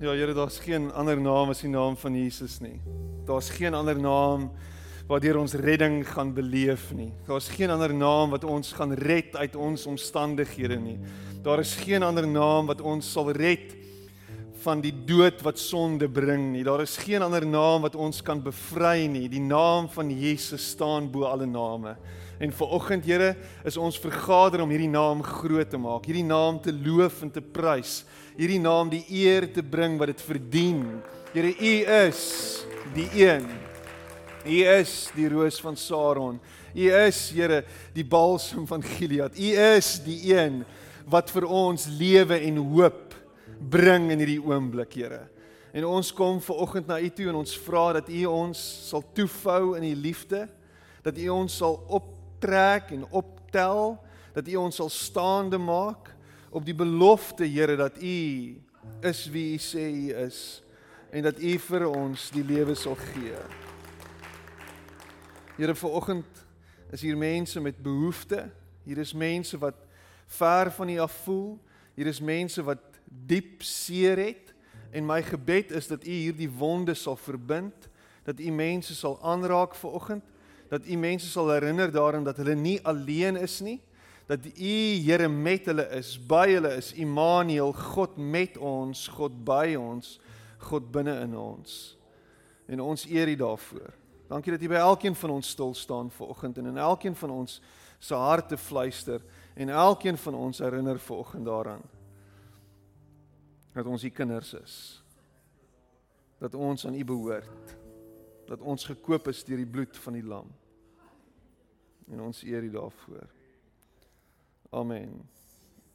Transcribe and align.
Ja, 0.00 0.12
Here, 0.12 0.34
daar's 0.34 0.58
geen 0.58 0.92
ander 0.92 1.20
naam 1.20 1.48
as 1.52 1.60
die 1.60 1.70
naam 1.70 1.96
van 1.96 2.14
Jesus 2.16 2.60
nie. 2.60 2.80
Daar's 3.26 3.50
geen 3.50 3.74
ander 3.74 3.98
naam 4.00 4.50
waardeur 5.06 5.36
ons 5.38 5.52
redding 5.54 6.00
gaan 6.08 6.32
beleef 6.34 6.92
nie. 6.94 7.12
Daar's 7.26 7.48
geen 7.52 7.70
ander 7.70 7.92
naam 7.94 8.30
wat 8.30 8.44
ons 8.44 8.72
gaan 8.72 8.94
red 8.96 9.36
uit 9.36 9.56
ons 9.56 9.86
omstandighede 9.86 10.78
nie. 10.80 10.98
Daar 11.42 11.60
is 11.60 11.74
geen 11.74 12.02
ander 12.02 12.26
naam 12.28 12.66
wat 12.66 12.80
ons 12.80 13.12
sal 13.12 13.30
red 13.36 13.74
van 14.62 14.80
die 14.82 14.94
dood 15.06 15.42
wat 15.44 15.58
sonde 15.60 16.08
bring 16.10 16.52
nie. 16.52 16.64
Daar 16.66 16.84
is 16.84 16.96
geen 17.02 17.22
ander 17.24 17.44
naam 17.46 17.82
wat 17.86 17.96
ons 17.98 18.22
kan 18.24 18.40
bevry 18.42 19.06
nie. 19.10 19.26
Die 19.30 19.42
naam 19.42 19.88
van 19.92 20.10
Jesus 20.10 20.72
staan 20.74 21.10
bo 21.12 21.26
alle 21.28 21.46
name. 21.46 21.96
En 22.42 22.50
vir 22.50 22.74
oggend, 22.74 23.06
Here, 23.06 23.34
is 23.66 23.76
ons 23.78 23.98
vergader 24.02 24.64
om 24.64 24.70
hierdie 24.72 24.90
naam 24.90 25.22
groot 25.22 25.68
te 25.70 25.78
maak, 25.78 26.08
hierdie 26.08 26.26
naam 26.26 26.58
te 26.62 26.72
loof 26.74 27.20
en 27.22 27.30
te 27.30 27.42
prys, 27.42 28.00
hierdie 28.34 28.58
naam 28.62 28.90
die 28.90 29.04
eer 29.22 29.46
te 29.54 29.62
bring 29.62 29.94
wat 30.00 30.10
dit 30.10 30.24
verdien. 30.26 30.82
Here, 31.34 31.52
U 31.52 31.74
is 32.02 32.22
die 32.96 33.06
een. 33.20 33.46
U 34.42 34.58
is 34.74 34.96
die 35.14 35.28
roos 35.30 35.60
van 35.62 35.78
Saron. 35.78 36.40
U 36.74 36.88
is, 37.04 37.24
Here, 37.30 37.62
die 37.94 38.06
balsam 38.06 38.66
van 38.66 38.82
Gilead. 38.82 39.38
U 39.38 39.52
is 39.76 39.96
die 40.02 40.18
een 40.32 40.64
wat 41.10 41.30
vir 41.34 41.46
ons 41.50 41.86
lewe 41.98 42.38
en 42.46 42.58
hoop 42.72 43.01
bring 43.70 44.10
in 44.10 44.22
hierdie 44.22 44.40
oomblik, 44.42 44.94
Here. 44.98 45.26
En 45.72 45.86
ons 45.88 46.12
kom 46.12 46.40
ver 46.44 46.58
oggend 46.64 46.86
na 46.90 46.98
U 47.00 47.08
toe 47.08 47.28
en 47.30 47.38
ons 47.40 47.54
vra 47.64 47.84
dat 47.96 48.08
U 48.12 48.24
ons 48.28 48.64
sal 48.88 49.04
toefou 49.16 49.76
in 49.78 49.86
U 49.88 49.94
liefde, 49.96 50.44
dat 51.02 51.18
U 51.18 51.28
ons 51.32 51.56
sal 51.62 51.78
op 51.88 52.10
trek 52.42 52.90
en 52.92 53.06
optel 53.10 53.96
dat 54.34 54.48
U 54.48 54.58
ons 54.66 54.76
sal 54.76 54.90
staande 54.92 55.58
maak 55.58 56.12
op 56.52 56.64
die 56.66 56.76
belofte 56.76 57.48
Here 57.48 57.76
dat 57.76 57.96
U 58.02 58.18
is 59.08 59.24
wie 59.32 59.54
U 59.54 59.58
sê 59.62 59.86
U 59.88 60.06
is 60.26 60.38
en 61.12 61.24
dat 61.24 61.40
U 61.40 61.56
vir 61.68 61.88
ons 61.88 62.28
die 62.34 62.44
lewe 62.44 62.76
sal 62.76 62.96
gee. 63.12 63.40
Here 65.56 65.74
vanoggend 65.76 66.44
is 66.92 67.02
hier 67.04 67.16
mense 67.16 67.60
met 67.60 67.80
behoeftes. 67.80 68.50
Hier 68.84 68.98
is 68.98 69.12
mense 69.14 69.58
wat 69.58 69.76
ver 70.26 70.72
van 70.72 70.88
U 70.88 70.98
af 71.04 71.12
voel. 71.24 71.58
Hier 71.94 72.08
is 72.10 72.20
mense 72.20 72.62
wat 72.64 72.91
diep 73.26 73.62
seer 73.62 74.18
het. 74.18 74.54
En 74.90 75.06
my 75.06 75.22
gebed 75.22 75.70
is 75.70 75.86
dat 75.88 76.04
U 76.04 76.10
hierdie 76.10 76.50
wonde 76.50 76.94
sal 76.94 77.16
verbind, 77.16 77.88
dat 78.24 78.40
U 78.40 78.50
mense 78.50 78.94
sal 78.94 79.18
aanraak 79.22 79.74
vanoggend 79.74 80.24
dat 80.72 80.86
u 80.86 80.96
mense 80.96 81.28
sal 81.28 81.50
herinner 81.50 81.92
daaraan 81.92 82.24
dat 82.24 82.36
hulle 82.36 82.54
nie 82.54 82.78
alleen 82.82 83.36
is 83.36 83.60
nie 83.60 83.80
dat 84.26 84.46
u 84.56 84.76
Here 85.04 85.28
met 85.28 85.66
hulle 85.66 85.84
is 85.98 86.14
by 86.26 86.46
hulle 86.54 86.70
is. 86.78 86.92
Immanuel 86.92 87.72
God 87.72 88.16
met 88.16 88.56
ons 88.56 89.08
God 89.08 89.34
by 89.44 89.74
ons 89.76 90.18
God 90.62 90.86
binne 90.94 91.12
in 91.20 91.34
ons. 91.36 91.98
En 92.70 92.80
ons 92.80 93.04
eer 93.10 93.28
u 93.28 93.34
daarvoor. 93.36 93.90
Dankie 94.30 94.54
dat 94.54 94.62
u 94.62 94.68
by 94.70 94.78
elkeen 94.80 95.14
van 95.18 95.30
ons 95.30 95.48
stil 95.48 95.74
staan 95.74 96.08
vanoggend 96.10 96.58
en 96.58 96.70
in 96.70 96.78
elkeen 96.78 97.16
van 97.18 97.30
ons 97.30 97.60
se 97.98 98.14
harte 98.14 98.56
fluister 98.56 99.20
en 99.54 99.68
elkeen 99.68 100.16
van 100.16 100.34
ons 100.34 100.58
herinner 100.58 100.98
vanoggend 100.98 101.44
daaraan 101.44 101.82
dat 103.72 103.86
ons 103.86 104.04
u 104.04 104.10
kinders 104.10 104.54
is 104.54 105.04
dat 106.38 106.54
ons 106.54 106.86
aan 106.86 106.94
u 106.94 107.04
behoort 107.04 107.76
dat 108.46 108.60
ons 108.60 108.84
gekoop 108.84 109.28
is 109.28 109.44
deur 109.44 109.56
die 109.56 109.66
bloed 109.66 109.96
van 109.96 110.12
die 110.12 110.24
lam 110.24 110.50
En 112.12 112.20
ons 112.20 112.42
eer 112.42 112.62
U 112.62 112.70
daarvoor. 112.70 113.28
Amen. 114.70 115.28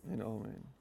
En 0.08 0.24
amen. 0.24 0.74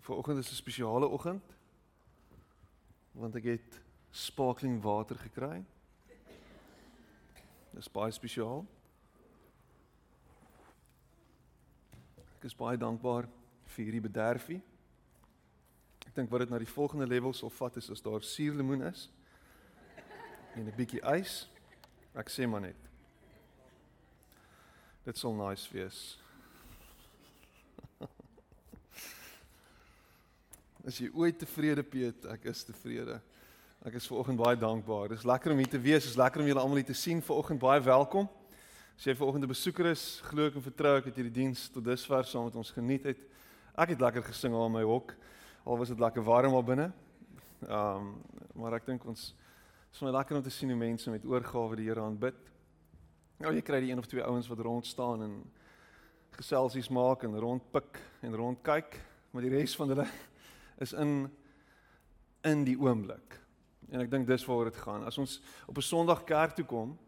Vanoggend 0.00 0.38
is 0.38 0.50
'n 0.50 0.54
spesiale 0.54 1.06
oggend 1.06 1.56
want 3.10 3.34
ek 3.34 3.44
het 3.44 3.80
sparkling 4.18 4.82
water 4.82 5.16
gekry. 5.22 5.64
Dis 7.70 7.90
baie 7.92 8.10
spesiaal. 8.14 8.64
Ek 12.38 12.48
is 12.48 12.56
baie 12.58 12.78
dankbaar 12.78 13.28
vir 13.74 13.84
hierdie 13.84 14.02
bederfie. 14.02 14.58
Ek 16.06 16.14
dink 16.16 16.30
wat 16.32 16.40
dit 16.42 16.50
na 16.50 16.58
die 16.58 16.70
volgende 16.70 17.06
level 17.06 17.32
sal 17.36 17.52
vat 17.60 17.78
is 17.78 17.90
as 17.94 18.02
daar 18.02 18.22
suurlemoen 18.26 18.82
is 18.90 19.06
en 20.56 20.66
'n 20.66 20.74
bietjie 20.76 21.02
ys. 21.14 21.46
Ek 22.14 22.28
sê 22.28 22.46
maar 22.48 22.60
net. 22.60 22.80
Dit 25.04 25.16
sal 25.16 25.34
nice 25.34 25.70
wees. 25.72 26.18
As 30.86 30.98
jy 30.98 31.10
ooit 31.14 31.38
tevrede 31.38 31.82
Piet, 31.82 32.24
ek 32.24 32.44
is 32.44 32.64
tevrede. 32.64 33.20
Ek 33.86 33.94
is 33.94 34.08
ver 34.10 34.18
oggend 34.18 34.40
baie 34.40 34.56
dankbaar. 34.58 35.12
Dis 35.12 35.22
lekker 35.22 35.52
om 35.54 35.60
hier 35.62 35.70
te 35.70 35.78
wees. 35.78 36.02
Dis 36.02 36.16
lekker 36.18 36.42
om 36.42 36.48
julle 36.50 36.58
almal 36.60 36.80
hier 36.80 36.88
te 36.88 36.96
sien. 36.98 37.20
Ver 37.22 37.36
oggend 37.38 37.60
baie 37.62 37.78
welkom. 37.86 38.26
As 38.98 39.04
jy 39.06 39.14
vanoggend 39.14 39.44
'n 39.44 39.54
besoeker 39.54 39.86
is, 39.86 40.20
glo 40.24 40.46
ek 40.46 40.56
en 40.56 40.62
vertrou 40.62 40.96
ek 40.98 41.04
dat 41.04 41.16
jy 41.16 41.22
die 41.22 41.36
diens 41.42 41.68
tot 41.70 41.84
dusver 41.84 42.24
saam 42.24 42.44
met 42.44 42.56
ons 42.56 42.72
geniet 42.72 43.04
het. 43.04 43.18
Ek 43.78 43.90
het 43.90 44.00
lekker 44.00 44.22
gesing 44.22 44.52
aan 44.52 44.72
my 44.72 44.82
hok. 44.82 45.14
Al 45.64 45.78
was 45.78 45.88
dit 45.88 45.98
lekker 45.98 46.22
warm 46.24 46.52
daar 46.52 46.64
binne. 46.64 46.92
Ehm, 47.68 47.96
um, 47.96 48.22
maar 48.54 48.74
ek 48.74 48.86
dink 48.86 49.06
ons 49.06 49.34
is 49.92 50.02
my 50.02 50.10
lekker 50.10 50.36
om 50.36 50.42
te 50.42 50.50
sien 50.50 50.68
hoe 50.70 50.78
mense 50.78 51.10
met 51.10 51.24
oorgawe 51.24 51.76
die 51.76 51.86
Here 51.86 52.00
aanbid. 52.00 52.34
Nou 53.38 53.54
jy 53.54 53.62
kry 53.62 53.80
die 53.80 53.92
een 53.92 53.98
of 53.98 54.06
twee 54.06 54.24
ouens 54.24 54.48
wat 54.48 54.58
rond 54.58 54.86
staan 54.86 55.22
en 55.22 55.50
geselsies 56.30 56.88
maak 56.88 57.22
en 57.22 57.38
rondpik 57.38 58.00
en 58.22 58.34
rondkyk, 58.34 59.00
maar 59.30 59.42
die 59.42 59.50
res 59.50 59.76
van 59.76 59.88
hulle 59.88 60.08
is 60.84 60.92
in 60.92 61.30
in 62.42 62.64
die 62.64 62.76
oomblik. 62.76 63.47
En 63.90 64.00
ek 64.00 64.10
dink 64.10 64.26
dis 64.26 64.44
waaroor 64.44 64.70
dit 64.70 64.80
gaan. 64.82 65.04
As 65.04 65.18
ons 65.18 65.40
op 65.66 65.76
'n 65.76 65.82
Sondag 65.82 66.24
kerk 66.24 66.54
toe 66.54 66.64
kom, 66.64 66.98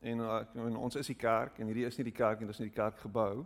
en, 0.00 0.18
uh, 0.18 0.42
en 0.54 0.76
ons 0.76 0.96
is 0.96 1.06
die 1.06 1.18
kerk 1.18 1.58
en 1.58 1.66
hierdie 1.66 1.86
is 1.86 1.96
nie 1.98 2.04
die 2.04 2.14
kerk 2.14 2.40
nie, 2.40 2.46
dis 2.46 2.60
nie 2.62 2.70
die 2.70 2.76
kerkgebou. 2.76 3.44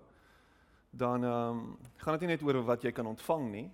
Dan 0.90 1.24
ehm 1.24 1.58
um, 1.58 1.78
gaan 1.96 2.18
dit 2.18 2.26
nie 2.26 2.34
net 2.34 2.42
oor 2.42 2.62
wat 2.68 2.82
jy 2.84 2.92
kan 2.92 3.06
ontvang 3.06 3.50
nie 3.50 3.70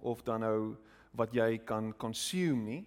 of 0.00 0.22
dan 0.22 0.40
nou 0.40 0.76
wat 1.16 1.32
jy 1.32 1.58
kan 1.64 1.92
consume 1.96 2.62
nie. 2.64 2.82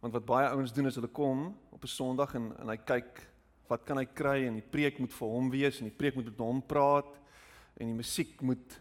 Want 0.00 0.14
wat 0.14 0.26
baie 0.26 0.48
ouens 0.48 0.72
doen 0.72 0.86
is 0.86 0.94
hulle 0.94 1.10
kom 1.10 1.56
op 1.70 1.82
'n 1.82 1.86
Sondag 1.86 2.34
en 2.34 2.52
en 2.58 2.68
hy 2.68 2.76
kyk 2.76 3.28
wat 3.68 3.84
kan 3.84 3.96
hy 3.96 4.04
kry 4.04 4.46
en 4.46 4.54
die 4.54 4.70
preek 4.70 4.98
moet 4.98 5.12
vir 5.12 5.28
hom 5.28 5.50
wees 5.50 5.80
en 5.80 5.88
die 5.88 5.96
preek 5.96 6.14
moet 6.14 6.24
met 6.24 6.38
hom 6.38 6.62
praat 6.62 7.18
en 7.80 7.86
die 7.86 7.96
musiek 7.96 8.40
moet 8.42 8.80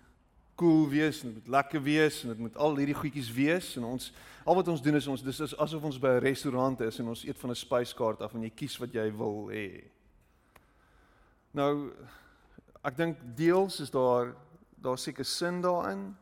cool 0.56 0.90
wees 0.90 1.22
en 1.22 1.34
dit 1.34 1.38
moet 1.40 1.48
lekker 1.48 1.82
wees 1.84 2.22
en 2.24 2.30
dit 2.30 2.38
moet 2.38 2.58
al 2.58 2.78
hierdie 2.78 2.98
goedjies 2.98 3.32
wees 3.34 3.76
en 3.78 3.84
ons 3.84 4.12
al 4.46 4.56
wat 4.56 4.68
ons 4.68 4.82
doen 4.82 4.96
is 4.96 5.08
ons 5.08 5.24
dis 5.24 5.40
is 5.40 5.58
asof 5.58 5.84
ons 5.84 6.00
by 6.00 6.18
'n 6.18 6.24
restaurant 6.24 6.82
is 6.82 7.00
en 7.00 7.08
ons 7.08 7.24
eet 7.26 7.38
van 7.38 7.50
'n 7.50 7.56
spyskaart 7.56 8.22
af 8.22 8.34
en 8.34 8.44
jy 8.44 8.50
kies 8.50 8.78
wat 8.78 8.94
jy 8.94 9.12
wil 9.12 9.50
hê. 9.50 9.84
Nou 11.54 11.94
ek 12.84 12.98
dink 12.98 13.18
deels 13.36 13.80
is 13.80 13.90
daar 13.90 14.36
daar 14.82 14.98
seker 14.98 15.26
sin 15.26 15.62
daarin. 15.62 16.16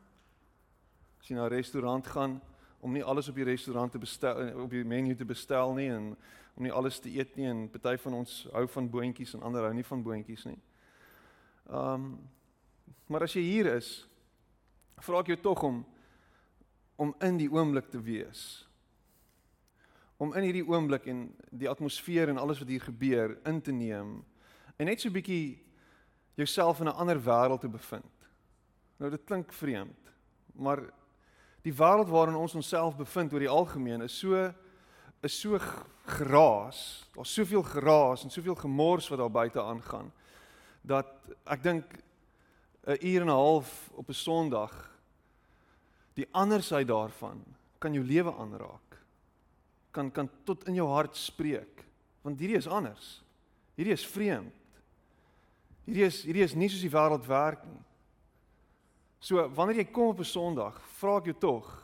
As 1.20 1.28
jy 1.28 1.34
na 1.36 1.46
'n 1.46 1.52
restaurant 1.52 2.06
gaan 2.06 2.40
om 2.80 2.92
nie 2.92 3.04
alles 3.04 3.28
op 3.28 3.34
die 3.34 3.44
restaurant 3.44 3.92
te 3.92 3.98
bestel 3.98 4.62
op 4.62 4.70
die 4.70 4.84
menu 4.84 5.14
te 5.14 5.24
bestel 5.24 5.74
nie 5.74 5.88
en 5.88 6.16
om 6.56 6.62
nie 6.62 6.72
alles 6.72 6.98
te 6.98 7.10
eet 7.10 7.36
nie 7.36 7.46
en 7.46 7.68
party 7.70 7.96
van 7.96 8.14
ons 8.14 8.46
hou 8.52 8.66
van 8.68 8.90
boontjies 8.90 9.34
en 9.34 9.42
ander 9.42 9.62
hou 9.62 9.74
nie 9.74 9.84
van 9.84 10.02
boontjies 10.02 10.44
nie. 10.44 10.58
Ehm 11.70 11.94
um, 11.94 12.18
maar 13.06 13.22
as 13.22 13.32
jy 13.34 13.42
hier 13.42 13.66
is 13.66 14.06
vra 15.04 15.20
ek 15.20 15.32
jou 15.34 15.40
tog 15.40 15.62
om 15.62 15.84
om 17.00 17.14
in 17.24 17.38
die 17.40 17.48
oomblik 17.48 17.86
te 17.88 18.00
wees. 18.04 18.68
Om 20.20 20.34
in 20.36 20.44
hierdie 20.44 20.66
oomblik 20.68 21.06
en 21.08 21.30
die 21.48 21.68
atmosfeer 21.70 22.28
en 22.28 22.36
alles 22.36 22.58
wat 22.60 22.68
hier 22.68 22.82
gebeur 22.84 23.38
in 23.48 23.62
te 23.64 23.72
neem 23.72 24.18
en 24.76 24.86
net 24.86 25.00
so 25.00 25.08
'n 25.08 25.12
bietjie 25.12 25.58
jouself 26.36 26.80
in 26.80 26.88
'n 26.88 26.98
ander 27.00 27.20
wêreld 27.20 27.60
te 27.60 27.68
bevind. 27.68 28.28
Nou 28.96 29.10
dit 29.10 29.24
klink 29.24 29.52
vreemd, 29.52 30.12
maar 30.52 30.92
die 31.62 31.72
wêreld 31.72 32.08
waarin 32.08 32.34
ons 32.34 32.54
onsself 32.54 32.96
bevind 32.96 33.32
oor 33.32 33.40
die 33.40 33.48
algemeen 33.48 34.02
is 34.02 34.18
so 34.18 34.52
is 35.22 35.40
so 35.40 35.58
geraas. 36.06 37.08
Daar's 37.14 37.32
soveel 37.32 37.62
geraas 37.62 38.24
en 38.24 38.30
soveel 38.30 38.54
gemors 38.54 39.08
wat 39.08 39.18
daar 39.18 39.30
buite 39.30 39.62
aangaan 39.62 40.12
dat 40.80 41.06
ek 41.44 41.62
dink 41.62 41.84
'n 42.86 43.06
uur 43.06 43.20
en 43.20 43.26
'n 43.26 43.40
half 43.44 43.90
op 43.92 44.08
'n 44.08 44.12
Sondag 44.12 44.90
die 46.14 46.28
ander 46.32 46.62
sy 46.62 46.84
daarvan 46.84 47.42
kan 47.78 47.94
jou 47.94 48.04
lewe 48.04 48.32
aanraak. 48.32 48.96
Kan 49.90 50.10
kan 50.10 50.28
tot 50.44 50.66
in 50.68 50.74
jou 50.74 50.88
hart 50.88 51.16
spreek. 51.16 51.84
Want 52.22 52.40
hierdie 52.40 52.58
is 52.58 52.68
anders. 52.68 53.22
Hierdie 53.76 53.96
is 53.96 54.06
vreemd. 54.06 54.54
Hierdie 55.86 56.06
is 56.06 56.22
hierdie 56.22 56.44
is 56.44 56.54
nie 56.54 56.68
soos 56.68 56.84
die 56.84 56.92
wêreld 56.92 57.26
werk 57.26 57.64
nie. 57.64 57.82
So 59.20 59.48
wanneer 59.56 59.82
jy 59.82 59.90
kom 59.92 60.14
op 60.14 60.20
'n 60.20 60.24
Sondag, 60.24 60.80
vra 61.00 61.18
ek 61.18 61.24
jou 61.24 61.38
tog 61.38 61.76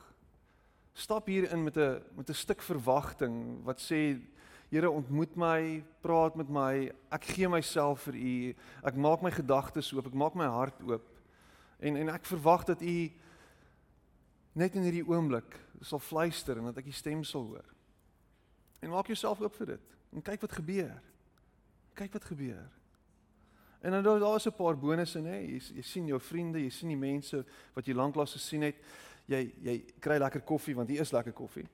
stap 0.96 1.26
hier 1.26 1.50
in 1.52 1.64
met 1.64 1.76
'n 1.76 2.02
met 2.16 2.28
'n 2.28 2.34
stuk 2.34 2.62
verwagting 2.62 3.64
wat 3.64 3.80
sê 3.80 4.20
Here 4.68 4.90
ontmoet 4.90 5.36
my, 5.36 5.84
praat 6.02 6.34
met 6.34 6.48
my, 6.48 6.90
ek 7.14 7.24
gee 7.24 7.48
myself 7.48 8.00
vir 8.08 8.16
U. 8.18 8.54
Ek 8.82 8.96
maak 8.98 9.22
my 9.22 9.30
gedagtes 9.30 9.92
oop, 9.94 10.06
ek 10.06 10.14
maak 10.18 10.34
my 10.34 10.48
hart 10.50 10.80
oop. 10.82 11.06
En 11.78 11.96
en 11.96 12.08
ek 12.08 12.26
verwag 12.26 12.64
dat 12.64 12.82
U 12.82 13.10
net 14.56 14.76
in 14.78 14.86
hierdie 14.88 15.04
oomblik 15.04 15.58
sal 15.84 16.00
fluister 16.00 16.56
en 16.56 16.70
dat 16.70 16.80
ek 16.80 16.88
U 16.88 16.94
stem 16.96 17.24
sal 17.24 17.44
hoor. 17.50 17.68
En 18.80 18.92
maak 18.92 19.10
jouself 19.10 19.40
oop 19.40 19.54
vir 19.58 19.74
dit. 19.74 19.94
En 20.16 20.24
kyk 20.24 20.46
wat 20.46 20.56
gebeur. 20.56 20.96
Kyk 21.96 22.16
wat 22.16 22.24
gebeur. 22.24 22.64
En 23.84 23.92
dan 23.92 24.02
daar 24.02 24.20
daar's 24.20 24.46
'n 24.46 24.56
paar 24.56 24.78
bonusse 24.78 25.20
nê. 25.20 25.36
Jy, 25.46 25.60
jy 25.74 25.82
sien 25.82 26.06
jou 26.06 26.20
vriende, 26.20 26.58
jy 26.58 26.70
sien 26.70 26.88
die 26.88 26.96
mense 26.96 27.44
wat 27.74 27.86
jy 27.86 27.94
lanklaas 27.94 28.32
gesien 28.32 28.62
het. 28.62 28.76
Jy 29.26 29.52
jy 29.62 29.84
kry 30.00 30.18
lekker 30.18 30.40
koffie 30.40 30.74
want 30.74 30.88
hier 30.88 31.00
is 31.00 31.12
lekker 31.12 31.32
koffie. 31.32 31.68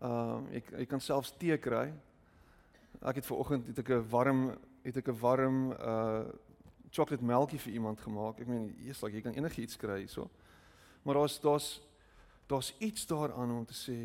Ehm 0.00 0.10
um, 0.10 0.46
ek 0.52 0.70
jy 0.70 0.86
kan 0.86 1.00
selfs 1.00 1.32
tee 1.38 1.58
kry. 1.58 1.92
Ek 3.00 3.14
het 3.14 3.26
ver 3.26 3.36
oggend 3.36 3.66
het 3.66 3.78
ek 3.78 3.88
'n 3.90 4.08
warm 4.08 4.58
het 4.82 4.96
ek 4.96 5.08
'n 5.08 5.18
warm 5.18 5.72
uh 5.72 6.24
chocolate 6.90 7.24
melkie 7.24 7.58
vir 7.58 7.72
iemand 7.72 8.00
gemaak. 8.00 8.40
Ek 8.40 8.46
meen, 8.46 8.74
jy's 8.78 9.02
like 9.02 9.16
jy 9.16 9.22
kan 9.22 9.34
enigiets 9.34 9.76
kry 9.76 9.98
hierso. 9.98 10.30
Maar 11.02 11.14
daar's 11.14 11.40
daar's 11.40 11.80
daar's 12.46 12.74
iets 12.78 13.06
daaraan 13.06 13.50
om 13.50 13.66
te 13.66 13.76
sê 13.76 13.98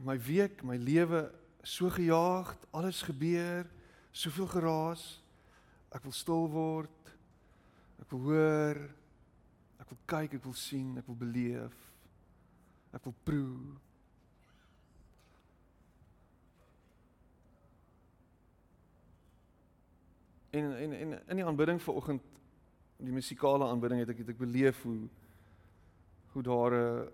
my 0.00 0.16
week, 0.20 0.62
my 0.62 0.76
lewe 0.76 1.28
so 1.62 1.90
gejaag, 1.90 2.56
alles 2.70 3.02
gebeur, 3.02 3.68
soveel 4.10 4.46
geraas. 4.46 5.04
Ek 5.92 6.02
wil 6.06 6.14
stil 6.14 6.48
word. 6.50 7.12
Ek 8.00 8.08
wil 8.14 8.24
hoor. 8.30 8.80
Ek 9.80 9.92
wil 9.92 10.00
kyk, 10.08 10.38
ek 10.38 10.44
wil 10.46 10.56
sien, 10.56 10.96
ek 11.00 11.06
wil 11.10 11.18
beleef. 11.20 11.76
Ek 12.96 13.04
wil 13.04 13.14
proe. 13.26 13.76
En 20.50 20.72
en 20.74 20.92
en 20.96 21.12
in 21.28 21.38
die 21.38 21.46
aanbidding 21.46 21.78
vanoggend, 21.82 22.24
die 22.98 23.14
musikale 23.14 23.68
aanbidding 23.70 24.00
het 24.02 24.10
ek 24.10 24.24
het 24.24 24.32
ek 24.32 24.40
beleef 24.40 24.80
hoe 24.82 25.04
hoe 26.32 26.42
daar 26.42 26.72
'n 26.72 27.08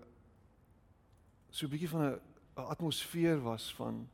so 1.49 1.65
'n 1.65 1.69
bietjie 1.69 1.89
van 1.89 2.01
'n 2.01 2.19
atmosfeer 2.55 3.41
was 3.41 3.75
van 3.75 4.09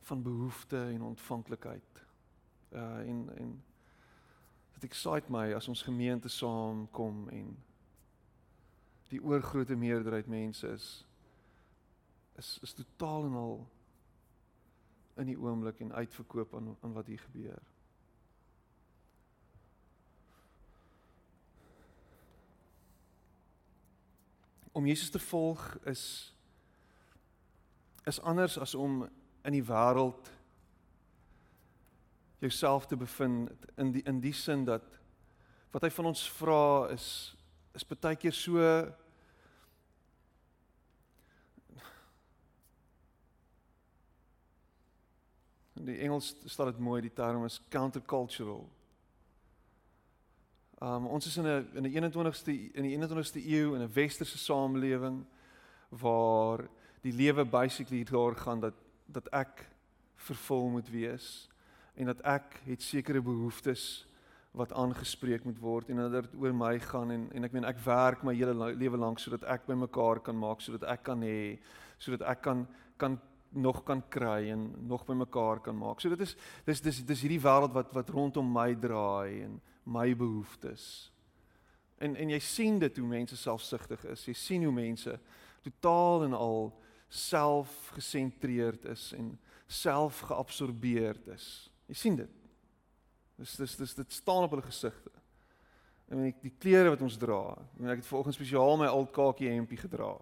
van 0.00 0.22
behoefte 0.22 0.76
en 0.76 1.02
ontvanklikheid. 1.02 2.04
Uh 2.72 2.98
en 2.98 3.36
en 3.36 3.62
dit 4.72 4.84
excite 4.84 5.30
my 5.30 5.52
as 5.54 5.68
ons 5.68 5.82
gemeente 5.82 6.28
saamkom 6.28 7.28
en 7.28 7.56
die 9.08 9.22
oorgrootste 9.22 9.76
meerderheid 9.76 10.26
mense 10.26 10.68
is 10.68 11.06
is 12.34 12.58
is 12.62 12.72
totaal 12.72 13.24
en 13.24 13.32
al 13.32 13.68
in 15.14 15.26
die 15.26 15.38
oomblik 15.38 15.80
en 15.80 15.92
uitverkoop 15.92 16.54
aan 16.54 16.76
aan 16.80 16.92
wat 16.92 17.06
hier 17.06 17.18
gebeur. 17.18 17.71
Om 24.72 24.86
Jesus 24.86 25.10
te 25.10 25.18
volg 25.18 25.76
is 25.84 26.34
is 28.04 28.20
anders 28.20 28.58
as 28.58 28.74
om 28.74 29.08
in 29.42 29.52
die 29.52 29.64
wêreld 29.64 30.30
jouself 32.38 32.86
te 32.86 32.96
bevind 32.96 33.52
in 33.76 33.92
die 33.92 34.02
in 34.02 34.18
die 34.20 34.32
sin 34.34 34.64
dat 34.64 34.98
wat 35.70 35.86
hy 35.86 35.90
van 35.90 36.10
ons 36.10 36.24
vra 36.38 36.88
is 36.90 37.06
is 37.78 37.86
baie 37.86 38.16
keer 38.16 38.34
so 38.34 38.58
In 45.82 45.88
die 45.88 45.98
Engels 45.98 46.36
staan 46.46 46.68
dit 46.70 46.78
mooi, 46.78 47.00
die 47.02 47.10
term 47.10 47.42
is 47.44 47.56
countercultural. 47.68 48.68
Um 50.82 51.06
ons 51.06 51.26
is 51.26 51.36
in 51.36 51.46
'n 51.46 51.68
in 51.74 51.82
die 51.82 51.94
21ste 51.94 52.52
in 52.74 52.82
die 52.82 52.96
21ste 52.96 53.38
eeu 53.38 53.74
in 53.74 53.82
'n 53.82 53.92
westerse 53.92 54.38
samelewing 54.38 55.24
waar 55.88 56.68
die 57.02 57.12
lewe 57.12 57.44
basically 57.44 58.04
daar 58.04 58.34
gaan 58.36 58.60
dat 58.60 58.74
dat 59.06 59.28
ek 59.28 59.68
vervul 60.16 60.68
moet 60.68 60.90
wees 60.90 61.48
en 61.94 62.06
dat 62.06 62.20
ek 62.20 62.60
het 62.64 62.82
sekere 62.82 63.22
behoeftes 63.22 64.06
wat 64.50 64.72
aangespreek 64.72 65.44
moet 65.44 65.58
word 65.58 65.88
en 65.88 65.96
dat 65.96 66.12
dit 66.12 66.34
oor 66.40 66.54
my 66.54 66.78
gaan 66.78 67.10
en 67.10 67.28
en 67.32 67.44
ek 67.44 67.52
meen 67.52 67.64
ek 67.64 67.78
werk 67.84 68.22
my 68.22 68.34
hele 68.34 68.74
lewe 68.74 68.96
lank 68.96 69.18
sodat 69.18 69.44
ek 69.44 69.66
by 69.66 69.74
mekaar 69.74 70.20
kan 70.20 70.38
maak 70.38 70.60
sodat 70.60 70.82
ek 70.82 71.02
kan 71.02 71.22
hê 71.22 71.58
sodat 71.98 72.22
ek 72.22 72.42
kan 72.42 72.66
kan 72.96 73.20
nog 73.54 73.84
kan 73.84 74.02
kry 74.08 74.50
en 74.50 74.74
nog 74.88 75.04
by 75.04 75.12
mekaar 75.12 75.60
kan 75.60 75.76
maak. 75.76 76.00
So 76.00 76.08
dit 76.08 76.20
is 76.20 76.36
dis 76.64 76.80
dis 76.80 77.04
dis 77.04 77.20
hierdie 77.20 77.40
wêreld 77.40 77.72
wat 77.72 77.92
wat 77.92 78.10
rondom 78.10 78.52
my 78.52 78.74
draai 78.74 79.42
en 79.42 79.60
my 79.82 80.16
behoeftes. 80.16 81.12
En 82.02 82.16
en 82.16 82.32
jy 82.34 82.38
sien 82.42 82.78
dit 82.78 82.96
hoe 82.96 83.08
mense 83.08 83.36
selfsugtig 83.36 84.04
is. 84.10 84.26
Jy 84.26 84.34
sien 84.34 84.66
hoe 84.66 84.74
mense 84.74 85.18
totaal 85.62 86.26
en 86.26 86.36
al 86.38 86.72
selfgesentreerd 87.12 88.84
is 88.84 89.12
en 89.16 89.34
selfgeabsorbeerd 89.66 91.26
is. 91.34 91.48
Jy 91.86 91.98
sien 91.98 92.16
dit. 92.16 92.38
Dis 93.40 93.56
dis 93.56 93.76
dis 93.76 93.94
dit 93.94 94.12
staan 94.12 94.46
op 94.46 94.54
hulle 94.56 94.66
gesigte. 94.66 95.10
En 96.12 96.26
die, 96.26 96.34
die 96.42 96.54
klere 96.58 96.92
wat 96.92 97.02
ons 97.04 97.16
dra. 97.16 97.56
Ek 97.86 98.02
het 98.02 98.08
vanoggend 98.08 98.36
spesiaal 98.36 98.76
my 98.80 98.90
oud 98.92 99.12
kakie 99.14 99.52
hempie 99.52 99.80
gedra 99.80 100.14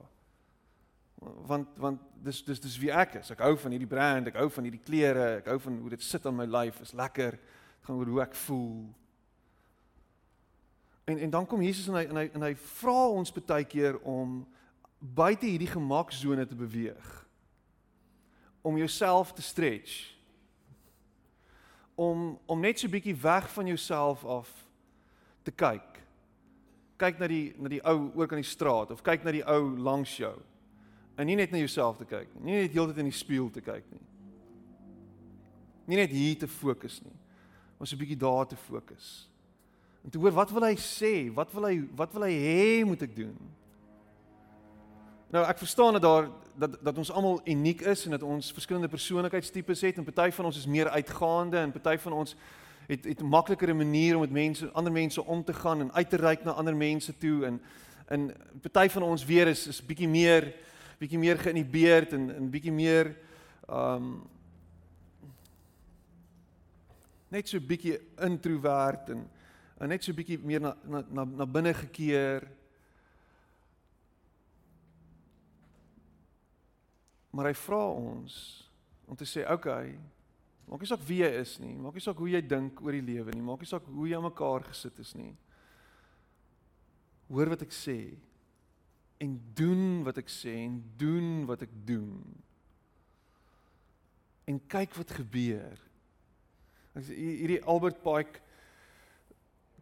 want 1.21 1.69
want 1.77 2.01
dis 2.25 2.43
dis 2.45 2.61
dis 2.61 2.79
wie 2.81 2.93
ek 2.93 3.19
is. 3.21 3.31
Ek 3.35 3.43
hou 3.45 3.55
van 3.61 3.75
hierdie 3.75 3.89
brand, 3.89 4.31
ek 4.31 4.39
hou 4.41 4.49
van 4.53 4.67
hierdie 4.67 4.83
klere, 4.85 5.27
ek 5.41 5.51
hou 5.53 5.59
van 5.67 5.77
hoe 5.83 5.93
dit 5.93 6.05
sit 6.05 6.27
aan 6.27 6.37
my 6.37 6.47
lyf, 6.49 6.81
is 6.85 6.95
lekker. 6.97 7.37
Dit 7.37 7.89
gaan 7.89 8.01
oor 8.01 8.12
hoe 8.15 8.23
ek 8.25 8.37
voel. 8.47 8.89
En 11.05 11.19
en 11.19 11.31
dan 11.31 11.47
kom 11.47 11.62
Jesus 11.62 11.87
en 11.87 11.94
hy 11.94 12.05
en 12.05 12.17
hy 12.17 12.26
en 12.35 12.43
hy 12.43 12.55
vra 12.55 13.08
ons 13.08 13.32
baie 13.32 13.64
keer 13.64 13.99
om 14.06 14.47
buite 14.99 15.47
hierdie 15.47 15.70
gemaksone 15.70 16.47
te 16.47 16.55
beweeg. 16.55 17.08
Om 18.62 18.76
jouself 18.76 19.32
te 19.32 19.43
stretch. 19.43 20.14
Om 21.94 22.38
om 22.47 22.61
net 22.61 22.79
so 22.79 22.88
bietjie 22.88 23.17
weg 23.17 23.49
van 23.52 23.67
jouself 23.67 24.25
af 24.25 24.52
te 25.43 25.50
kyk. 25.50 25.99
Kyk 26.97 27.19
na 27.19 27.26
die 27.26 27.55
na 27.56 27.69
die 27.69 27.82
ou 27.85 28.11
oor 28.14 28.28
kan 28.28 28.40
die 28.40 28.47
straat 28.47 28.90
of 28.90 29.02
kyk 29.02 29.25
na 29.25 29.33
die 29.33 29.47
ou 29.47 29.76
langs 29.76 30.16
jou 30.16 30.37
En 31.21 31.26
nie 31.26 31.37
net 31.37 31.50
na 31.52 31.61
jouself 31.61 31.99
te 32.00 32.07
kyk 32.09 32.30
nie, 32.38 32.47
nie 32.47 32.61
net 32.62 32.73
heeltyd 32.73 33.02
in 33.02 33.11
die 33.11 33.16
spieël 33.16 33.50
te 33.52 33.61
kyk 33.61 33.85
nie. 33.92 34.04
Nie 35.90 35.99
net 36.00 36.14
hier 36.14 36.38
te 36.40 36.49
fokus 36.49 37.00
nie, 37.04 37.16
maar 37.76 37.88
so 37.88 37.97
'n 37.97 38.00
bietjie 38.00 38.16
daar 38.16 38.47
te 38.47 38.57
fokus. 38.57 39.28
En 40.04 40.11
te 40.11 40.19
hoor 40.19 40.33
wat 40.33 40.50
wil 40.50 40.64
hy 40.64 40.76
sê? 40.76 41.14
Wat 41.35 41.52
wil 41.52 41.66
hy 41.69 41.76
wat 41.97 42.12
wil 42.12 42.23
hy 42.28 42.33
hê 42.33 42.85
moet 42.85 43.02
ek 43.02 43.16
doen? 43.16 43.37
Nou 45.30 45.45
ek 45.47 45.59
verstaan 45.59 45.99
dat 45.99 46.02
daar 46.02 46.30
dat 46.61 46.78
dat 46.85 46.99
ons 46.99 47.11
almal 47.11 47.40
uniek 47.45 47.80
is 47.80 48.04
en 48.04 48.11
dat 48.11 48.23
ons 48.23 48.52
verskillende 48.52 48.88
persoonlikheidstipes 48.88 49.80
het 49.80 49.97
en 49.97 50.04
party 50.04 50.30
van 50.30 50.45
ons 50.45 50.57
is 50.59 50.66
meer 50.66 50.88
uitgaande 50.88 51.57
en 51.57 51.73
party 51.73 51.97
van 52.02 52.12
ons 52.12 52.35
het 52.90 53.04
het 53.04 53.21
'n 53.23 53.28
makliker 53.28 53.76
manier 53.76 54.14
om 54.14 54.21
met 54.21 54.30
mense 54.30 54.71
ander 54.71 54.92
mense 54.92 55.25
om 55.25 55.45
te 55.45 55.52
gaan 55.52 55.80
en 55.80 55.92
uit 55.92 56.11
te 56.11 56.16
reik 56.16 56.45
na 56.45 56.50
ander 56.50 56.76
mense 56.76 57.19
toe 57.19 57.45
en 57.47 57.61
en 58.07 58.35
party 58.61 58.88
van 58.88 59.02
ons 59.02 59.25
weer 59.25 59.47
is 59.47 59.66
is 59.66 59.87
bietjie 59.87 60.09
meer 60.09 60.54
bietjie 60.99 61.19
meer 61.19 61.38
geïnhibeerd 61.38 62.12
en 62.12 62.35
en 62.37 62.50
bietjie 62.50 62.73
meer 62.73 63.16
um 63.69 64.23
net 67.28 67.49
so 67.49 67.61
bietjie 67.61 68.00
introwert 68.19 69.11
en, 69.11 69.28
en 69.81 69.89
net 69.89 70.05
so 70.05 70.13
bietjie 70.17 70.39
meer 70.45 70.61
na 70.61 70.75
na 70.85 71.03
na, 71.09 71.25
na 71.25 71.47
binne 71.49 71.73
gekeer. 71.75 72.45
Maar 77.31 77.51
hy 77.51 77.57
vra 77.63 77.83
ons 77.95 78.35
om 79.07 79.17
te 79.17 79.25
sê, 79.25 79.43
"Oké, 79.43 79.55
okay, 79.55 79.99
maak 80.71 80.81
nie 80.81 80.87
saak 80.87 81.03
wie 81.09 81.23
jy 81.25 81.31
is 81.41 81.59
nie, 81.59 81.75
maak 81.75 81.95
nie 81.95 82.01
saak 82.05 82.19
hoe 82.23 82.29
jy 82.31 82.41
dink 82.47 82.81
oor 82.83 82.93
die 82.93 83.03
lewe 83.03 83.33
nie, 83.35 83.43
maak 83.43 83.61
nie 83.61 83.67
saak 83.67 83.87
hoe 83.91 84.07
jy 84.07 84.17
aan 84.17 84.29
mekaar 84.29 84.63
gesit 84.69 84.99
is 84.99 85.15
nie. 85.15 85.33
Hoor 87.31 87.49
wat 87.49 87.63
ek 87.63 87.73
sê 87.75 88.15
en 89.19 89.35
doen 89.55 90.05
wat 90.07 90.19
ek 90.19 90.31
sê 90.33 90.55
en 90.65 90.79
doen 90.97 91.47
wat 91.47 91.63
ek 91.63 91.73
doen. 91.87 92.23
En 94.47 94.61
kyk 94.71 94.95
wat 94.95 95.11
gebeur. 95.11 95.83
Hierdie 96.95 97.63
Albert 97.65 98.01
Pike 98.03 98.41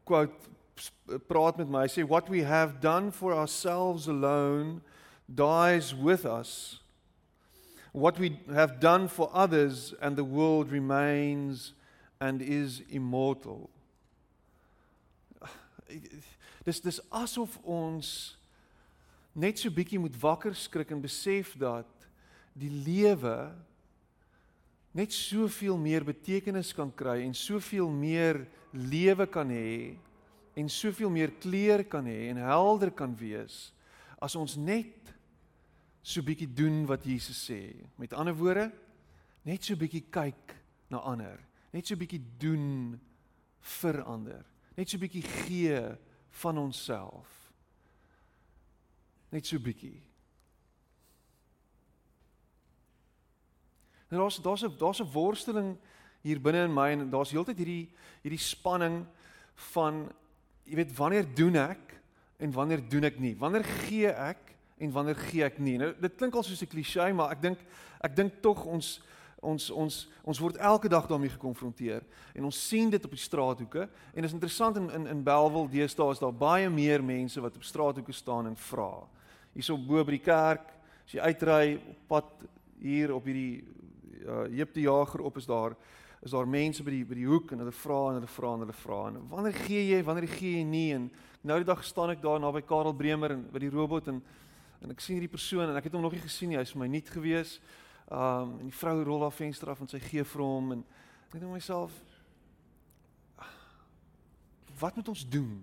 quote 0.08 0.32
praat 1.28 1.58
met 1.60 1.68
my. 1.68 1.84
Hy 1.84 1.92
sê 1.92 2.04
what 2.08 2.30
we 2.32 2.42
have 2.42 2.80
done 2.80 3.10
for 3.12 3.34
ourselves 3.34 4.08
alone 4.08 4.80
dies 5.28 5.94
with 5.94 6.24
us. 6.24 6.80
What 7.92 8.18
we 8.18 8.38
have 8.52 8.80
done 8.80 9.08
for 9.08 9.30
others 9.32 9.92
and 10.00 10.16
the 10.16 10.24
world 10.24 10.70
remains 10.72 11.72
and 12.20 12.40
is 12.42 12.80
immortal. 12.88 13.68
Dis 16.64 16.80
dis 16.84 17.00
asof 17.12 17.56
ons 17.64 18.08
net 19.38 19.60
so 19.60 19.70
bietjie 19.72 20.00
moet 20.00 20.16
wakker 20.20 20.56
skrik 20.56 20.90
en 20.92 21.00
besef 21.00 21.54
dat 21.60 21.88
die 22.58 22.72
lewe 22.72 23.36
net 24.96 25.14
soveel 25.14 25.78
meer 25.78 26.04
betekenis 26.04 26.72
kan 26.76 26.90
kry 26.92 27.20
en 27.22 27.36
soveel 27.36 27.88
meer 27.92 28.42
lewe 28.78 29.26
kan 29.26 29.50
hê 29.50 29.96
en 30.58 30.70
soveel 30.70 31.10
meer 31.10 31.34
kleur 31.42 31.84
kan 31.90 32.06
hê 32.06 32.28
en 32.30 32.40
helder 32.42 32.90
kan 32.94 33.14
wees 33.18 33.68
as 34.22 34.34
ons 34.38 34.56
net 34.58 35.12
so 36.02 36.22
bietjie 36.24 36.48
doen 36.48 36.86
wat 36.88 37.04
Jesus 37.06 37.38
sê. 37.50 37.74
Met 38.00 38.14
ander 38.16 38.34
woorde, 38.36 38.68
net 39.46 39.66
so 39.66 39.76
bietjie 39.78 40.06
kyk 40.10 40.54
na 40.90 41.02
ander, 41.04 41.38
net 41.74 41.86
so 41.86 41.98
bietjie 42.00 42.22
doen 42.40 42.96
vir 43.78 44.00
ander, 44.08 44.44
net 44.78 44.88
so 44.88 45.00
bietjie 45.00 45.24
gee 45.44 45.80
van 46.42 46.58
onsself. 46.58 47.28
Net 49.34 49.46
so 49.46 49.60
bietjie. 49.60 49.98
En 54.08 54.16
daar's 54.22 54.38
daar's 54.40 54.64
'n 54.64 54.72
daar's 54.78 55.00
'n 55.00 55.12
worsteling 55.12 55.76
hier 56.22 56.40
binne 56.42 56.64
in 56.66 56.74
my 56.74 56.90
en 56.92 57.10
daar's 57.10 57.32
heeltyd 57.34 57.58
hierdie 57.58 57.88
hierdie 58.24 58.42
spanning 58.42 59.02
van 59.72 60.06
jy 60.68 60.78
weet 60.80 60.96
wanneer 60.96 61.26
doen 61.36 61.56
ek 61.60 61.94
en 62.38 62.54
wanneer 62.54 62.82
doen 62.90 63.08
ek 63.08 63.18
nie? 63.22 63.34
Wanneer 63.38 63.66
gee 63.86 64.10
ek 64.10 64.54
en 64.78 64.92
wanneer 64.94 65.18
gee 65.18 65.44
ek 65.46 65.58
nie? 65.62 65.78
Nou 65.80 65.92
dit 65.98 66.16
klink 66.18 66.34
al 66.34 66.46
soos 66.46 66.62
'n 66.62 66.70
klise, 66.70 67.12
maar 67.14 67.32
ek 67.32 67.42
dink 67.42 67.58
ek 68.02 68.16
dink 68.16 68.42
tog 68.42 68.64
ons 68.66 69.00
ons 69.42 69.70
ons 69.70 70.08
ons 70.24 70.38
word 70.38 70.56
elke 70.56 70.88
dag 70.88 71.06
daarmee 71.06 71.30
gekonfronteer 71.30 72.02
en 72.34 72.44
ons 72.44 72.68
sien 72.68 72.90
dit 72.90 73.04
op 73.04 73.10
die 73.10 73.22
straathoeke 73.22 73.84
en 73.86 74.22
dit 74.22 74.24
is 74.24 74.34
interessant 74.34 74.76
in 74.76 74.90
in 74.90 75.06
in 75.06 75.22
Belwel 75.22 75.68
deesdae 75.70 76.12
is 76.12 76.18
daar 76.18 76.32
baie 76.34 76.70
meer 76.70 77.02
mense 77.02 77.40
wat 77.40 77.56
op 77.56 77.62
straathoeke 77.62 78.12
staan 78.12 78.46
en 78.46 78.56
vra. 78.56 79.06
Hierso 79.54 79.76
bo 79.78 80.04
by 80.04 80.10
die 80.10 80.24
kerk, 80.24 80.66
as 81.06 81.14
jy 81.14 81.20
uitry 81.20 81.76
op 81.76 82.08
pad 82.08 82.48
hier 82.82 83.14
op 83.14 83.24
hierdie 83.24 83.64
uh, 84.26 84.46
Jep 84.50 84.74
die 84.74 84.86
Jager 84.86 85.22
op 85.22 85.36
is 85.36 85.46
daar 85.46 85.76
is 86.22 86.34
daar 86.34 86.48
mense 86.50 86.82
by 86.82 86.90
die 86.90 87.04
by 87.06 87.14
die 87.14 87.28
hoek 87.28 87.52
en 87.54 87.62
hulle 87.62 87.74
vra 87.74 87.98
en 88.10 88.18
hulle 88.18 88.30
vra 88.32 88.52
en 88.54 88.64
hulle 88.66 88.76
vra. 88.80 88.98
En 89.10 89.20
wanneer 89.30 89.58
gee 89.66 89.84
jy 89.92 90.02
wanneer 90.04 90.28
gee 90.32 90.58
jy 90.58 90.64
nie? 90.66 90.88
En 90.96 91.08
nou 91.46 91.58
die 91.62 91.68
dag 91.68 91.84
staan 91.86 92.10
ek 92.14 92.22
daar 92.22 92.40
naby 92.42 92.64
Karel 92.66 92.96
Bremer 92.96 93.36
en 93.36 93.46
by 93.52 93.62
die 93.62 93.72
robot 93.74 94.10
en 94.14 94.22
en 94.78 94.94
ek 94.94 95.00
sien 95.02 95.16
hierdie 95.18 95.30
persoon 95.30 95.66
en 95.66 95.76
ek 95.78 95.88
het 95.88 95.94
hom 95.96 96.04
nog 96.06 96.14
nie 96.14 96.22
gesien 96.22 96.52
nie. 96.52 96.58
Hy's 96.58 96.70
vir 96.74 96.84
my 96.84 96.90
nuut 96.90 97.08
gewees. 97.10 97.56
Um 98.10 98.58
en 98.60 98.68
die 98.70 98.78
vrou 98.78 99.00
rol 99.06 99.24
haar 99.26 99.34
venster 99.34 99.70
af 99.70 99.82
en 99.82 99.90
sy 99.90 99.98
gee 100.02 100.22
vir 100.24 100.44
hom 100.44 100.76
en 100.76 100.84
ek 101.28 101.40
dink 101.40 101.52
myself 101.52 101.94
wat 104.78 104.94
moet 104.96 105.08
ons 105.08 105.24
doen? 105.28 105.58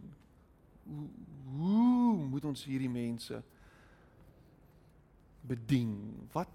Hoe, 0.83 1.07
hoe 1.55 2.25
moet 2.27 2.45
ons 2.45 2.65
hierdie 2.67 2.91
mense 2.91 3.41
bedien? 5.41 5.95
Wat 6.33 6.51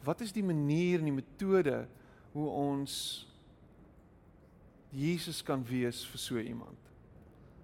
wat 0.00 0.22
is 0.24 0.32
die 0.32 0.44
manier 0.44 1.02
en 1.02 1.10
die 1.10 1.18
metode 1.18 1.82
hoe 2.32 2.48
ons 2.48 3.26
Jesus 4.90 5.42
kan 5.42 5.62
wees 5.64 6.02
vir 6.10 6.18
so 6.18 6.38
iemand. 6.38 6.78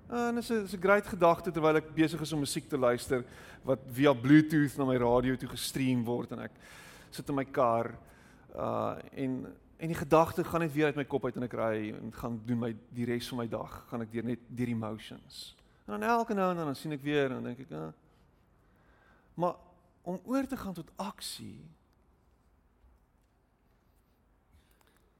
En 0.07 0.35
dit 0.35 0.43
is 0.43 0.51
'n 0.51 0.65
is 0.65 0.73
'n 0.73 0.81
groot 0.81 1.07
gedagte 1.07 1.51
terwyl 1.51 1.77
ek 1.77 1.95
besig 1.95 2.21
is 2.21 2.33
om 2.33 2.39
musiek 2.39 2.69
te 2.69 2.79
luister 2.79 3.25
wat 3.65 3.79
via 3.91 4.13
Bluetooth 4.13 4.77
na 4.77 4.85
my 4.85 4.97
radio 4.97 5.37
toe 5.37 5.49
gestream 5.49 6.05
word 6.05 6.33
en 6.33 6.39
ek 6.39 6.53
sit 7.11 7.29
in 7.29 7.35
my 7.35 7.45
kar 7.45 7.99
uh 8.55 8.97
en 9.13 9.47
en 9.79 9.89
die 9.89 9.97
gedagte 9.97 10.45
gaan 10.45 10.61
net 10.61 10.73
weer 10.73 10.87
uit 10.87 10.97
my 10.97 11.05
kop 11.05 11.25
uit 11.25 11.37
en 11.37 11.43
ek 11.43 11.53
ry 11.53 11.93
en 11.93 12.13
gaan 12.13 12.41
doen 12.47 12.59
my 12.59 12.77
die 12.95 13.05
res 13.05 13.29
van 13.29 13.39
my 13.39 13.49
dag 13.49 13.85
gaan 13.91 14.03
ek 14.03 14.13
deur 14.13 14.25
net 14.25 14.41
deur 14.49 14.69
emotions. 14.69 15.57
En 15.87 16.01
dan 16.01 16.03
elke 16.03 16.35
nou 16.35 16.51
en 16.51 16.57
dan, 16.57 16.67
dan 16.67 16.77
sien 16.77 16.93
ek 16.93 17.03
weer 17.03 17.25
en 17.25 17.33
dan 17.33 17.45
dink 17.45 17.59
ek, 17.59 17.73
ah. 17.73 17.93
Maar 19.35 19.55
om 20.03 20.21
oor 20.25 20.47
te 20.47 20.57
gaan 20.57 20.75
tot 20.75 20.91
aksie 20.97 21.61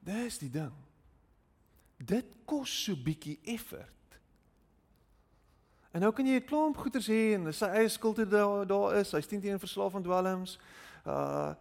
Dis 0.07 0.39
die 0.39 0.51
ding. 0.51 0.73
Dit 1.97 2.29
kos 2.47 2.71
so 2.85 2.95
bietjie 2.95 3.39
effort. 3.43 3.91
En 5.91 6.03
nou 6.03 6.11
kan 6.13 6.27
jy 6.27 6.39
'n 6.39 6.45
klomp 6.45 6.77
goeders 6.77 7.07
hê 7.07 7.33
en 7.35 7.51
sy 7.53 7.65
eie 7.65 7.89
skuld 7.89 8.29
daar 8.29 8.67
daar 8.67 8.95
is. 8.95 9.11
Hy 9.11 9.21
steen 9.21 9.41
teen 9.41 9.59
verslaaf 9.59 9.95
aan 9.95 10.03
dwelms. 10.03 10.59
Uh, 11.05 11.11
uh 11.13 11.55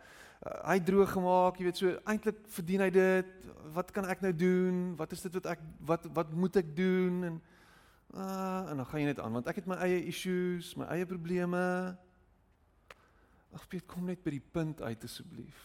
hy 0.70 0.78
droog 0.78 1.10
gemaak, 1.10 1.56
jy 1.56 1.64
weet 1.64 1.76
so 1.76 1.98
eintlik 2.04 2.38
verdien 2.46 2.80
hy 2.80 2.90
dit. 2.90 3.26
Wat 3.72 3.90
kan 3.90 4.04
ek 4.04 4.20
nou 4.20 4.32
doen? 4.36 4.96
Wat 4.96 5.12
is 5.12 5.22
dit 5.22 5.32
wat 5.32 5.46
ek 5.46 5.60
wat 5.80 6.06
wat 6.14 6.32
moet 6.32 6.56
ek 6.56 6.76
doen 6.76 7.24
en 7.24 7.42
uh 8.14 8.70
en 8.70 8.76
dan 8.76 8.86
gaan 8.86 9.00
jy 9.00 9.06
net 9.06 9.20
aan 9.20 9.32
want 9.32 9.46
ek 9.46 9.56
het 9.56 9.66
my 9.66 9.76
eie 9.76 10.04
issues, 10.04 10.76
my 10.76 10.84
eie 10.84 11.06
probleme. 11.06 11.96
Ag 13.54 13.68
Piet, 13.68 13.86
kom 13.86 14.04
net 14.04 14.22
by 14.22 14.30
die 14.30 14.46
punt 14.52 14.82
uit 14.82 15.04
asseblief. 15.04 15.58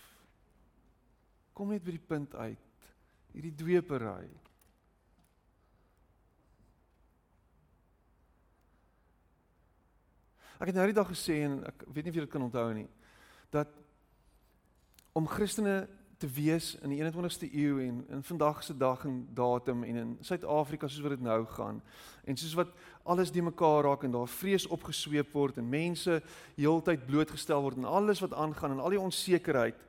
Kom 1.54 1.70
net 1.70 1.84
by 1.84 1.92
die 1.92 2.08
punt 2.08 2.36
uit 2.36 2.71
hierdie 3.32 3.56
dweepery. 3.56 4.30
Ek 10.62 10.70
het 10.70 10.78
nou 10.78 10.86
die 10.86 10.98
dag 10.98 11.10
gesê 11.10 11.40
en 11.48 11.64
ek 11.66 11.88
weet 11.88 12.06
nie 12.06 12.14
of 12.14 12.20
jy 12.20 12.26
dit 12.28 12.34
kan 12.34 12.46
onthou 12.46 12.68
nie 12.78 12.90
dat 13.52 13.72
om 15.18 15.26
Christene 15.28 15.90
te 16.22 16.30
wees 16.30 16.76
in 16.86 16.94
die 16.94 17.00
21ste 17.02 17.50
eeu 17.50 17.82
en 17.82 17.98
in 18.14 18.22
vandag 18.24 18.62
se 18.64 18.76
dag 18.78 19.02
en 19.10 19.24
datum 19.36 19.82
en 19.84 19.98
in 20.04 20.12
Suid-Afrika 20.22 20.88
soos 20.88 21.02
wat 21.04 21.16
dit 21.18 21.26
nou 21.26 21.40
gaan 21.56 21.82
en 22.30 22.38
soos 22.38 22.54
wat 22.60 22.72
alles 23.04 23.34
die 23.34 23.44
mekaar 23.44 23.90
raak 23.90 24.06
en 24.06 24.14
daar 24.14 24.30
vrees 24.30 24.70
opgesweep 24.70 25.34
word 25.34 25.58
en 25.58 25.74
mense 25.74 26.22
heeltyd 26.60 27.08
blootgestel 27.10 27.66
word 27.66 27.82
en 27.82 27.90
alles 27.90 28.22
wat 28.22 28.38
aangaan 28.38 28.78
en 28.78 28.86
al 28.86 28.94
die 28.94 29.02
onsekerheid 29.02 29.82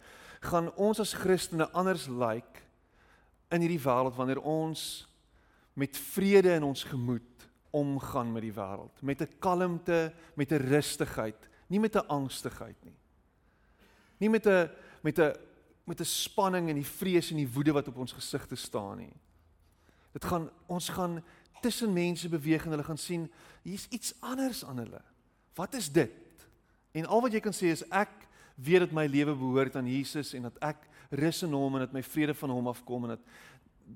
gaan 0.48 0.72
ons 0.80 1.04
as 1.04 1.14
Christene 1.20 1.68
anders 1.76 2.08
lyk 2.08 2.48
like 2.48 2.61
in 3.52 3.60
hierdie 3.60 3.82
wêreld 3.82 4.16
wanneer 4.16 4.40
ons 4.40 5.04
met 5.78 5.96
vrede 6.12 6.54
in 6.56 6.66
ons 6.66 6.84
gemoed 6.84 7.48
omgaan 7.72 8.32
met 8.32 8.44
die 8.44 8.52
wêreld, 8.52 9.00
met 9.00 9.22
'n 9.22 9.38
kalmte, 9.38 10.12
met 10.36 10.52
'n 10.52 10.68
rustigheid, 10.68 11.48
nie 11.68 11.80
met 11.80 11.96
'n 11.96 12.06
angstigheid 12.08 12.76
nie. 12.84 12.98
Nie 14.18 14.30
met 14.30 14.46
'n 14.46 14.70
met 15.02 15.18
'n 15.18 15.32
met 15.84 16.00
'n 16.00 16.04
spanning 16.04 16.68
en 16.68 16.74
die 16.74 16.86
vrees 16.86 17.30
en 17.30 17.36
die 17.36 17.52
woede 17.52 17.72
wat 17.72 17.88
op 17.88 17.96
ons 17.96 18.12
gesigte 18.12 18.56
staan 18.56 18.96
nie. 18.96 19.16
Dit 20.12 20.24
gaan 20.24 20.50
ons 20.66 20.88
gaan 20.88 21.24
tussen 21.60 21.92
mense 21.92 22.28
beweeg 22.28 22.64
en 22.64 22.70
hulle 22.70 22.84
gaan 22.84 22.98
sien 22.98 23.30
hier's 23.62 23.86
iets 23.90 24.14
anders 24.20 24.64
aan 24.64 24.78
hulle. 24.78 25.02
Wat 25.54 25.74
is 25.74 25.92
dit? 25.92 26.10
En 26.92 27.06
al 27.06 27.20
wat 27.20 27.32
jy 27.32 27.40
kan 27.40 27.52
sê 27.52 27.72
is 27.72 27.88
ek 27.88 28.10
weet 28.54 28.84
dat 28.84 28.92
my 28.92 29.06
lewe 29.06 29.34
behoort 29.34 29.76
aan 29.76 29.88
Jesus 29.88 30.34
en 30.34 30.42
dat 30.42 30.58
ek 30.60 30.88
rus 31.12 31.42
in 31.44 31.52
hom 31.52 31.76
en 31.76 31.86
dat 31.86 31.94
my 31.94 32.02
vrede 32.02 32.34
van 32.34 32.50
hom 32.50 32.70
afkom 32.72 33.06
en 33.06 33.16
dat 33.16 33.32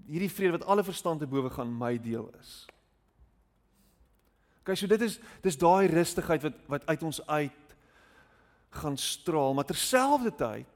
hierdie 0.06 0.30
vrede 0.30 0.58
wat 0.58 0.66
alle 0.68 0.84
verstand 0.84 1.22
te 1.22 1.28
bowe 1.30 1.50
gaan 1.50 1.72
my 1.72 1.94
deel 2.02 2.28
is. 2.40 2.66
OK, 4.60 4.74
so 4.76 4.90
dit 4.90 5.04
is 5.06 5.20
dis 5.44 5.58
daai 5.58 5.86
rustigheid 5.90 6.42
wat 6.42 6.58
wat 6.72 6.86
uit 6.90 7.02
ons 7.06 7.20
uit 7.26 7.76
gaan 8.76 8.96
straal, 9.00 9.54
maar 9.54 9.64
terselfdertyd 9.64 10.66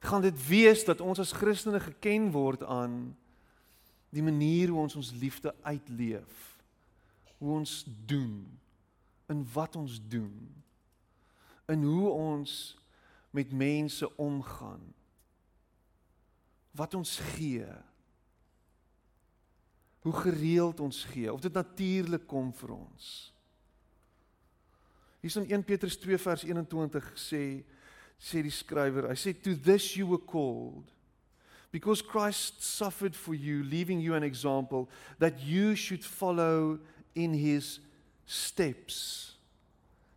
gaan 0.00 0.22
dit 0.22 0.46
wees 0.46 0.84
dat 0.84 1.00
ons 1.00 1.18
as 1.18 1.32
Christene 1.36 1.80
geken 1.80 2.30
word 2.32 2.62
aan 2.64 3.16
die 4.10 4.22
manier 4.22 4.70
hoe 4.70 4.80
ons 4.80 4.96
ons 4.96 5.12
liefde 5.20 5.52
uitleef. 5.62 6.46
Hoe 7.38 7.52
ons 7.58 7.84
doen 8.06 8.46
in 9.30 9.44
wat 9.52 9.76
ons 9.76 10.00
doen. 10.08 10.34
In 11.70 11.82
hoe 11.82 12.08
ons 12.08 12.76
met 13.30 13.52
mense 13.52 14.16
omgaan. 14.16 14.82
Wat 16.70 16.94
ons 16.94 17.18
gee. 17.34 17.66
Hoe 20.00 20.12
gereeld 20.12 20.80
ons 20.80 21.04
gee 21.04 21.32
of 21.32 21.40
dit 21.40 21.52
natuurlik 21.52 22.26
kom 22.26 22.54
vir 22.54 22.70
ons. 22.74 23.10
Hier 25.20 25.36
in 25.36 25.50
1 25.50 25.64
Petrus 25.64 25.98
2 26.00 26.18
vers 26.18 26.42
21 26.48 27.12
sê 27.20 27.44
sê 28.20 28.42
die 28.44 28.52
skrywer, 28.52 29.06
hy 29.08 29.16
sê 29.16 29.32
to 29.32 29.54
this 29.56 29.94
you 29.96 30.04
were 30.04 30.20
called 30.20 30.90
because 31.72 32.02
Christ 32.02 32.62
suffered 32.62 33.16
for 33.16 33.34
you 33.34 33.62
leaving 33.62 34.00
you 34.00 34.14
an 34.14 34.22
example 34.22 34.90
that 35.18 35.40
you 35.40 35.74
should 35.74 36.04
follow 36.04 36.78
in 37.14 37.32
his 37.32 37.80
steps. 38.26 39.29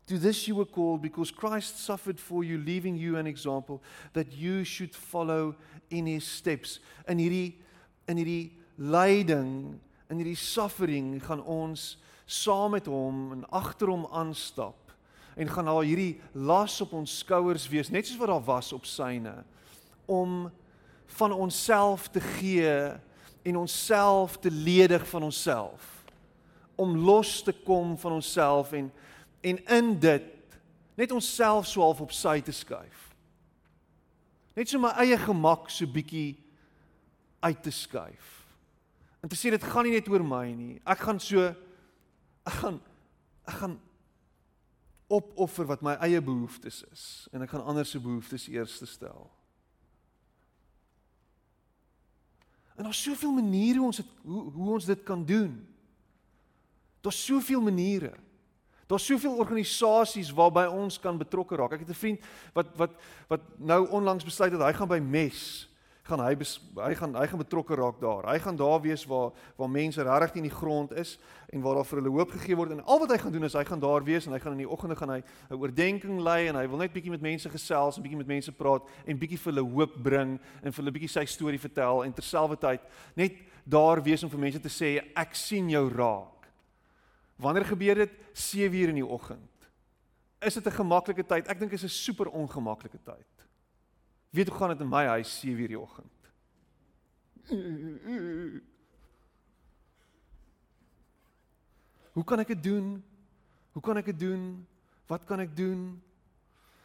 To 0.07 0.17
this 0.17 0.47
you 0.47 0.55
were 0.55 0.65
called 0.65 1.01
because 1.01 1.31
Christ 1.31 1.79
suffered 1.79 2.19
for 2.19 2.43
you, 2.43 2.57
leaving 2.57 2.97
you 2.97 3.17
an 3.17 3.27
example 3.27 3.81
that 4.13 4.33
you 4.33 4.63
should 4.63 4.93
follow 4.93 5.55
in 5.89 6.07
his 6.07 6.25
steps. 6.25 6.79
In 7.07 7.17
hierdie 7.17 7.53
in 8.07 8.17
hierdie 8.17 8.51
lyding, 8.77 9.79
in 10.09 10.19
hierdie 10.19 10.37
suffering 10.37 11.21
gaan 11.23 11.43
ons 11.47 11.95
saam 12.25 12.73
met 12.75 12.87
hom 12.91 13.31
en 13.31 13.45
agter 13.51 13.87
hom 13.91 14.05
aanstap 14.11 14.91
en 15.39 15.49
gaan 15.49 15.65
daar 15.65 15.85
hierdie 15.87 16.19
las 16.33 16.81
op 16.83 16.93
ons 16.93 17.17
skouers 17.23 17.65
wees, 17.71 17.89
net 17.89 18.05
soos 18.05 18.19
wat 18.19 18.29
daar 18.29 18.45
was 18.45 18.73
op 18.75 18.85
syne 18.85 19.33
om 20.05 20.51
van 21.17 21.31
onsself 21.31 22.09
te 22.11 22.21
gee 22.37 22.75
en 23.43 23.57
onsself 23.57 24.37
te 24.37 24.51
ledig 24.51 25.07
van 25.09 25.23
onsself 25.23 26.05
om 26.75 26.97
los 26.97 27.41
te 27.43 27.53
kom 27.65 27.97
van 27.97 28.19
onsself 28.19 28.73
en 28.73 28.91
en 29.43 29.59
in 29.65 29.95
dit 29.99 30.29
net 30.95 31.11
onsself 31.11 31.67
so 31.67 31.81
half 31.81 32.01
op 32.01 32.13
sy 32.15 32.39
te 32.45 32.53
skuif. 32.55 33.09
Net 34.53 34.69
so 34.69 34.79
my 34.79 34.93
eie 35.01 35.17
gemak 35.17 35.71
so 35.73 35.89
bietjie 35.89 36.37
uit 37.43 37.63
te 37.65 37.73
skuif. 37.73 38.29
En 39.23 39.31
te 39.31 39.39
sê 39.39 39.51
dit 39.53 39.69
gaan 39.71 39.87
nie 39.87 39.95
net 39.95 40.09
oor 40.11 40.23
my 40.25 40.45
nie. 40.53 40.77
Ek 40.85 41.03
gaan 41.03 41.19
so 41.23 41.49
ek 42.43 42.57
gaan 42.59 42.79
ek 43.47 43.57
gaan 43.59 43.77
opoffer 45.11 45.67
wat 45.67 45.83
my 45.83 45.97
eie 46.05 46.21
behoeftes 46.23 46.81
is 46.91 47.05
en 47.35 47.43
ek 47.43 47.51
gaan 47.51 47.65
ander 47.67 47.87
se 47.87 47.99
behoeftes 48.01 48.47
eers 48.51 48.79
stel. 48.87 49.27
En 52.77 52.87
daar's 52.87 53.03
soveel 53.03 53.31
maniere 53.35 53.77
hoe 53.77 53.89
ons 53.91 54.01
dit 54.01 54.13
hoe, 54.23 54.43
hoe 54.51 54.71
ons 54.73 54.85
dit 54.85 55.03
kan 55.03 55.25
doen. 55.25 55.57
Daar's 57.01 57.25
soveel 57.25 57.61
maniere. 57.61 58.13
Daar's 58.93 59.09
soveel 59.09 59.39
organisasies 59.41 60.29
waarby 60.37 60.67
ons 60.69 60.99
kan 61.01 61.17
betrokke 61.17 61.57
raak. 61.57 61.73
Ek 61.73 61.85
het 61.87 61.89
'n 61.89 62.01
vriend 62.03 62.19
wat 62.53 62.67
wat 62.77 62.91
wat 63.27 63.41
nou 63.57 63.87
onlangs 63.89 64.23
besluit 64.23 64.51
het 64.51 64.61
hy 64.61 64.73
gaan 64.73 64.87
by 64.87 64.99
Mes 64.99 65.67
gaan 66.03 66.19
hy 66.19 66.35
hy 66.35 66.93
gaan 66.99 67.15
hy 67.15 67.27
gaan 67.31 67.39
betrokke 67.39 67.75
raak 67.79 67.99
daar. 68.01 68.25
Hy 68.27 68.39
gaan 68.43 68.55
daar 68.59 68.81
wees 68.81 69.05
waar 69.05 69.31
waar 69.55 69.69
mense 69.69 70.03
regtig 70.03 70.35
in 70.35 70.49
die 70.49 70.51
grond 70.51 70.91
is 70.91 71.17
en 71.49 71.61
waar 71.61 71.79
daar 71.79 71.87
vir 71.87 72.01
hulle 72.01 72.11
hoop 72.11 72.31
gegee 72.31 72.55
word 72.55 72.71
en 72.75 72.83
al 72.83 72.99
wat 72.99 73.11
hy 73.11 73.17
gaan 73.17 73.31
doen 73.31 73.47
is 73.47 73.55
hy 73.55 73.63
gaan 73.63 73.79
daar 73.79 74.03
wees 74.03 74.27
en 74.27 74.35
hy 74.35 74.39
gaan 74.39 74.57
in 74.57 74.65
die 74.65 74.69
oggende 74.69 74.95
gaan 74.95 75.09
hy 75.15 75.21
'n 75.49 75.55
oordeenking 75.55 76.19
lei 76.19 76.47
en 76.47 76.55
hy 76.55 76.67
wil 76.67 76.77
net 76.77 76.93
bietjie 76.93 77.11
met 77.11 77.21
mense 77.21 77.49
gesels 77.49 77.97
en 77.97 78.03
bietjie 78.03 78.17
met 78.17 78.27
mense 78.27 78.51
praat 78.51 78.83
en 79.07 79.17
bietjie 79.17 79.39
vir 79.39 79.53
hulle 79.53 79.69
hoop 79.69 79.95
bring 80.03 80.39
en 80.63 80.71
vir 80.71 80.83
hulle 80.83 80.91
bietjie 80.91 81.09
sy 81.09 81.25
storie 81.25 81.59
vertel 81.59 82.03
en 82.03 82.13
terselfdertyd 82.13 82.81
net 83.15 83.33
daar 83.63 84.03
wees 84.03 84.23
om 84.23 84.29
vir 84.29 84.39
mense 84.39 84.59
te 84.59 84.69
sê 84.69 84.99
ek 85.15 85.35
sien 85.35 85.69
jou 85.69 85.89
raak. 85.89 86.32
Wanneer 87.35 87.65
gebeur 87.65 87.95
dit? 87.95 88.11
7 88.33 88.77
uur 88.77 88.87
in 88.87 88.95
die 89.01 89.05
oggend. 89.05 89.69
Is 90.39 90.53
dit 90.53 90.65
'n 90.65 90.71
gemaklike 90.71 91.25
tyd? 91.25 91.47
Ek 91.47 91.59
dink 91.59 91.71
dit 91.71 91.83
is 91.83 91.85
'n 91.85 92.03
super 92.03 92.29
ongemaklike 92.29 92.99
tyd. 93.03 93.47
Weet 94.29 94.47
hoe 94.47 94.57
gaan 94.57 94.69
dit 94.69 94.79
in 94.79 94.89
my 94.89 95.05
huis 95.05 95.39
7:00 95.39 95.67
die 95.67 95.79
oggend? 95.79 96.31
Hoe 102.13 102.23
kan 102.23 102.39
ek 102.39 102.47
dit 102.47 102.63
doen? 102.63 103.03
Hoe 103.71 103.81
kan 103.81 103.97
ek 103.97 104.05
dit 104.05 104.19
doen? 104.19 104.67
Wat 105.07 105.25
kan 105.25 105.39
ek 105.39 105.55
doen? 105.55 106.01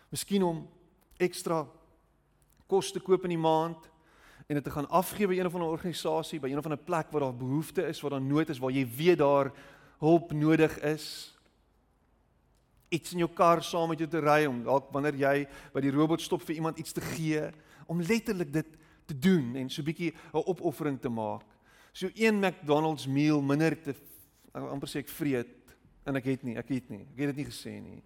Miskien 0.08 0.42
om 0.42 0.68
ekstra 1.16 1.66
kos 2.66 2.92
te 2.92 3.00
koop 3.00 3.24
in 3.24 3.34
die 3.36 3.40
maand 3.40 3.90
en 4.46 4.56
dit 4.56 4.64
te 4.64 4.72
gaan 4.72 4.88
afgee 4.88 5.28
by 5.28 5.36
een 5.38 5.46
of 5.46 5.54
ander 5.54 5.68
organisasie, 5.68 6.40
by 6.40 6.48
een 6.48 6.58
of 6.58 6.64
ander 6.64 6.80
plek 6.80 7.10
waar 7.12 7.20
daar 7.20 7.36
behoefte 7.36 7.84
is, 7.86 8.00
waar 8.00 8.16
daar 8.16 8.24
nood 8.24 8.48
is, 8.48 8.58
waar 8.58 8.72
jy 8.72 8.86
weet 8.96 9.18
daar 9.18 9.52
hulp 9.98 10.32
nodig 10.32 10.78
is 10.86 11.34
iets 12.88 13.12
in 13.12 13.18
jou 13.24 13.30
kar 13.34 13.62
saam 13.64 13.90
met 13.92 14.00
jou 14.00 14.08
te 14.08 14.20
ry 14.24 14.44
om 14.48 14.62
dalk 14.64 14.92
wanneer 14.94 15.16
jy 15.20 15.34
by 15.74 15.82
die 15.84 15.92
robot 15.92 16.22
stop 16.24 16.42
vir 16.46 16.56
iemand 16.56 16.78
iets 16.80 16.96
te 16.96 17.04
gee 17.04 17.42
om 17.88 18.00
letterlik 18.00 18.52
dit 18.52 18.76
te 19.08 19.16
doen 19.16 19.56
en 19.56 19.70
so 19.70 19.82
'n 19.82 19.84
bietjie 19.84 20.12
'n 20.12 20.44
opoffering 20.46 21.00
te 21.00 21.08
maak. 21.08 21.44
So 21.92 22.08
een 22.14 22.40
McDonald's 22.40 23.06
meal 23.06 23.42
minder 23.42 23.74
te 23.82 23.94
amper 24.52 24.88
sê 24.88 24.98
ek 24.98 25.08
vreet 25.08 25.76
en 26.04 26.16
ek 26.16 26.24
het 26.24 26.42
nie, 26.42 26.56
ek 26.56 26.68
het 26.68 26.88
nie. 26.90 27.06
Ek 27.12 27.18
het 27.18 27.34
dit 27.34 27.36
nie 27.36 27.52
gesê 27.52 27.80
nie. 27.80 28.02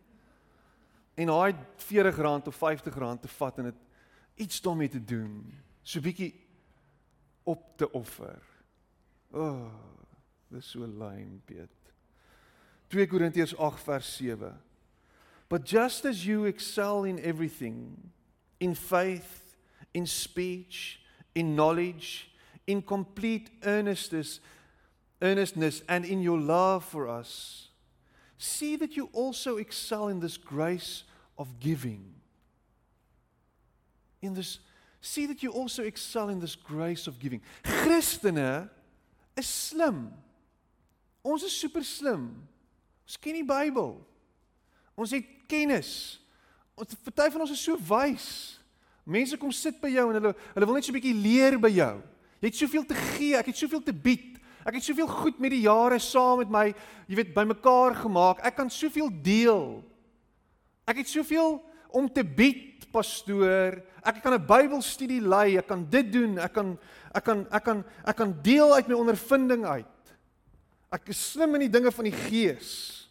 En 1.15 1.27
daai 1.27 1.53
R40 1.53 2.47
of 2.47 2.57
R50 2.57 3.21
te 3.21 3.29
vat 3.29 3.59
en 3.59 3.65
dit 3.65 3.81
iets 4.37 4.61
daarmee 4.61 4.89
te 4.89 5.05
doen. 5.05 5.53
So 5.83 5.99
'n 5.99 6.03
bietjie 6.03 6.35
op 7.45 7.77
te 7.77 7.91
offer. 7.91 8.43
O, 9.33 9.41
oh, 9.41 9.73
dis 10.49 10.71
so 10.71 10.87
lyn, 10.87 11.43
Piet. 11.45 11.82
2 12.93 13.07
Korintiërs 13.07 13.55
8 13.59 13.79
vers 13.87 14.05
7. 14.05 14.53
But 15.49 15.65
just 15.65 16.05
as 16.05 16.27
you 16.27 16.45
excel 16.45 17.05
in 17.05 17.19
everything, 17.21 17.97
in 18.61 18.75
faith, 18.75 19.57
in 19.95 20.07
speech, 20.07 21.01
in 21.35 21.57
knowledge, 21.57 22.31
in 22.67 22.83
complete 22.83 23.51
earnestness, 23.65 24.41
earnestness 25.23 25.83
and 25.89 26.05
in 26.05 26.21
your 26.21 26.39
love 26.39 26.85
for 26.85 27.09
us, 27.09 27.69
see 28.37 28.77
that 28.77 28.95
you 28.95 29.09
also 29.13 29.57
excel 29.57 30.09
in 30.09 30.21
this 30.21 30.37
grace 30.37 31.05
of 31.39 31.59
giving. 31.61 32.05
In 34.21 34.35
this 34.35 34.59
see 35.01 35.27
that 35.27 35.43
you 35.43 35.51
also 35.51 35.83
excel 35.83 36.29
in 36.29 36.41
this 36.41 36.55
grace 36.55 37.07
of 37.07 37.19
giving. 37.19 37.41
Christene 37.65 38.69
is 39.37 39.47
slim. 39.47 40.13
Ons 41.25 41.43
is 41.43 41.53
super 41.53 41.83
slim. 41.83 42.49
Ons 43.13 43.21
ken 43.21 43.37
die 43.37 43.45
Bybel. 43.45 43.91
Ons 44.97 45.11
het 45.13 45.27
kennis. 45.45 46.17
Ons 46.73 46.97
party 47.05 47.29
van 47.35 47.43
ons 47.45 47.51
is 47.53 47.61
so 47.61 47.77
wys. 47.91 48.29
Mense 49.05 49.37
kom 49.37 49.53
sit 49.53 49.77
by 49.83 49.91
jou 49.93 50.07
en 50.09 50.17
hulle 50.17 50.31
hulle 50.33 50.69
wil 50.71 50.79
net 50.79 50.87
so 50.87 50.93
'n 50.93 50.97
bietjie 50.97 51.21
leer 51.21 51.59
by 51.61 51.69
jou. 51.69 52.01
Jy 52.41 52.49
het 52.49 52.57
soveel 52.57 52.85
te 52.89 52.95
gee, 52.95 53.37
ek 53.37 53.53
het 53.53 53.57
soveel 53.57 53.83
te 53.85 53.93
bied. 53.93 54.41
Ek 54.65 54.75
het 54.75 54.83
soveel 54.83 55.07
goed 55.07 55.39
met 55.39 55.51
die 55.51 55.67
jare 55.69 55.99
saam 55.99 56.39
met 56.39 56.49
my, 56.49 56.75
jy 57.07 57.17
weet, 57.17 57.35
bymekaar 57.35 57.95
gemaak. 58.01 58.41
Ek 58.47 58.57
kan 58.57 58.71
soveel 58.71 59.11
deel. 59.23 59.85
Ek 60.87 60.97
het 60.97 61.09
soveel 61.09 61.61
om 61.91 62.09
te 62.09 62.25
bied, 62.25 62.91
pastoor. 62.91 63.83
Ek 64.03 64.23
kan 64.23 64.33
'n 64.33 64.47
Bybelstudie 64.47 65.21
lei, 65.21 65.59
ek 65.59 65.67
kan 65.67 65.85
dit 65.85 66.13
doen, 66.13 66.39
ek 66.39 66.53
kan 66.53 66.79
ek 67.15 67.25
kan 67.25 67.47
ek 67.53 67.65
kan 67.65 67.85
ek 68.07 68.17
kan 68.17 68.43
deel 68.43 68.73
uit 68.75 68.89
my 68.89 68.95
ondervinding 68.95 69.65
uit. 69.67 69.87
Ek 70.91 71.09
is 71.09 71.33
slim 71.33 71.55
in 71.55 71.69
die 71.69 71.79
dinge 71.79 71.93
van 71.93 72.05
die 72.05 72.17
gees. 72.31 73.02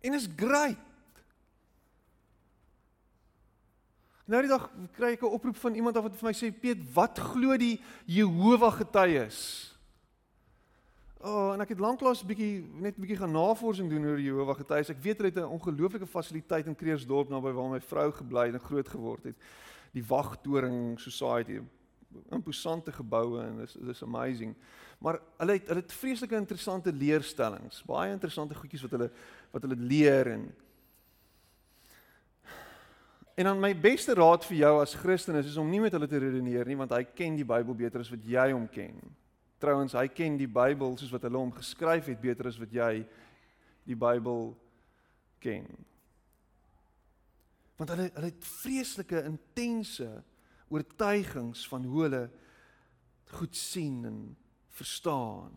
En 0.00 0.14
is 0.14 0.28
great. 0.36 0.78
Nou 4.28 4.42
die 4.44 4.50
dag 4.50 4.68
kry 4.92 5.14
ek 5.16 5.22
'n 5.24 5.32
oproep 5.32 5.56
van 5.56 5.74
iemand 5.74 5.96
wat 5.96 6.16
vir 6.16 6.28
my 6.28 6.34
sê 6.36 6.52
Piet, 6.52 6.78
wat 6.92 7.18
glo 7.18 7.56
die 7.56 7.80
Jehovah 8.04 8.72
getuies? 8.72 9.72
O, 11.20 11.30
oh, 11.30 11.54
en 11.54 11.60
ek 11.60 11.72
het 11.72 11.80
lanklaas 11.80 12.22
'n 12.22 12.26
bietjie 12.26 12.60
net 12.76 12.98
'n 12.98 13.00
bietjie 13.00 13.16
gaan 13.16 13.32
navorsing 13.32 13.88
doen 13.88 14.04
oor 14.04 14.16
die 14.16 14.28
Jehovah 14.28 14.56
getuies. 14.56 14.90
Ek 14.90 15.00
weet 15.02 15.16
hulle 15.16 15.30
het 15.32 15.38
'n 15.38 15.56
ongelooflike 15.58 16.06
fasiliteit 16.06 16.66
in 16.66 16.76
Kreersdorp 16.76 17.28
naby 17.28 17.52
waar 17.52 17.70
my 17.70 17.80
vrou 17.80 18.12
gebly 18.12 18.52
en 18.52 18.60
groot 18.60 18.88
geword 18.88 19.24
het. 19.24 19.36
Die 19.92 20.04
Wagtoring 20.04 21.00
Society, 21.00 21.60
imposante 22.32 22.92
geboue 22.92 23.42
en 23.42 23.58
dis 23.62 23.76
dis 23.90 24.02
amazing. 24.02 24.54
Maar 24.98 25.20
hulle 25.42 25.58
het 25.58 25.68
hulle 25.68 25.82
het 25.84 25.92
vreeslike 25.92 26.36
interessante 26.36 26.92
leerstellings, 26.92 27.82
baie 27.86 28.12
interessante 28.12 28.56
goedjies 28.58 28.86
wat 28.86 28.96
hulle 28.96 29.10
wat 29.52 29.68
hulle 29.68 29.78
leer 29.78 30.32
en 30.36 30.48
En 33.38 33.44
dan 33.44 33.60
my 33.62 33.70
beste 33.78 34.16
raad 34.18 34.42
vir 34.48 34.56
jou 34.64 34.70
as 34.82 34.96
Christen 34.98 35.36
is, 35.38 35.46
is 35.46 35.56
om 35.62 35.68
nie 35.70 35.78
met 35.78 35.94
hulle 35.94 36.08
te 36.10 36.18
redeneer 36.18 36.66
nie 36.66 36.74
want 36.74 36.90
hy 36.90 37.04
ken 37.06 37.36
die 37.38 37.46
Bybel 37.46 37.76
beter 37.78 38.02
as 38.02 38.10
wat 38.10 38.24
jy 38.26 38.48
hom 38.50 38.64
ken. 38.66 38.96
Trouwens, 39.62 39.94
hy 39.94 40.08
ken 40.10 40.34
die 40.40 40.48
Bybel 40.50 40.96
soos 40.98 41.12
wat 41.14 41.22
hulle 41.22 41.38
hom 41.38 41.52
geskryf 41.54 42.08
het 42.10 42.18
beter 42.18 42.48
as 42.50 42.58
wat 42.58 42.74
jy 42.74 43.04
die 43.86 43.98
Bybel 43.98 44.50
ken. 45.38 45.70
Want 47.78 47.94
hulle 47.94 48.08
hulle 48.16 48.32
het 48.32 48.50
vreeslike 48.58 49.22
intense 49.30 50.10
oortuigings 50.68 51.68
van 51.68 51.84
hoe 51.84 52.02
hulle 52.02 52.30
goed 53.38 53.56
sien 53.56 54.04
en 54.04 54.36
verstaan. 54.68 55.52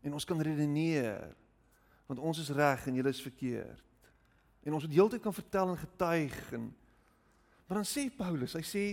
En 0.00 0.12
ons 0.12 0.24
kan 0.24 0.40
redeneer 0.40 1.36
want 2.06 2.20
ons 2.20 2.38
is 2.38 2.50
reg 2.52 2.86
en 2.86 2.94
julle 2.94 3.08
is 3.08 3.22
verkeerd. 3.22 4.10
En 4.62 4.74
ons 4.76 4.84
moet 4.84 4.94
heeltyd 4.94 5.22
kan 5.22 5.34
vertel 5.34 5.68
en 5.68 5.78
getuig 5.78 6.52
en 6.52 6.70
maar 7.66 7.80
dan 7.80 7.88
sê 7.88 8.10
Paulus, 8.12 8.52
hy 8.52 8.60
sê 8.68 8.84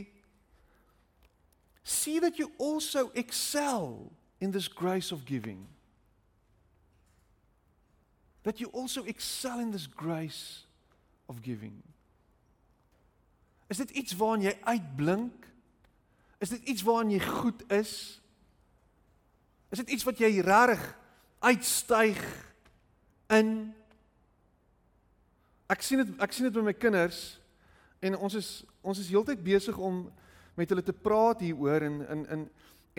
see 1.84 2.22
that 2.24 2.38
you 2.40 2.48
also 2.58 3.10
excel 3.12 4.08
in 4.40 4.52
this 4.52 4.70
grace 4.72 5.12
of 5.12 5.26
giving. 5.28 5.68
That 8.44 8.62
you 8.62 8.72
also 8.72 9.04
excel 9.04 9.60
in 9.60 9.72
this 9.72 9.86
grace 9.86 10.64
of 11.28 11.42
giving. 11.42 11.84
Is 13.70 13.78
dit 13.78 13.90
iets 13.90 14.16
waarin 14.18 14.48
jy 14.48 14.56
uitblink? 14.66 15.46
Is 16.42 16.50
dit 16.50 16.64
iets 16.72 16.84
waarin 16.88 17.12
jy 17.14 17.20
goed 17.22 17.62
is? 17.72 18.22
Is 19.70 19.84
dit 19.84 19.90
iets 19.90 20.06
wat 20.08 20.18
jy 20.18 20.40
regtig 20.42 20.86
uitstyg 21.46 22.22
in? 23.30 23.52
Ek 25.70 25.86
sien 25.86 26.02
dit 26.02 26.16
ek 26.18 26.34
sien 26.34 26.50
dit 26.50 26.56
by 26.56 26.64
my 26.66 26.74
kinders 26.74 27.38
en 28.02 28.18
ons 28.18 28.38
is 28.40 28.50
ons 28.82 28.98
is 28.98 29.12
heeltyd 29.12 29.44
besig 29.44 29.78
om 29.78 30.08
met 30.58 30.72
hulle 30.72 30.84
te 30.84 30.96
praat 30.96 31.44
hieroor 31.44 31.86
en 31.86 32.00
in 32.16 32.24
in 32.38 32.48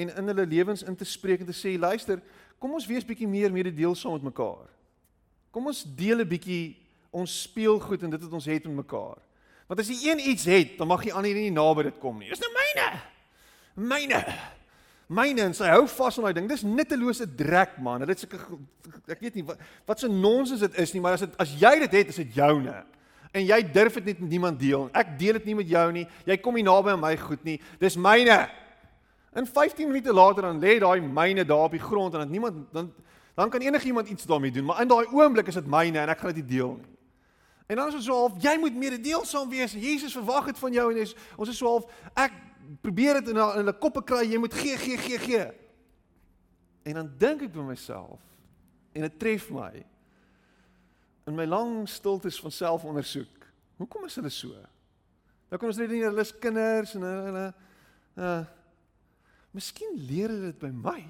en 0.01 0.13
in 0.17 0.31
hulle 0.33 0.47
lewens 0.47 0.85
in 0.87 0.97
te 0.97 1.05
spreek 1.05 1.43
en 1.43 1.49
te 1.51 1.57
sê 1.57 1.75
luister, 1.77 2.23
kom 2.63 2.73
ons 2.73 2.87
wees 2.89 3.05
bietjie 3.05 3.29
meer 3.29 3.53
mededeelsaam 3.53 4.15
met 4.17 4.31
mekaar. 4.31 4.69
Kom 5.51 5.67
ons 5.67 5.83
deel 5.85 6.23
'n 6.23 6.29
bietjie 6.29 6.77
ons 7.11 7.43
speelgoed 7.43 8.03
en 8.03 8.11
dit 8.11 8.23
wat 8.23 8.33
ons 8.33 8.47
het 8.47 8.65
met 8.65 8.87
mekaar. 8.87 9.19
Want 9.71 9.85
as 9.85 9.91
jy 9.93 10.11
een 10.11 10.19
iets 10.33 10.49
het, 10.51 10.73
dan 10.81 10.89
mag 10.91 11.05
jy 11.07 11.13
ander 11.15 11.37
nie 11.37 11.53
naby 11.55 11.85
dit 11.87 11.99
kom 12.03 12.17
nie. 12.19 12.27
Dis 12.33 12.41
nou 12.43 12.51
myne. 12.51 12.87
Myne. 13.93 14.23
myne 15.11 15.45
en 15.47 15.55
sy 15.55 15.69
hou 15.71 15.85
vas 15.91 16.19
aan 16.19 16.27
daai 16.27 16.35
ding. 16.41 16.49
Dis 16.51 16.65
nuttelose 16.67 17.27
drek 17.39 17.77
man. 17.83 18.03
Dit 18.07 18.19
is 18.19 18.27
ek 18.27 18.35
ek 19.15 19.23
weet 19.23 19.39
nie 19.39 19.45
wat 19.47 19.63
wat 19.87 20.03
so 20.03 20.11
nonsens 20.11 20.65
dit 20.67 20.79
is 20.83 20.95
nie, 20.95 21.03
maar 21.03 21.15
as 21.19 21.23
dit 21.23 21.39
as 21.39 21.55
jy 21.59 21.73
dit 21.85 21.97
het, 22.01 22.11
is 22.11 22.19
dit 22.25 22.35
joune. 22.35 22.75
En 23.31 23.47
jy 23.47 23.61
durf 23.71 24.01
dit 24.01 24.11
net 24.11 24.23
met 24.25 24.35
niemand 24.35 24.59
deel. 24.59 24.89
Ek 24.91 25.15
deel 25.19 25.39
dit 25.39 25.47
nie 25.53 25.59
met 25.63 25.71
jou 25.71 25.87
nie. 25.95 26.07
Jy 26.27 26.41
kom 26.43 26.59
nie 26.59 26.67
naby 26.67 26.97
aan 26.97 27.03
my 27.07 27.15
goed 27.23 27.47
nie. 27.47 27.61
Dis 27.79 27.95
myne. 27.95 28.41
En 29.39 29.47
15 29.47 29.87
minute 29.87 30.15
later 30.15 30.51
dan 30.51 30.59
lê 30.59 30.81
daai 30.83 30.99
myne 30.99 31.47
daar 31.47 31.69
op 31.71 31.79
die 31.79 31.83
grond 31.83 32.15
en 32.19 32.27
dan 32.27 32.31
niemand 32.35 32.67
dan 32.75 32.91
dan 33.39 33.51
kan 33.51 33.63
enigiemand 33.63 34.09
iets 34.11 34.27
daarmee 34.27 34.51
doen, 34.51 34.67
maar 34.67 34.83
in 34.83 34.91
daai 34.91 35.07
oomblik 35.15 35.47
is 35.49 35.55
dit 35.55 35.67
myne 35.71 36.03
en 36.03 36.11
ek 36.11 36.19
gaan 36.19 36.35
dit 36.35 36.43
nie 36.43 36.59
deel 36.59 36.75
nie. 36.75 36.90
En 37.71 37.77
dan 37.77 37.87
is 37.87 37.95
dit 37.95 38.03
so 38.03 38.17
half 38.19 38.39
jy 38.43 38.57
moet 38.59 38.75
mededeelsaam 38.75 39.49
wees. 39.49 39.77
Jesus 39.79 40.17
verwag 40.17 40.49
dit 40.51 40.59
van 40.59 40.73
jou 40.75 40.87
en 40.91 40.97
is, 40.99 41.13
ons 41.39 41.49
is 41.49 41.59
so 41.61 41.71
half 41.71 42.09
ek 42.19 42.35
probeer 42.83 43.21
dit 43.21 43.31
in 43.31 43.39
hulle 43.39 43.75
koppe 43.79 44.03
kry, 44.07 44.25
jy 44.27 44.41
moet 44.43 44.55
gee 44.59 44.75
gee 44.79 44.99
gee 44.99 45.21
gee. 45.23 45.45
En 46.91 46.99
dan 46.99 47.13
dink 47.21 47.45
ek 47.47 47.53
by 47.55 47.69
myself 47.69 48.19
en 48.91 49.07
dit 49.07 49.19
tref 49.23 49.47
my 49.55 49.71
in 51.31 51.37
my 51.39 51.47
lang 51.47 51.85
stiltes 51.87 52.41
van 52.43 52.51
selfondersoek. 52.51 53.47
Hoekom 53.79 54.09
is 54.09 54.19
hulle 54.19 54.33
so? 54.35 54.57
Nou 55.47 55.61
kom 55.61 55.71
ons 55.71 55.79
net 55.79 55.93
nie 55.95 56.03
hulle 56.03 56.27
is 56.27 56.35
kinders 56.43 56.97
en 56.99 57.07
hulle 57.07 57.45
uh 58.19 58.41
Miskien 59.51 59.97
leer 60.07 60.31
hulle 60.31 60.53
dit 60.53 60.59
by 60.63 60.69
my. 60.71 61.01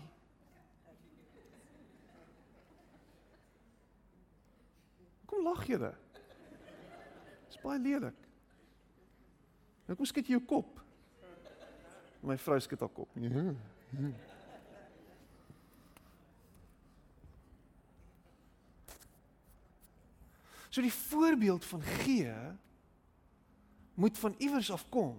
Kom 5.29 5.45
lag 5.45 5.67
julle. 5.69 5.93
Dis 7.61 7.69
baie 7.69 7.81
lelik. 7.85 8.29
Nou 9.85 9.97
kom 9.99 10.07
skud 10.09 10.25
jy 10.25 10.39
jou 10.39 10.45
kop. 10.49 10.79
My 12.25 12.39
vrou 12.41 12.57
skud 12.65 12.81
haar 12.81 12.93
kop. 12.97 13.17
Ja. 13.21 13.43
ja. 14.01 14.11
So 20.71 20.81
die 20.81 20.95
voorbeeld 20.95 21.65
van 21.69 21.83
gee 21.83 22.33
moet 23.95 24.19
van 24.19 24.35
iewers 24.39 24.71
af 24.73 24.89
kom. 24.89 25.19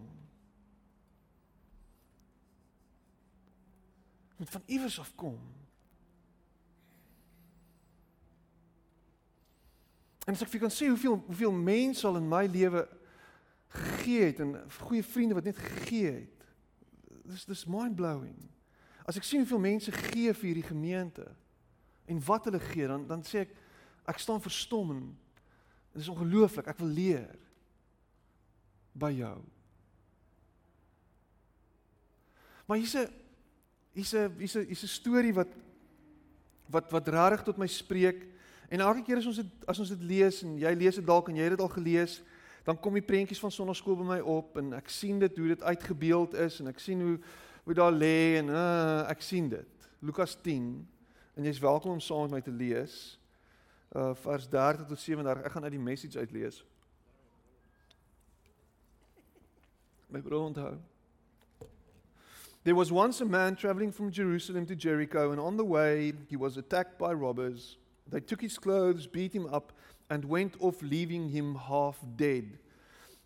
Moet 4.42 4.50
van 4.50 4.64
iewers 4.66 5.00
af 5.00 5.16
kom. 5.16 5.61
En 10.26 10.34
as 10.34 10.44
ek 10.46 10.52
vir 10.54 10.66
kan 10.66 10.74
sê 10.74 10.90
hoeveel 10.92 11.18
hoeveel 11.26 11.54
mense 11.56 12.06
al 12.08 12.20
in 12.20 12.28
my 12.30 12.46
lewe 12.46 12.86
gegee 13.72 14.28
het 14.28 14.42
en 14.44 14.58
goeie 14.86 15.04
vriende 15.04 15.38
wat 15.38 15.48
net 15.48 15.58
gegee 15.58 16.12
het. 16.12 16.48
Dis 17.32 17.46
dis 17.50 17.66
mind 17.66 17.96
blowing. 17.96 18.36
As 19.08 19.18
ek 19.18 19.26
sien 19.26 19.42
hoeveel 19.42 19.64
mense 19.64 19.92
gee 20.12 20.34
vir 20.34 20.50
hierdie 20.52 20.68
gemeente 20.68 21.26
en 22.12 22.20
wat 22.28 22.46
hulle 22.50 22.60
gee, 22.72 22.88
dan 22.88 23.08
dan 23.08 23.24
sê 23.26 23.46
ek 23.46 23.56
ek 24.12 24.20
staan 24.20 24.42
verstom 24.44 24.92
en 24.96 25.02
dit 25.94 26.02
is 26.04 26.12
ongelooflik. 26.12 26.68
Ek 26.68 26.80
wil 26.82 26.94
leer 26.94 27.32
by 28.94 29.12
jou. 29.16 29.38
Maar 32.68 32.78
hier's 32.78 32.96
'n 32.96 33.10
hier's 33.94 34.14
'n 34.14 34.38
hier's 34.38 34.56
'n 34.56 34.66
hier's 34.66 34.84
'n 34.84 34.88
storie 34.88 35.34
wat 35.34 35.50
wat 36.68 36.92
wat 36.92 37.08
regtig 37.08 37.44
tot 37.44 37.58
my 37.58 37.68
spreek. 37.68 38.28
En 38.72 38.80
elke 38.80 39.02
keer 39.04 39.20
as 39.20 39.28
ons 39.28 39.36
dit 39.42 39.66
as 39.68 39.80
ons 39.84 39.90
dit 39.92 40.04
lees 40.14 40.38
en 40.48 40.54
jy 40.60 40.70
lees 40.80 40.96
dit 40.96 41.06
dalk 41.06 41.28
en 41.28 41.36
jy 41.36 41.44
het 41.44 41.58
dit 41.58 41.64
al 41.64 41.74
gelees, 41.74 42.22
dan 42.64 42.78
kom 42.80 42.96
die 42.96 43.04
prentjies 43.04 43.42
van 43.44 43.52
sonnaskool 43.52 43.98
by 44.00 44.06
my 44.14 44.20
op 44.32 44.56
en 44.62 44.70
ek 44.78 44.88
sien 44.94 45.20
dit 45.20 45.40
hoe 45.42 45.50
dit 45.52 45.64
uitgebeeld 45.64 46.38
is 46.40 46.62
en 46.64 46.72
ek 46.72 46.80
sien 46.80 47.02
hoe 47.04 47.18
hoe 47.66 47.76
daar 47.78 47.92
lê 47.94 48.40
en 48.40 48.48
uh, 48.50 49.10
ek 49.12 49.22
sien 49.22 49.50
dit. 49.52 49.90
Lukas 50.00 50.38
10 50.42 50.70
en 51.36 51.50
jy's 51.50 51.60
welkom 51.62 51.98
om 51.98 52.00
saam 52.02 52.24
met 52.30 52.40
my 52.40 52.42
te 52.46 52.54
lees. 52.56 52.96
Uh 53.92 54.14
vers 54.24 54.48
30 54.50 54.88
tot 54.88 55.04
37. 55.04 55.44
Ek 55.44 55.52
gaan 55.52 55.68
uit 55.68 55.76
die 55.76 55.84
message 55.90 56.18
uitlees. 56.18 56.62
My 60.08 60.24
broer 60.24 60.48
onthou. 60.48 60.74
There 62.64 62.76
was 62.76 62.92
once 62.92 63.20
a 63.20 63.28
man 63.28 63.56
traveling 63.56 63.92
from 63.92 64.16
Jerusalem 64.16 64.66
to 64.68 64.76
Jericho 64.76 65.32
and 65.32 65.40
on 65.40 65.58
the 65.58 65.68
way 65.68 66.14
he 66.30 66.38
was 66.38 66.58
attacked 66.58 66.98
by 66.98 67.12
robbers. 67.12 67.81
They 68.12 68.20
took 68.20 68.42
his 68.42 68.58
clothes, 68.58 69.08
beat 69.08 69.34
him 69.34 69.48
up, 69.48 69.72
and 70.10 70.26
went 70.26 70.56
off, 70.60 70.82
leaving 70.82 71.30
him 71.30 71.56
half 71.56 71.98
dead. 72.18 72.58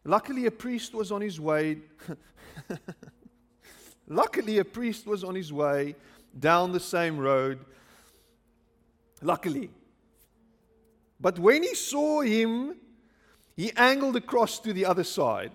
Luckily, 0.03 0.45
a 0.45 0.51
priest 0.51 0.93
was 0.93 1.11
on 1.11 1.21
his 1.21 1.39
way. 1.39 1.79
Luckily, 4.07 4.59
a 4.59 4.65
priest 4.65 5.07
was 5.07 5.23
on 5.23 5.33
his 5.33 5.51
way 5.51 5.95
down 6.37 6.71
the 6.71 6.79
same 6.79 7.17
road. 7.17 7.59
Luckily. 9.21 9.71
But 11.19 11.39
when 11.39 11.63
he 11.63 11.73
saw 11.73 12.21
him, 12.21 12.75
he 13.55 13.71
angled 13.75 14.15
across 14.15 14.59
to 14.59 14.73
the 14.73 14.85
other 14.85 15.03
side. 15.03 15.51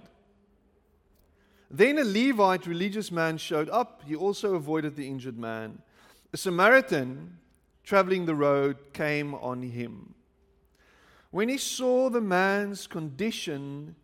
Then 1.70 1.98
a 1.98 2.04
Levite 2.04 2.66
religious 2.66 3.12
man 3.12 3.38
showed 3.38 3.68
up. 3.68 4.02
He 4.04 4.16
also 4.16 4.56
avoided 4.56 4.96
the 4.96 5.06
injured 5.06 5.38
man. 5.38 5.80
A 6.32 6.36
Samaritan 6.36 7.38
traveling 7.84 8.26
the 8.26 8.34
road 8.34 8.92
came 8.92 9.34
on 9.34 9.62
him. 9.62 10.14
When 11.30 11.48
he 11.48 11.58
saw 11.58 12.10
the 12.10 12.20
man's 12.20 12.86
condition, 12.86 13.94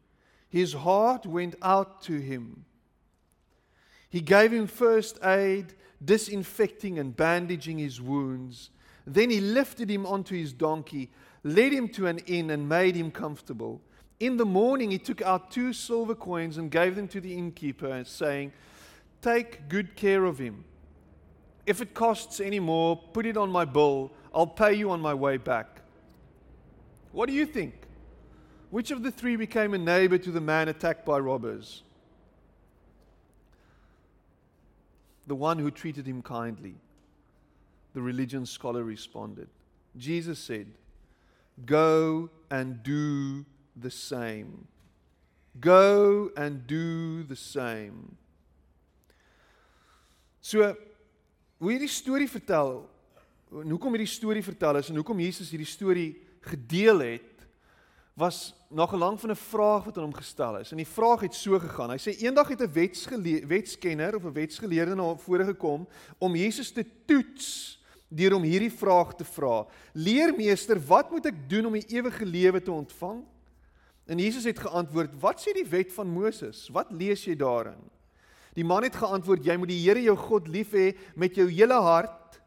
his 0.49 0.73
heart 0.73 1.27
went 1.27 1.57
out 1.61 2.03
to 2.03 2.19
him. 2.19 2.65
He 4.09 4.21
gave 4.21 4.53
him 4.53 4.67
first 4.67 5.19
aid, 5.25 5.75
disinfecting 6.05 6.99
and 6.99 7.17
bandaging 7.17 7.79
his 7.79 8.01
wounds. 8.01 8.71
Then 9.07 9.31
he 9.31 9.41
lifted 9.41 9.91
him 9.91 10.07
onto 10.07 10.37
his 10.37 10.53
donkey, 10.53 11.11
led 11.43 11.73
him 11.73 11.89
to 11.91 12.07
an 12.07 12.19
inn, 12.21 12.51
and 12.51 12.69
made 12.69 12.97
him 12.97 13.11
comfortable. 13.11 13.83
In 14.19 14.37
the 14.37 14.47
morning, 14.47 14.91
he 14.91 14.99
took 14.99 15.21
out 15.23 15.51
two 15.51 15.73
silver 15.73 16.15
coins 16.15 16.57
and 16.57 16.71
gave 16.71 16.97
them 16.97 17.09
to 17.09 17.21
the 17.21 17.35
innkeeper, 17.35 18.05
saying, 18.05 18.53
Take 19.21 19.69
good 19.69 19.97
care 19.97 20.25
of 20.25 20.39
him. 20.39 20.65
If 21.67 21.83
it 21.83 21.95
costs 21.95 22.41
any 22.41 22.61
more, 22.61 22.97
put 22.97 23.27
it 23.27 23.37
on 23.37 23.51
my 23.51 23.65
bill. 23.65 24.13
I'll 24.33 24.47
pay 24.47 24.75
you 24.75 24.91
on 24.91 25.01
my 25.01 25.13
way 25.13 25.37
back. 25.37 25.81
What 27.13 27.29
do 27.29 27.35
you 27.35 27.45
think? 27.45 27.75
Which 28.71 28.91
of 28.91 29.03
the 29.03 29.11
three 29.11 29.37
became 29.37 29.75
a 29.75 29.79
neighbor 29.79 30.19
to 30.19 30.31
the 30.31 30.41
man 30.41 30.69
attacked 30.69 31.05
by 31.05 31.19
robbers? 31.19 31.83
The 35.27 35.35
one 35.35 35.59
who 35.59 35.71
treated 35.71 36.07
him 36.07 36.23
kindly. 36.23 36.75
The 37.95 38.03
religion 38.03 38.47
scholar 38.47 38.85
responded. 38.85 39.49
Jesus 39.97 40.39
said, 40.39 40.67
Go 41.65 42.31
and 42.51 42.83
do 42.83 43.45
the 43.75 43.91
same. 43.91 44.69
Go 45.59 46.31
and 46.37 46.67
do 46.67 47.23
the 47.23 47.37
same. 47.37 48.17
So 50.43 50.77
hoe 51.59 51.71
hierdie 51.71 51.89
storie 51.89 52.29
vertel, 52.29 52.83
en 53.63 53.71
hoekom 53.71 53.95
hierdie 53.97 54.11
storie 54.11 54.45
vertel 54.45 54.77
is 54.81 54.91
en 54.91 54.99
hoekom 54.99 55.21
Jesus 55.23 55.51
hierdie 55.51 55.69
storie 55.69 56.11
gedeel 56.41 57.01
het, 57.05 57.37
was 58.17 58.55
na 58.73 58.87
gelang 58.89 59.21
van 59.21 59.31
'n 59.31 59.37
vraag 59.37 59.85
wat 59.85 59.97
aan 59.97 60.09
hom 60.09 60.15
gestel 60.15 60.59
is. 60.59 60.71
En 60.71 60.77
die 60.77 60.89
vraag 60.89 61.21
het 61.21 61.35
so 61.35 61.59
gegaan. 61.59 61.91
Hy 61.91 61.99
sê 61.99 62.17
eendag 62.17 62.49
het 62.49 62.61
'n 62.63 63.47
wetskenner 63.47 64.17
of 64.17 64.25
'n 64.25 64.33
wetsgeleerde 64.33 64.95
na 64.95 65.03
hom 65.03 65.19
voorgekom 65.19 65.89
om 66.19 66.37
Jesus 66.37 66.71
te 66.73 66.85
toets 67.07 67.79
deur 68.09 68.33
hom 68.33 68.43
hierdie 68.43 68.73
vraag 68.73 69.15
te 69.15 69.25
vra: 69.25 69.67
"Leermeester, 69.93 70.81
wat 70.87 71.11
moet 71.11 71.27
ek 71.27 71.49
doen 71.49 71.67
om 71.67 71.73
die 71.73 71.87
ewige 71.89 72.25
lewe 72.25 72.63
te 72.63 72.73
ontvang?" 72.73 73.25
En 74.07 74.19
Jesus 74.19 74.45
het 74.45 74.59
geantwoord: 74.59 75.21
"Wat 75.21 75.41
sê 75.41 75.53
die 75.53 75.69
wet 75.69 75.93
van 75.93 76.09
Moses? 76.09 76.69
Wat 76.69 76.91
lees 76.91 77.25
jy 77.25 77.37
daarin?" 77.37 77.91
Die 78.57 78.65
man 78.65 78.87
het 78.87 78.97
geantwoord: 78.97 79.45
Jy 79.45 79.57
moet 79.61 79.71
die 79.73 79.83
Here 79.85 80.03
jou 80.03 80.17
God 80.17 80.49
lief 80.49 80.73
hê 80.73 80.95
met 81.15 81.37
jou 81.37 81.47
hele 81.51 81.77
hart, 81.85 82.41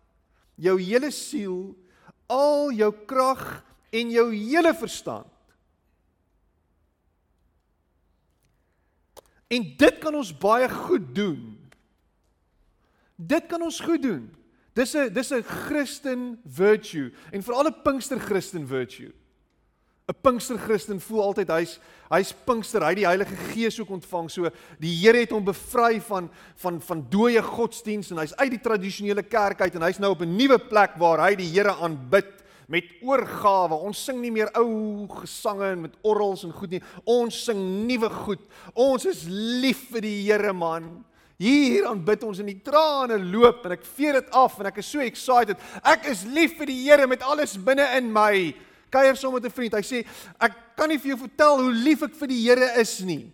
jou 0.57 0.75
hele 0.81 1.11
siel, 1.13 1.75
al 2.29 2.73
jou 2.73 2.89
krag 3.09 3.61
en 3.93 4.11
jou 4.13 4.29
hele 4.33 4.73
verstand. 4.77 5.29
En 9.49 9.65
dit 9.77 10.01
kan 10.01 10.13
ons 10.13 10.33
baie 10.37 10.67
goed 10.69 11.07
doen. 11.15 11.55
Dit 13.17 13.47
kan 13.49 13.61
ons 13.65 13.79
goed 13.81 14.03
doen. 14.03 14.27
Dis 14.77 14.93
'n 14.95 15.13
dis 15.13 15.31
'n 15.33 15.43
Christen 15.43 16.39
virtue 16.45 17.11
en 17.31 17.43
veral 17.43 17.67
'n 17.67 17.81
Pinkster 17.83 18.19
Christen 18.19 18.67
virtue. 18.67 19.11
'n 20.09 20.15
Pinkster 20.23 20.57
Christen 20.57 20.97
voel 20.99 21.21
altyd 21.29 21.51
hy's 21.53 21.77
hy's 22.09 22.31
Pinkster, 22.33 22.81
hy 22.81 22.95
het 22.95 22.97
die 23.03 23.05
Heilige 23.05 23.35
Gees 23.51 23.77
ook 23.77 23.91
ontvang. 23.99 24.29
So 24.33 24.49
die 24.81 24.95
Here 25.03 25.21
het 25.21 25.33
hom 25.35 25.45
bevry 25.45 25.99
van 26.01 26.31
van 26.57 26.79
van 26.81 27.03
dooie 27.11 27.41
godsdiens 27.45 28.09
en 28.09 28.17
hy's 28.17 28.33
uit 28.41 28.55
die 28.55 28.63
tradisionele 28.63 29.21
kerk 29.21 29.61
uit 29.61 29.75
en 29.77 29.85
hy's 29.85 29.99
nou 30.01 30.15
op 30.15 30.23
'n 30.25 30.35
nuwe 30.35 30.57
plek 30.57 30.97
waar 30.97 31.21
hy 31.27 31.35
die 31.35 31.51
Here 31.53 31.75
aanbid 31.77 32.41
met 32.67 32.85
oorgawe. 33.01 33.73
Ons 33.73 34.03
sing 34.05 34.19
nie 34.21 34.31
meer 34.31 34.49
ou 34.57 35.07
gesange 35.21 35.71
en 35.71 35.81
met 35.81 35.93
orgels 36.01 36.43
en 36.43 36.51
goed 36.51 36.71
nie. 36.71 36.81
Ons 37.05 37.45
sing 37.45 37.85
nuwe 37.85 38.09
goed. 38.09 38.41
Ons 38.73 39.05
is 39.05 39.25
lief 39.27 39.89
vir 39.91 40.01
die 40.01 40.23
Here 40.25 40.53
man. 40.53 41.05
Hier 41.37 41.85
aanbid 41.87 42.23
ons 42.23 42.39
in 42.39 42.47
die 42.47 42.61
trane 42.63 43.17
loop 43.17 43.65
en 43.65 43.71
ek 43.71 43.85
vee 43.85 44.11
dit 44.11 44.29
af 44.31 44.59
en 44.59 44.65
ek 44.65 44.77
is 44.77 44.89
so 44.91 44.99
excited. 44.99 45.57
Ek 45.83 46.05
is 46.05 46.25
lief 46.25 46.57
vir 46.57 46.65
die 46.65 46.81
Here 46.83 47.07
met 47.07 47.21
alles 47.21 47.57
binne 47.57 47.85
in 47.97 48.11
my. 48.11 48.53
Kuier 48.89 49.15
saam 49.15 49.33
met 49.33 49.45
'n 49.45 49.51
vriend. 49.51 49.73
Hy 49.73 49.81
sê 49.81 50.05
ek 50.39 50.53
kan 50.75 50.89
nie 50.89 50.97
vir 50.97 51.15
jou 51.15 51.17
vertel 51.27 51.61
hoe 51.61 51.73
lief 51.73 52.03
ek 52.03 52.15
vir 52.15 52.27
die 52.27 52.41
Here 52.47 52.79
is 52.79 52.99
nie. 53.01 53.31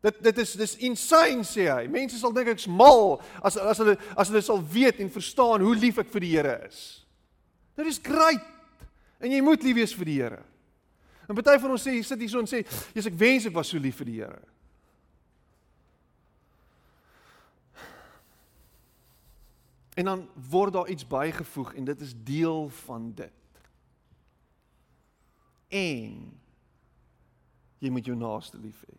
Dit 0.00 0.22
dit 0.22 0.38
is 0.38 0.52
dis 0.52 0.76
insane 0.76 1.44
sê 1.44 1.68
hy. 1.68 1.86
Mense 1.86 2.18
sal 2.18 2.32
dink 2.32 2.48
ek's 2.48 2.66
mal 2.66 3.20
as 3.42 3.56
as 3.56 3.78
hulle 3.78 3.98
as 4.16 4.28
hulle 4.28 4.42
sal 4.42 4.62
weet 4.62 5.00
en 5.00 5.10
verstaan 5.10 5.60
hoe 5.60 5.74
lief 5.74 5.98
ek 5.98 6.08
vir 6.08 6.20
die 6.20 6.36
Here 6.36 6.66
is. 6.66 7.06
Dit 7.76 7.86
is 7.86 7.98
great. 7.98 8.44
En 9.20 9.30
jy 9.30 9.40
moet 9.40 9.62
lief 9.62 9.76
wees 9.76 9.94
vir 9.94 10.04
die 10.04 10.22
Here. 10.22 10.42
En 11.28 11.36
party 11.36 11.58
van 11.62 11.70
ons 11.70 11.84
sê 11.86 12.02
sit 12.02 12.18
hier 12.18 12.28
so 12.28 12.40
en 12.40 12.46
sê, 12.46 12.64
"Jesus, 12.94 13.06
ek 13.06 13.18
wens 13.18 13.46
ek 13.46 13.54
was 13.54 13.68
so 13.68 13.78
lief 13.78 13.96
vir 13.96 14.06
die 14.06 14.18
Here." 14.18 14.42
En 19.94 20.04
dan 20.04 20.28
word 20.50 20.72
daar 20.72 20.88
iets 20.88 21.06
bygevoeg 21.06 21.74
en 21.74 21.84
dit 21.84 22.00
is 22.00 22.14
deel 22.24 22.68
van 22.68 23.12
dit. 23.14 23.39
En 25.70 26.16
jy 27.80 27.90
moet 27.90 28.06
jou 28.06 28.16
naaste 28.18 28.58
lief 28.60 28.82
hê. 28.88 28.96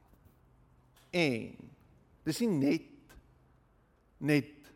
En 1.11 1.69
dis 2.25 2.41
nie 2.41 2.51
net 2.55 2.87
net 4.21 4.71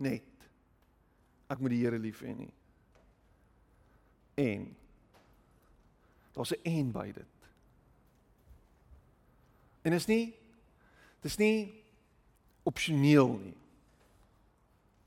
net 0.00 0.46
ek 1.50 1.60
moet 1.60 1.74
die 1.74 1.80
Here 1.82 1.98
lief 1.98 2.22
hê 2.24 2.34
nie. 2.36 2.52
En 4.40 4.68
daar's 6.34 6.52
'n 6.52 6.62
en 6.64 6.92
by 6.92 7.12
dit. 7.12 7.36
En 9.82 9.92
is 9.92 10.06
nie 10.06 10.34
dis 11.22 11.36
nie 11.36 11.84
opsioneel 12.62 13.38
nie. 13.38 13.56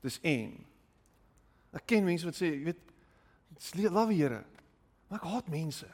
Dis 0.00 0.18
en. 0.22 0.64
Ek 1.74 1.86
ken 1.86 2.04
mense 2.04 2.26
wat 2.26 2.36
sê, 2.38 2.50
jy 2.52 2.64
weet, 2.64 2.82
love 3.90 4.12
die 4.12 4.20
Here. 4.22 4.44
Maar 5.14 5.22
ek 5.22 5.30
haat 5.30 5.48
mense. 5.48 5.86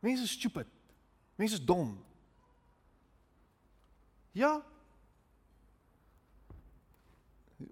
Mense 0.00 0.22
is 0.22 0.30
stupid. 0.30 0.66
Mense 1.34 1.54
is 1.54 1.64
dom. 1.64 2.04
Ja. 4.36 4.64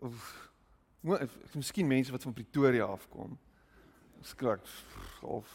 Of 0.01 0.49
ek 1.21 1.59
miskien 1.61 1.87
mense 1.87 2.09
wat 2.15 2.25
van 2.25 2.33
Pretoria 2.33 2.89
afkom. 2.89 3.37
Skrik 4.25 4.65
of 5.21 5.53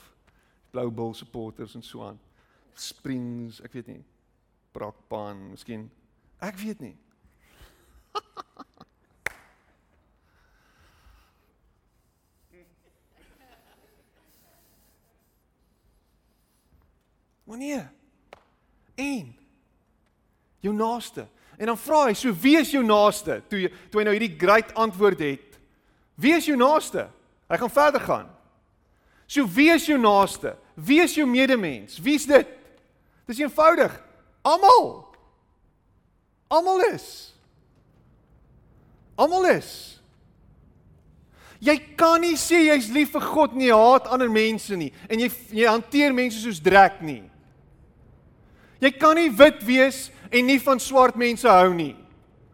Blue 0.69 0.91
Bull 0.91 1.17
supporters 1.17 1.73
en 1.73 1.81
so 1.81 2.05
aan. 2.05 2.21
Springs, 2.73 3.57
ek 3.65 3.73
weet 3.73 3.89
nie. 3.89 4.03
Brakpan, 4.77 5.47
miskien. 5.49 5.89
Ek 6.45 6.61
weet 6.61 6.85
nie. 6.85 6.97
Wanneer? 17.47 17.87
En 18.95 19.35
jou 20.59 20.73
naaste. 20.75 21.27
En 21.57 21.65
dan 21.65 21.77
vra 21.79 22.03
hy, 22.09 22.13
so 22.13 22.33
wie 22.35 22.57
is 22.59 22.73
jou 22.75 22.83
naaste? 22.85 23.39
Toe 23.47 23.61
jy 23.63 23.69
toe 23.89 24.01
hy 24.01 24.05
nou 24.05 24.15
hierdie 24.17 24.35
great 24.37 24.73
antwoord 24.77 25.21
het. 25.23 25.55
Wie 26.19 26.35
is 26.35 26.45
jou 26.49 26.57
naaste? 26.59 27.07
Hy 27.47 27.59
gaan 27.61 27.71
verder 27.71 28.03
gaan. 28.03 28.27
So 29.27 29.47
wie 29.55 29.69
is 29.71 29.87
jou 29.87 29.97
naaste? 30.01 30.57
Wie 30.75 30.99
is 31.01 31.15
jou 31.15 31.27
medemens? 31.29 31.97
Wie's 32.03 32.27
dit? 32.27 32.49
Dis 33.27 33.39
eenvoudig. 33.39 33.95
Almal. 34.45 35.07
Almal 36.51 36.83
is. 36.91 37.07
Almal 39.15 39.47
is. 39.55 39.71
Jy 41.63 41.77
kan 41.97 42.21
nie 42.21 42.35
sê 42.37 42.67
jy's 42.67 42.91
lief 42.93 43.15
vir 43.15 43.23
God 43.31 43.55
nie, 43.57 43.71
haat 43.73 44.11
ander 44.13 44.29
mense 44.29 44.75
nie 44.77 44.91
en 45.09 45.23
jy 45.23 45.31
jy 45.57 45.65
hanteer 45.65 46.13
mense 46.13 46.43
soos 46.43 46.59
drek 46.61 46.99
nie. 47.01 47.23
Jy 48.79 48.91
kan 48.99 49.15
nie 49.15 49.29
wit 49.29 49.63
wees 49.65 50.11
en 50.31 50.45
nie 50.45 50.59
van 50.59 50.79
swart 50.79 51.15
mense 51.15 51.47
hou 51.49 51.73
nie 51.73 51.95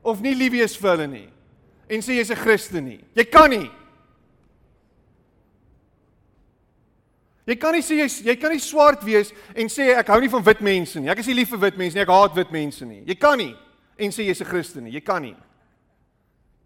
of 0.03 0.21
nie 0.21 0.36
lief 0.36 0.51
wees 0.51 0.75
vir 0.79 0.91
hulle 0.91 1.07
nie 1.07 1.29
en 1.89 2.01
sê 2.01 2.17
jy's 2.17 2.31
'n 2.31 2.36
Christen 2.36 2.86
nie. 2.86 2.99
Jy 3.15 3.23
kan 3.23 3.49
nie. 3.49 3.71
Jy 7.45 7.55
kan 7.59 7.73
nie 7.73 7.81
sê 7.81 7.99
jy 7.99 8.07
jy 8.31 8.36
kan 8.39 8.51
nie 8.51 8.59
swart 8.59 9.03
wees 9.03 9.33
en 9.55 9.67
sê 9.67 9.97
ek 9.97 10.07
hou 10.07 10.19
nie 10.21 10.29
van 10.29 10.43
wit 10.43 10.62
mense 10.62 10.99
nie. 10.99 11.09
Ek 11.09 11.19
is 11.19 11.27
nie 11.27 11.36
lief 11.36 11.49
vir 11.49 11.59
wit 11.59 11.77
mense 11.77 11.95
nie. 11.95 12.01
Ek 12.01 12.09
haat 12.09 12.36
wit 12.36 12.51
mense 12.51 12.86
nie. 12.86 13.03
Jy 13.05 13.15
kan 13.15 13.38
nie 13.38 13.55
en 13.97 14.12
sê 14.12 14.23
jy's 14.25 14.41
'n 14.41 14.45
Christen 14.45 14.83
nie. 14.83 14.91
Jy 14.91 15.01
kan 15.01 15.21
nie. 15.21 15.36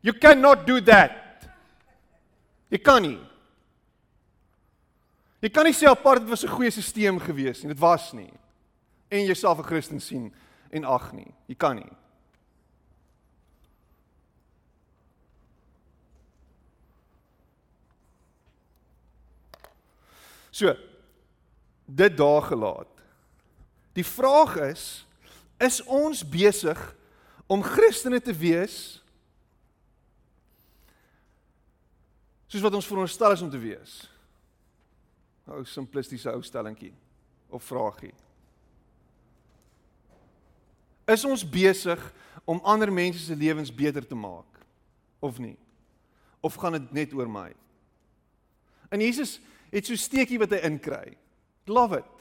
You 0.02 0.14
cannot 0.14 0.66
do 0.66 0.80
that. 0.82 1.48
Jy 2.70 2.78
kan 2.78 3.02
nie. 3.02 3.20
Jy 5.42 5.50
kan 5.50 5.66
nie 5.66 5.74
sê 5.74 5.90
apartheid 5.90 6.30
was 6.30 6.44
'n 6.44 6.50
goeie 6.50 6.72
stelsel 6.72 7.20
gewees 7.20 7.64
nie. 7.64 7.74
Dit 7.74 7.80
was 7.80 8.14
nie. 8.14 8.32
En 9.08 9.26
jouself 9.26 9.58
'n 9.58 9.64
Christen 9.64 10.02
sien 10.02 10.34
en 10.70 10.84
ag 10.84 11.12
nie. 11.12 11.34
Jy 11.46 11.56
kan 11.56 11.76
nie. 11.76 11.92
So, 20.50 20.76
dit 21.86 22.18
daar 22.18 22.42
gelaat. 22.42 22.88
Die 23.94 24.06
vraag 24.06 24.56
is, 24.56 25.06
is 25.58 25.84
ons 25.84 26.30
besig 26.30 26.96
om 27.46 27.64
Christene 27.64 28.22
te 28.22 28.34
wees 28.34 29.04
soos 32.48 32.64
wat 32.64 32.74
ons 32.74 32.88
veronderstel 32.88 33.32
is 33.36 33.42
om 33.42 33.50
te 33.52 33.60
wees. 33.60 33.98
Ou 35.52 35.64
simplistiese 35.66 36.32
ou 36.32 36.42
stellingkie 36.42 36.94
of 37.54 37.64
vraagie. 37.64 38.14
Is 41.08 41.24
ons 41.26 41.46
besig 41.48 42.02
om 42.46 42.60
ander 42.64 42.92
mense 42.92 43.24
se 43.24 43.36
lewens 43.36 43.72
beter 43.74 44.04
te 44.08 44.16
maak 44.16 44.60
of 45.24 45.40
nie? 45.40 45.56
Of 46.44 46.60
gaan 46.60 46.76
dit 46.78 46.92
net 46.92 47.14
oor 47.16 47.30
my? 47.32 47.50
En 48.92 49.02
Jesus 49.02 49.40
het 49.72 49.88
so 49.88 49.96
steekie 50.00 50.40
wat 50.40 50.52
hy 50.56 50.62
inkry. 50.68 51.16
Love 51.68 52.02
it. 52.02 52.12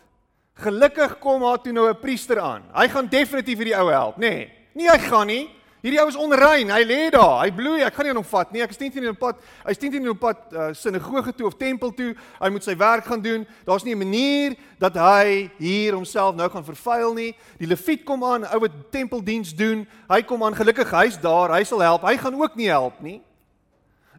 Gelukkig 0.56 1.18
kom 1.20 1.42
daar 1.44 1.60
toe 1.62 1.72
nou 1.72 1.88
'n 1.90 2.00
priester 2.00 2.40
aan. 2.40 2.62
Hy 2.72 2.88
gaan 2.88 3.08
definitief 3.08 3.58
hierdie 3.58 3.76
ou 3.76 3.90
help, 3.90 4.16
nê? 4.16 4.20
Nee, 4.20 4.52
nie 4.74 4.88
hy 4.88 4.98
gaan 4.98 5.26
nie. 5.26 5.50
Hierdie 5.86 6.00
ou 6.02 6.08
is 6.10 6.16
onrein. 6.18 6.70
Hy 6.74 6.82
lê 6.82 7.02
daar. 7.14 7.44
Hy 7.44 7.52
bloei. 7.54 7.84
Ek 7.86 7.94
gaan 7.94 8.08
nie 8.08 8.10
aan 8.10 8.18
hom 8.18 8.26
vat 8.26 8.48
nie. 8.50 8.62
Ek 8.64 8.72
is 8.74 8.78
teen 8.80 8.90
in 8.90 9.06
'n 9.06 9.14
pad. 9.14 9.36
Hy's 9.62 9.78
teen 9.78 9.92
teen 9.92 10.02
in 10.02 10.10
'n 10.10 10.18
pad 10.18 10.36
uh, 10.50 10.74
sinagoge 10.74 11.30
toe 11.30 11.46
of 11.46 11.54
tempel 11.54 11.94
toe. 11.94 12.16
Hy 12.42 12.48
moet 12.50 12.64
sy 12.64 12.74
werk 12.74 13.04
gaan 13.06 13.22
doen. 13.22 13.46
Daar's 13.64 13.84
nie 13.84 13.94
'n 13.94 13.98
manier 13.98 14.56
dat 14.80 14.96
hy 14.98 15.48
hier 15.58 15.94
homself 15.94 16.34
nou 16.34 16.48
gaan 16.50 16.64
vervuil 16.64 17.14
nie. 17.14 17.36
Die 17.58 17.68
leviet 17.68 18.02
kom 18.04 18.24
aan, 18.24 18.42
ou 18.50 18.58
wat 18.58 18.72
tempeldiens 18.90 19.54
doen. 19.54 19.86
Hy 20.10 20.22
kom 20.22 20.42
aan. 20.42 20.58
Gelukkig 20.58 20.90
hy's 20.90 21.20
daar. 21.20 21.54
Hy 21.54 21.62
sal 21.62 21.78
help. 21.78 22.02
Hy 22.02 22.16
gaan 22.16 22.34
ook 22.34 22.56
nie 22.56 22.68
help 22.68 23.00
nie. 23.00 23.22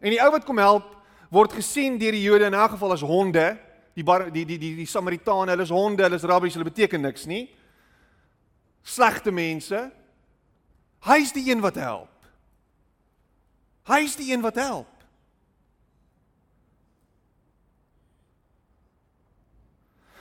En 0.00 0.08
die 0.08 0.24
ou 0.24 0.30
wat 0.30 0.44
kom 0.44 0.56
help 0.56 0.96
word 1.30 1.52
gesien 1.52 1.98
deur 1.98 2.12
die 2.12 2.22
Jode 2.22 2.46
in 2.46 2.54
elk 2.54 2.70
geval 2.70 2.92
as 2.92 3.04
honde. 3.04 3.58
Die 3.94 4.04
bar, 4.04 4.30
die 4.30 4.46
die 4.46 4.58
die 4.58 4.74
die 4.74 4.86
Samaritane, 4.86 5.50
hulle 5.50 5.68
is 5.68 5.70
honde, 5.70 6.02
hulle 6.02 6.16
is 6.16 6.24
rabbies, 6.24 6.54
hulle 6.54 6.64
beteken 6.64 7.00
niks 7.00 7.26
nie. 7.26 7.50
Slegte 8.82 9.30
mense. 9.30 9.97
Hy's 11.06 11.32
die 11.32 11.50
een 11.50 11.60
wat 11.60 11.74
help. 11.74 12.10
Hy's 13.88 14.16
die 14.16 14.32
een 14.32 14.40
wat 14.40 14.54
help. 14.54 14.98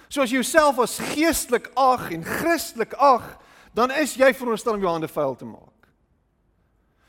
So 0.07 0.23
as 0.23 0.31
jy 0.31 0.39
jouself 0.39 0.79
as 0.79 0.99
geestelik 1.13 1.67
ag 1.75 2.11
en 2.15 2.23
Christelik 2.23 2.93
ag, 2.93 3.35
dan 3.75 3.91
is 3.91 4.15
jy 4.17 4.31
veronderstel 4.33 4.77
om 4.77 4.85
jou 4.85 4.91
hande 4.91 5.09
vuil 5.11 5.35
te 5.35 5.45
maak. 5.45 5.89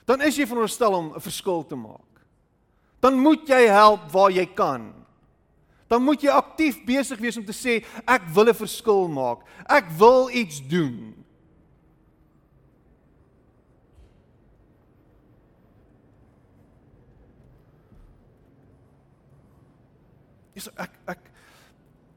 Dan 0.09 0.25
is 0.25 0.37
jy 0.37 0.47
veronderstel 0.49 0.95
om 0.95 1.13
'n 1.15 1.21
verskil 1.21 1.63
te 1.67 1.77
maak. 1.77 2.03
Dan 3.01 3.21
moet 3.21 3.47
jy 3.49 3.69
help 3.69 4.11
waar 4.11 4.31
jy 4.31 4.47
kan. 4.47 4.93
Dan 5.89 6.03
moet 6.03 6.21
jy 6.21 6.29
aktief 6.29 6.85
besig 6.85 7.19
wees 7.19 7.37
om 7.37 7.45
te 7.45 7.53
sê 7.53 7.85
ek 8.07 8.23
wil 8.35 8.49
'n 8.49 8.55
verskil 8.55 9.09
maak. 9.09 9.39
Ek 9.69 9.89
wil 9.99 10.31
iets 10.31 10.61
doen. 10.67 11.25
Dis 20.59 20.71
ek 20.75 20.95
ek 21.07 21.27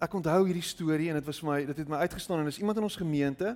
ek 0.02 0.16
onthou 0.18 0.40
hierdie 0.48 0.66
storie 0.66 1.12
en 1.12 1.20
dit 1.20 1.28
was 1.28 1.40
vir 1.44 1.50
my 1.52 1.58
dit 1.68 1.82
het 1.84 1.90
my 1.92 2.00
uitgestaan 2.02 2.42
en 2.42 2.50
is 2.50 2.58
iemand 2.58 2.80
in 2.82 2.88
ons 2.88 2.98
gemeente 2.98 3.52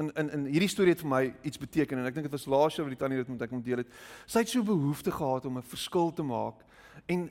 in 0.00 0.08
in 0.16 0.30
in 0.38 0.46
hierdie 0.48 0.70
storie 0.72 0.94
het 0.94 1.02
vir 1.04 1.10
my 1.12 1.22
iets 1.44 1.60
beteken 1.60 2.00
en 2.00 2.08
ek 2.08 2.14
dink 2.16 2.30
dit 2.30 2.32
was 2.32 2.46
laas 2.48 2.78
jaar 2.78 2.86
wat 2.88 2.94
die 2.94 3.00
tannie 3.02 3.18
dit 3.20 3.28
met 3.28 3.44
ek 3.44 3.52
moet 3.52 3.66
deel 3.66 3.82
het. 3.82 3.90
Sy 4.24 4.40
het 4.40 4.48
so 4.48 4.64
behoefte 4.64 5.12
gehad 5.12 5.44
om 5.46 5.58
'n 5.58 5.72
verskil 5.74 6.12
te 6.16 6.24
maak 6.24 6.64
en 7.06 7.28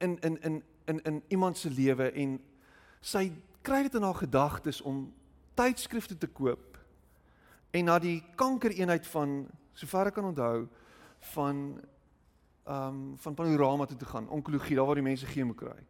in 0.00 0.18
in 0.20 0.36
in 0.42 0.62
in 0.86 1.00
in 1.08 1.22
iemand 1.28 1.58
se 1.58 1.70
lewe 1.70 2.10
en 2.12 2.40
sy 3.00 3.32
kry 3.62 3.82
dit 3.82 3.94
in 3.94 4.02
haar 4.02 4.20
gedagtes 4.20 4.82
om 4.82 5.12
tydskrifte 5.54 6.18
te 6.18 6.26
koop 6.26 6.78
en 7.70 7.84
na 7.84 7.98
die 7.98 8.22
kankereenheid 8.36 9.06
van 9.06 9.48
sover 9.72 10.06
ek 10.06 10.14
kan 10.14 10.24
onthou 10.24 10.68
van 11.32 11.80
ehm 12.64 12.88
um, 12.88 13.14
van 13.18 13.34
panorama 13.34 13.86
toe 13.86 13.96
te 13.96 14.04
gaan, 14.04 14.28
onkologie, 14.28 14.76
daar 14.76 14.86
waar 14.86 14.94
die 14.94 15.02
mense 15.02 15.26
chemo 15.26 15.54
kry. 15.54 15.80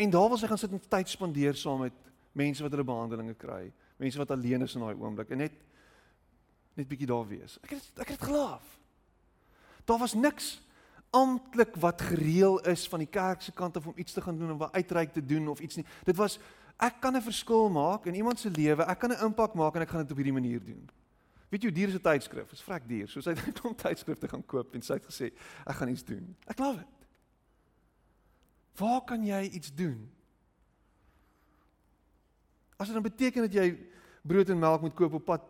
En 0.00 0.10
daar 0.10 0.28
was 0.32 0.40
hy 0.40 0.48
gaan 0.48 0.58
sit 0.58 0.72
en 0.72 0.80
tyd 0.88 1.08
spandeer 1.12 1.56
saam 1.60 1.82
met 1.84 1.96
mense 2.32 2.62
wat 2.64 2.72
hulle 2.72 2.86
behandelinge 2.88 3.34
kry, 3.36 3.66
mense 4.00 4.18
wat 4.18 4.30
alleen 4.32 4.64
is 4.64 4.74
in 4.74 4.84
daai 4.84 4.96
oomblik 4.96 5.32
en 5.34 5.44
net 5.44 5.58
net 6.78 6.88
bietjie 6.88 7.08
daar 7.10 7.26
wees. 7.28 7.58
Ek 7.66 7.74
het 7.74 8.04
ek 8.06 8.12
het 8.14 8.22
gelaaf. 8.24 8.64
Daar 9.84 9.98
was 10.00 10.14
niks 10.14 10.54
amptelik 11.10 11.74
wat 11.82 12.00
gereël 12.00 12.60
is 12.70 12.86
van 12.88 13.02
die 13.02 13.10
kerk 13.10 13.42
se 13.42 13.52
kant 13.52 13.76
af 13.76 13.88
om 13.90 13.98
iets 13.98 14.14
te 14.16 14.22
gaan 14.24 14.38
doen 14.38 14.54
of 14.54 14.70
'n 14.70 14.76
uitreik 14.78 15.12
te 15.12 15.24
doen 15.24 15.48
of 15.48 15.60
iets 15.60 15.76
nie. 15.76 15.86
Dit 16.04 16.16
was 16.16 16.38
ek 16.78 17.00
kan 17.00 17.16
'n 17.16 17.22
verskil 17.22 17.68
maak 17.68 18.06
in 18.06 18.14
iemand 18.14 18.38
se 18.38 18.50
lewe. 18.50 18.82
Ek 18.82 18.98
kan 18.98 19.12
'n 19.12 19.24
impak 19.24 19.54
maak 19.54 19.74
en 19.74 19.82
ek 19.82 19.88
gaan 19.88 20.02
dit 20.02 20.10
op 20.10 20.16
hierdie 20.16 20.40
manier 20.40 20.64
doen. 20.64 20.88
Weet 21.48 21.62
jy 21.62 21.72
duur 21.72 21.88
is 21.88 21.94
'n 21.94 22.00
tydskrif? 22.00 22.52
Is 22.52 22.62
vrek 22.62 22.88
duur. 22.88 23.08
So 23.08 23.20
sy 23.20 23.30
het 23.30 23.46
'n 23.46 23.52
klomp 23.52 23.78
tydskrifte 23.78 24.28
gaan 24.28 24.46
koop 24.46 24.74
en 24.74 24.82
sy 24.82 24.92
het 24.92 25.04
gesê 25.04 25.32
ek 25.66 25.76
gaan 25.76 25.88
iets 25.88 26.04
doen. 26.04 26.36
Ek 26.46 26.56
glo 26.56 26.76
dit. 26.76 26.99
Waar 28.76 29.04
kan 29.04 29.24
jy 29.26 29.42
iets 29.48 29.74
doen? 29.74 30.10
As 32.76 32.86
dit 32.86 32.94
dan 32.94 33.04
beteken 33.04 33.42
dat 33.42 33.52
jy 33.52 33.74
brood 34.22 34.48
en 34.48 34.58
melk 34.58 34.80
moet 34.80 34.94
koop 34.94 35.18
op 35.18 35.24
pad 35.24 35.48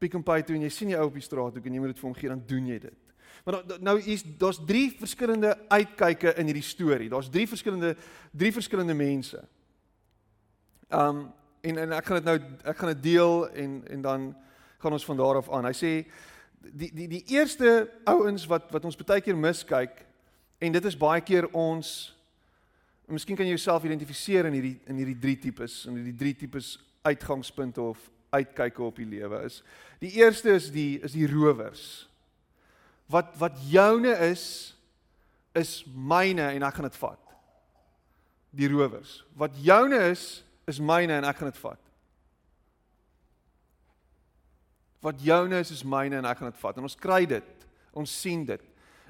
Pick 0.00 0.16
n 0.16 0.22
Pay 0.24 0.42
toe 0.42 0.56
en 0.56 0.64
jy 0.64 0.70
sien 0.72 0.88
jy 0.88 0.96
ou 0.96 1.10
op 1.10 1.16
die 1.18 1.24
straat 1.24 1.52
toe 1.54 1.62
en 1.62 1.74
jy 1.76 1.80
moet 1.82 1.92
dit 1.92 1.98
vir 2.00 2.08
hom 2.08 2.16
gee, 2.16 2.30
dan 2.32 2.42
doen 2.48 2.68
jy 2.72 2.78
dit. 2.80 3.10
Maar 3.44 3.58
da, 3.68 3.76
nou 3.84 3.96
is 4.00 4.22
daar's 4.40 4.60
drie 4.66 4.88
verskillende 4.96 5.52
uitkyke 5.68 6.32
in 6.40 6.48
hierdie 6.48 6.64
storie. 6.64 7.08
Daar's 7.12 7.28
drie 7.32 7.46
verskillende 7.48 7.94
drie 8.32 8.52
verskillende 8.52 8.96
mense. 8.96 9.42
Um 10.88 11.28
en 11.60 11.76
en 11.76 11.92
ek 11.92 12.06
gaan 12.08 12.22
dit 12.22 12.28
nou 12.30 12.38
ek 12.72 12.78
gaan 12.80 12.92
dit 12.94 13.02
deel 13.04 13.48
en 13.50 13.74
en 13.92 14.02
dan 14.02 14.22
gaan 14.80 14.96
ons 14.96 15.04
van 15.04 15.20
daar 15.20 15.40
af 15.42 15.50
aan. 15.52 15.68
Hy 15.68 15.76
sê 15.76 15.92
die 16.60 16.88
die 16.96 17.08
die 17.18 17.24
eerste 17.36 17.90
ouens 18.08 18.46
wat 18.48 18.72
wat 18.72 18.84
ons 18.88 18.96
baie 18.96 19.20
keer 19.20 19.36
miskyk 19.36 20.00
en 20.58 20.72
dit 20.72 20.88
is 20.88 20.96
baie 20.96 21.20
keer 21.20 21.50
ons 21.52 22.16
Miskien 23.10 23.36
kan 23.36 23.48
jy 23.48 23.56
jouself 23.56 23.84
identifiseer 23.84 24.46
in 24.46 24.54
hierdie 24.54 24.76
in 24.90 25.00
hierdie 25.00 25.18
drie 25.18 25.36
tipes, 25.42 25.82
in 25.90 25.98
hierdie 25.98 26.16
drie 26.18 26.34
tipes 26.38 26.76
uitgangspunte 27.06 27.82
of 27.82 27.98
uitkyke 28.30 28.82
op 28.82 29.00
die 29.00 29.08
lewe 29.08 29.42
is. 29.48 29.60
Die 30.02 30.12
eerste 30.20 30.54
is 30.54 30.70
die 30.74 31.00
is 31.02 31.16
die 31.16 31.26
rowers 31.30 32.06
wat 33.10 33.34
wat 33.38 33.58
joune 33.66 34.12
is 34.30 34.76
is 35.58 35.82
myne 35.94 36.52
en 36.54 36.62
ek 36.62 36.76
gaan 36.78 36.86
dit 36.86 36.98
vat. 37.00 37.32
Die 38.54 38.68
rowers. 38.70 39.20
Wat 39.34 39.56
joune 39.58 39.98
is 40.12 40.44
is 40.70 40.78
myne 40.78 41.16
en 41.18 41.26
ek 41.26 41.40
gaan 41.40 41.50
dit 41.50 41.58
vat. 41.58 41.80
Wat 45.02 45.22
joune 45.24 45.58
is 45.58 45.72
is 45.74 45.82
myne 45.82 46.20
en 46.20 46.28
ek 46.28 46.38
gaan 46.38 46.52
dit 46.52 46.62
vat. 46.62 46.78
En 46.78 46.86
ons 46.86 47.00
kry 47.02 47.24
dit. 47.26 47.66
Ons 47.98 48.12
sien 48.22 48.44
dit. 48.46 48.62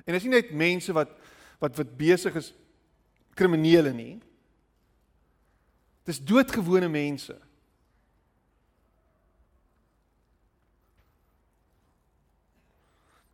En 0.06 0.14
dit 0.14 0.20
is 0.20 0.28
nie 0.28 0.38
net 0.38 0.54
mense 0.56 0.96
wat 0.96 1.12
wat 1.60 1.76
wat 1.76 1.96
besig 1.98 2.38
is 2.40 2.54
kriminele 3.34 3.92
nie. 3.94 4.20
Dis 6.06 6.18
doodgewone 6.18 6.88
mense. 6.88 7.36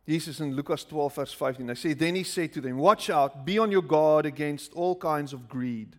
Jesus 0.07 0.39
in 0.39 0.55
Lukas 0.55 0.85
12 0.85 1.13
vers 1.13 1.33
15. 1.33 1.67
Hy 1.67 1.75
sê 1.75 1.97
then 1.97 2.15
he 2.15 2.23
said 2.23 2.53
to 2.53 2.61
them, 2.61 2.77
"Watch 2.77 3.09
out, 3.09 3.43
be 3.45 3.59
on 3.59 3.71
your 3.71 3.81
guard 3.81 4.25
against 4.25 4.73
all 4.73 4.95
kinds 4.95 5.33
of 5.33 5.49
greed. 5.49 5.97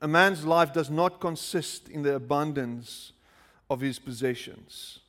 A 0.00 0.08
man's 0.08 0.44
life 0.44 0.74
does 0.74 0.90
not 0.90 1.20
consist 1.20 1.88
in 1.88 2.02
the 2.02 2.14
abundance 2.14 3.12
of 3.70 3.80
his 3.80 3.98
possessions." 3.98 5.00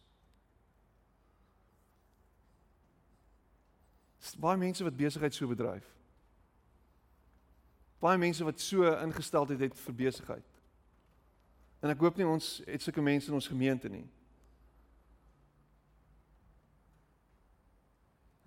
Baie 4.37 4.57
mense 4.57 4.83
wat 4.83 4.97
besigheid 4.97 5.33
so 5.33 5.47
bedryf. 5.47 5.96
Baie 7.99 8.19
mense 8.21 8.45
wat 8.45 8.61
so 8.61 8.85
ingesteldheid 9.01 9.59
het 9.59 9.79
vir 9.85 9.97
besigheid. 10.03 10.57
En 11.81 11.93
ek 11.93 12.01
hoop 12.01 12.17
nie 12.17 12.27
ons 12.27 12.57
het 12.65 12.81
sulke 12.81 13.01
mense 13.01 13.29
in 13.29 13.37
ons 13.37 13.49
gemeente 13.49 13.89
nie. 13.89 14.05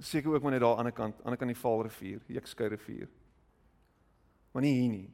Seker 0.00 0.32
ook 0.32 0.42
maar 0.42 0.54
net 0.54 0.62
daar 0.64 0.78
aan 0.80 0.88
die 0.88 0.96
kant, 0.96 1.18
aan 1.24 1.34
die 1.34 1.40
kant 1.40 1.52
die 1.52 1.60
Vaalrivier, 1.60 2.22
die 2.26 2.38
Ekskei 2.40 2.70
rivier. 2.72 3.10
Maar 4.52 4.64
nie 4.64 4.72
hier 4.78 4.92
nie. 4.94 5.08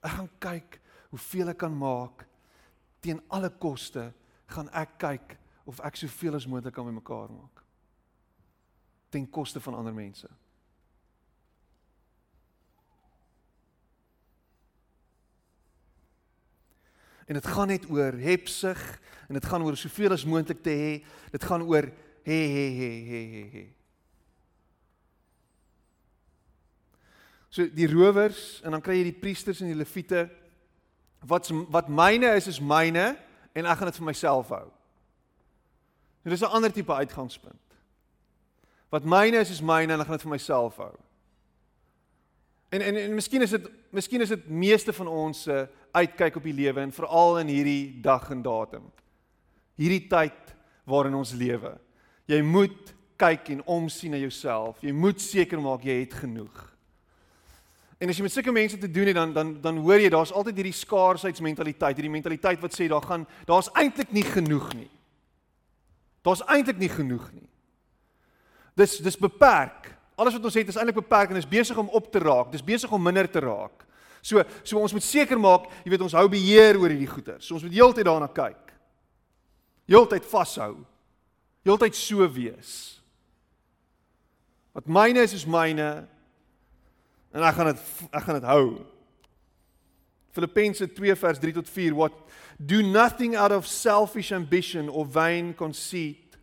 Ek 0.00 0.14
gaan 0.16 0.30
kyk 0.42 0.78
hoeveel 1.10 1.52
ek 1.52 1.60
kan 1.60 1.74
maak 1.76 2.24
teen 3.04 3.20
alle 3.30 3.50
koste 3.62 4.08
gaan 4.54 4.70
ek 4.74 4.96
kyk 5.02 5.36
of 5.66 5.82
ek 5.86 5.98
soveel 5.98 6.38
as 6.38 6.46
moontlik 6.48 6.74
kan 6.74 6.86
bymekaar 6.86 7.30
maak. 7.34 7.62
Ten 9.10 9.28
koste 9.30 9.60
van 9.62 9.78
ander 9.78 9.94
mense. 9.94 10.30
En 17.26 17.34
dit 17.34 17.46
gaan 17.46 17.68
net 17.68 17.90
oor 17.90 18.12
hepsig 18.12 19.00
en 19.28 19.34
dit 19.34 19.46
gaan 19.46 19.62
oor 19.62 19.76
soveel 19.76 20.14
as 20.14 20.24
moontlik 20.24 20.62
te 20.62 20.70
hê. 20.70 20.92
Dit 21.30 21.44
gaan 21.44 21.62
oor 21.62 21.90
He 22.26 22.48
he 22.48 22.70
he 22.74 22.90
he 23.04 23.20
he 23.30 23.42
he. 23.52 23.64
So 27.50 27.68
die 27.70 27.86
rowers 27.86 28.60
en 28.64 28.74
dan 28.74 28.82
kry 28.82 28.96
jy 28.98 29.04
die 29.12 29.20
priesters 29.20 29.60
en 29.62 29.70
die 29.70 29.78
leviete 29.78 30.24
wat 31.30 31.46
wat 31.70 31.86
myne 31.86 32.32
is 32.34 32.48
is 32.50 32.58
myne 32.58 33.12
en 33.54 33.68
ek 33.70 33.78
gaan 33.78 33.92
dit 33.92 34.00
vir 34.00 34.08
myself 34.08 34.50
hou. 34.50 34.66
Dit 36.26 36.34
is 36.34 36.42
'n 36.42 36.50
ander 36.50 36.72
tipe 36.72 36.92
uitgangspunt. 36.92 37.78
Wat 38.90 39.06
myne 39.06 39.38
is 39.38 39.50
is 39.50 39.62
myne 39.62 39.94
en 39.94 40.00
ek 40.00 40.06
gaan 40.06 40.18
dit 40.18 40.26
vir 40.26 40.34
myself 40.34 40.76
hou. 40.82 40.94
En 42.74 42.82
en 42.82 42.96
en 42.96 43.14
miskien 43.14 43.42
is 43.42 43.50
dit 43.50 43.70
miskien 43.90 44.20
is 44.20 44.34
dit 44.34 44.48
meeste 44.48 44.92
van 44.92 45.06
ons 45.06 45.42
se 45.42 45.68
uitkyk 45.96 46.36
op 46.38 46.46
die 46.46 46.56
lewe 46.56 46.84
en 46.84 46.92
veral 46.94 47.40
in 47.42 47.50
hierdie 47.52 47.96
dag 48.04 48.28
en 48.34 48.42
datum. 48.44 48.86
Hierdie 49.80 50.04
tyd 50.10 50.54
waarin 50.88 51.16
ons 51.18 51.34
lewe. 51.36 51.74
Jy 52.30 52.40
moet 52.44 52.94
kyk 53.20 53.50
en 53.54 53.64
omsien 53.70 54.12
na 54.12 54.20
jouself. 54.20 54.80
Jy 54.84 54.92
moet 54.92 55.20
seker 55.22 55.60
maak 55.62 55.84
jy 55.86 56.00
het 56.02 56.16
genoeg. 56.20 56.64
En 57.96 58.12
as 58.12 58.18
jy 58.18 58.26
met 58.26 58.34
sulke 58.34 58.52
mense 58.52 58.76
te 58.76 58.90
doen 58.92 59.08
het 59.08 59.16
dan 59.16 59.32
dan 59.32 59.54
dan 59.64 59.78
hoor 59.80 60.02
jy 60.02 60.10
daar's 60.12 60.32
altyd 60.32 60.58
hierdie 60.60 60.76
skaarsheidmentaliteit, 60.76 61.96
hierdie 61.96 62.12
mentaliteit 62.12 62.60
wat 62.60 62.76
sê 62.76 62.90
daar 62.92 63.04
gaan 63.04 63.24
daar's 63.48 63.70
eintlik 63.72 64.12
nie 64.12 64.24
genoeg 64.26 64.68
nie. 64.76 64.90
Daar's 66.26 66.44
eintlik 66.44 66.76
nie 66.82 66.92
genoeg 66.92 67.30
nie. 67.32 67.48
Dis 68.76 68.98
dis 69.00 69.16
beperk. 69.16 69.94
Alles 70.16 70.36
wat 70.36 70.44
ons 70.44 70.58
het 70.60 70.68
is 70.68 70.76
eintlik 70.76 71.00
beperk 71.00 71.32
en 71.32 71.40
is 71.40 71.48
besig 71.48 71.78
om 71.80 71.88
op 71.88 72.12
te 72.12 72.20
raak. 72.20 72.52
Dis 72.52 72.64
besig 72.64 72.92
om 72.92 73.02
minder 73.02 73.28
te 73.30 73.40
raak. 73.40 73.85
So 74.26 74.42
so 74.66 74.82
ons 74.82 74.94
moet 74.96 75.06
seker 75.06 75.38
maak, 75.38 75.70
jy 75.84 75.94
weet 75.94 76.04
ons 76.08 76.18
hou 76.18 76.26
beheer 76.32 76.80
oor 76.80 76.90
hierdie 76.90 77.10
goeder. 77.10 77.38
So 77.38 77.54
ons 77.58 77.66
moet 77.66 77.76
heeltyd 77.76 78.08
daarna 78.08 78.28
kyk. 78.34 78.74
Heeltyd 79.86 80.26
vashou 80.26 80.74
heeltyd 81.66 81.94
so 81.98 82.26
wees. 82.30 83.00
Wat 84.76 84.86
myne 84.86 85.24
is 85.26 85.34
is 85.34 85.46
myne 85.48 86.06
en 87.34 87.44
ek 87.44 87.56
gaan 87.56 87.72
dit 87.72 87.88
ek 88.12 88.26
gaan 88.26 88.38
dit 88.38 88.50
hou. 88.50 88.66
Filippense 90.36 90.86
2 90.94 91.16
vers 91.16 91.40
3 91.42 91.56
tot 91.56 91.70
4 91.72 91.96
what 91.96 92.14
do 92.60 92.82
nothing 92.84 93.34
out 93.36 93.52
of 93.52 93.66
selfish 93.66 94.32
ambition 94.32 94.88
or 94.88 95.06
vain 95.08 95.54
conceit 95.56 96.36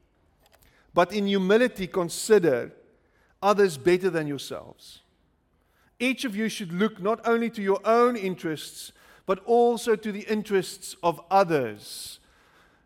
but 0.93 1.13
in 1.13 1.29
humility 1.29 1.87
consider 1.87 2.71
others 3.41 3.77
better 3.77 4.09
than 4.09 4.27
yourselves. 4.27 5.02
Each 6.03 6.25
of 6.25 6.35
you 6.35 6.49
should 6.49 6.73
look 6.73 6.99
not 6.99 7.25
only 7.25 7.49
to 7.49 7.61
your 7.61 7.79
own 7.85 8.15
interests 8.15 8.91
but 9.25 9.39
also 9.45 9.95
to 9.95 10.11
the 10.11 10.25
interests 10.27 10.97
of 11.01 11.21
others 11.29 12.19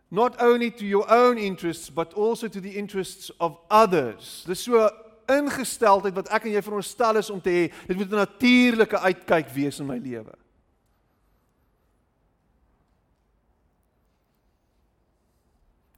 not 0.09 0.41
only 0.41 0.71
to 0.71 0.85
your 0.85 1.05
own 1.11 1.37
interests 1.37 1.89
but 1.89 2.13
also 2.13 2.47
to 2.47 2.61
the 2.61 2.77
interests 2.77 3.29
of 3.39 3.57
others. 3.69 4.43
Dis 4.47 4.63
so 4.63 4.89
ingesteldheid 5.27 6.15
wat 6.15 6.29
ek 6.31 6.47
en 6.47 6.55
jy 6.55 6.63
veronderstel 6.63 7.19
is 7.19 7.31
om 7.33 7.41
te 7.43 7.51
hê. 7.51 7.63
Dit 7.87 7.97
moet 7.97 8.11
'n 8.11 8.23
natuurlike 8.23 8.99
uitkyk 8.99 9.49
wees 9.51 9.79
in 9.79 9.87
my 9.87 9.97
lewe. 9.97 10.33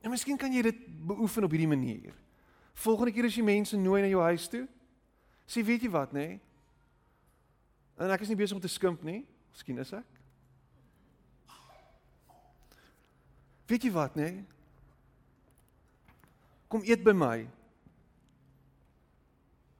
En 0.01 0.09
miskien 0.09 0.37
kan 0.37 0.53
jy 0.53 0.61
dit 0.61 1.05
beoefen 1.05 1.43
op 1.43 1.51
hierdie 1.51 1.67
manier. 1.67 2.13
Volgende 2.73 3.11
keer 3.11 3.25
as 3.25 3.35
jy 3.35 3.43
mense 3.43 3.77
nooi 3.77 4.01
na 4.01 4.07
jou 4.07 4.21
huis 4.21 4.47
toe, 4.47 4.67
sê 5.45 5.61
weet 5.63 5.81
jy 5.81 5.89
wat, 5.89 6.13
nê? 6.13 6.27
Nee? 6.27 6.39
En 7.99 8.11
ek 8.13 8.23
is 8.23 8.31
nie 8.31 8.39
besig 8.39 8.55
om 8.55 8.63
te 8.63 8.71
skimp 8.71 9.03
nie. 9.03 9.25
Miskien 9.51 9.81
is 9.83 9.91
ek. 9.97 10.19
Weet 13.69 13.85
jy 13.85 13.91
wat, 13.93 14.15
nê? 14.17 14.29
Nee? 14.31 14.45
Kom 16.69 16.85
eet 16.85 17.03
by 17.05 17.13
my. 17.17 17.37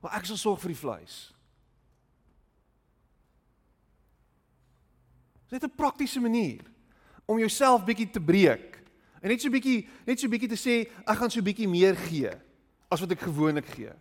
Maar 0.01 0.17
ek 0.19 0.27
sal 0.29 0.39
sorg 0.41 0.61
vir 0.63 0.73
die 0.73 0.79
vleis. 0.79 1.17
Dit 5.49 5.63
is 5.63 5.69
'n 5.69 5.75
praktiese 5.75 6.19
manier 6.21 6.61
om 7.25 7.39
jouself 7.39 7.85
bietjie 7.85 8.09
te 8.09 8.21
breek. 8.21 8.81
En 9.21 9.29
net 9.29 9.41
so 9.41 9.49
bietjie 9.49 9.87
net 10.05 10.19
so 10.19 10.29
bietjie 10.29 10.49
te 10.49 10.57
sê 10.57 10.91
ek 11.05 11.17
gaan 11.17 11.29
so 11.29 11.41
bietjie 11.41 11.67
meer 11.67 11.95
gee 11.95 12.31
as 12.89 12.99
wat 12.99 13.11
ek 13.11 13.19
gewoonlik 13.19 13.65
gee. 13.65 13.91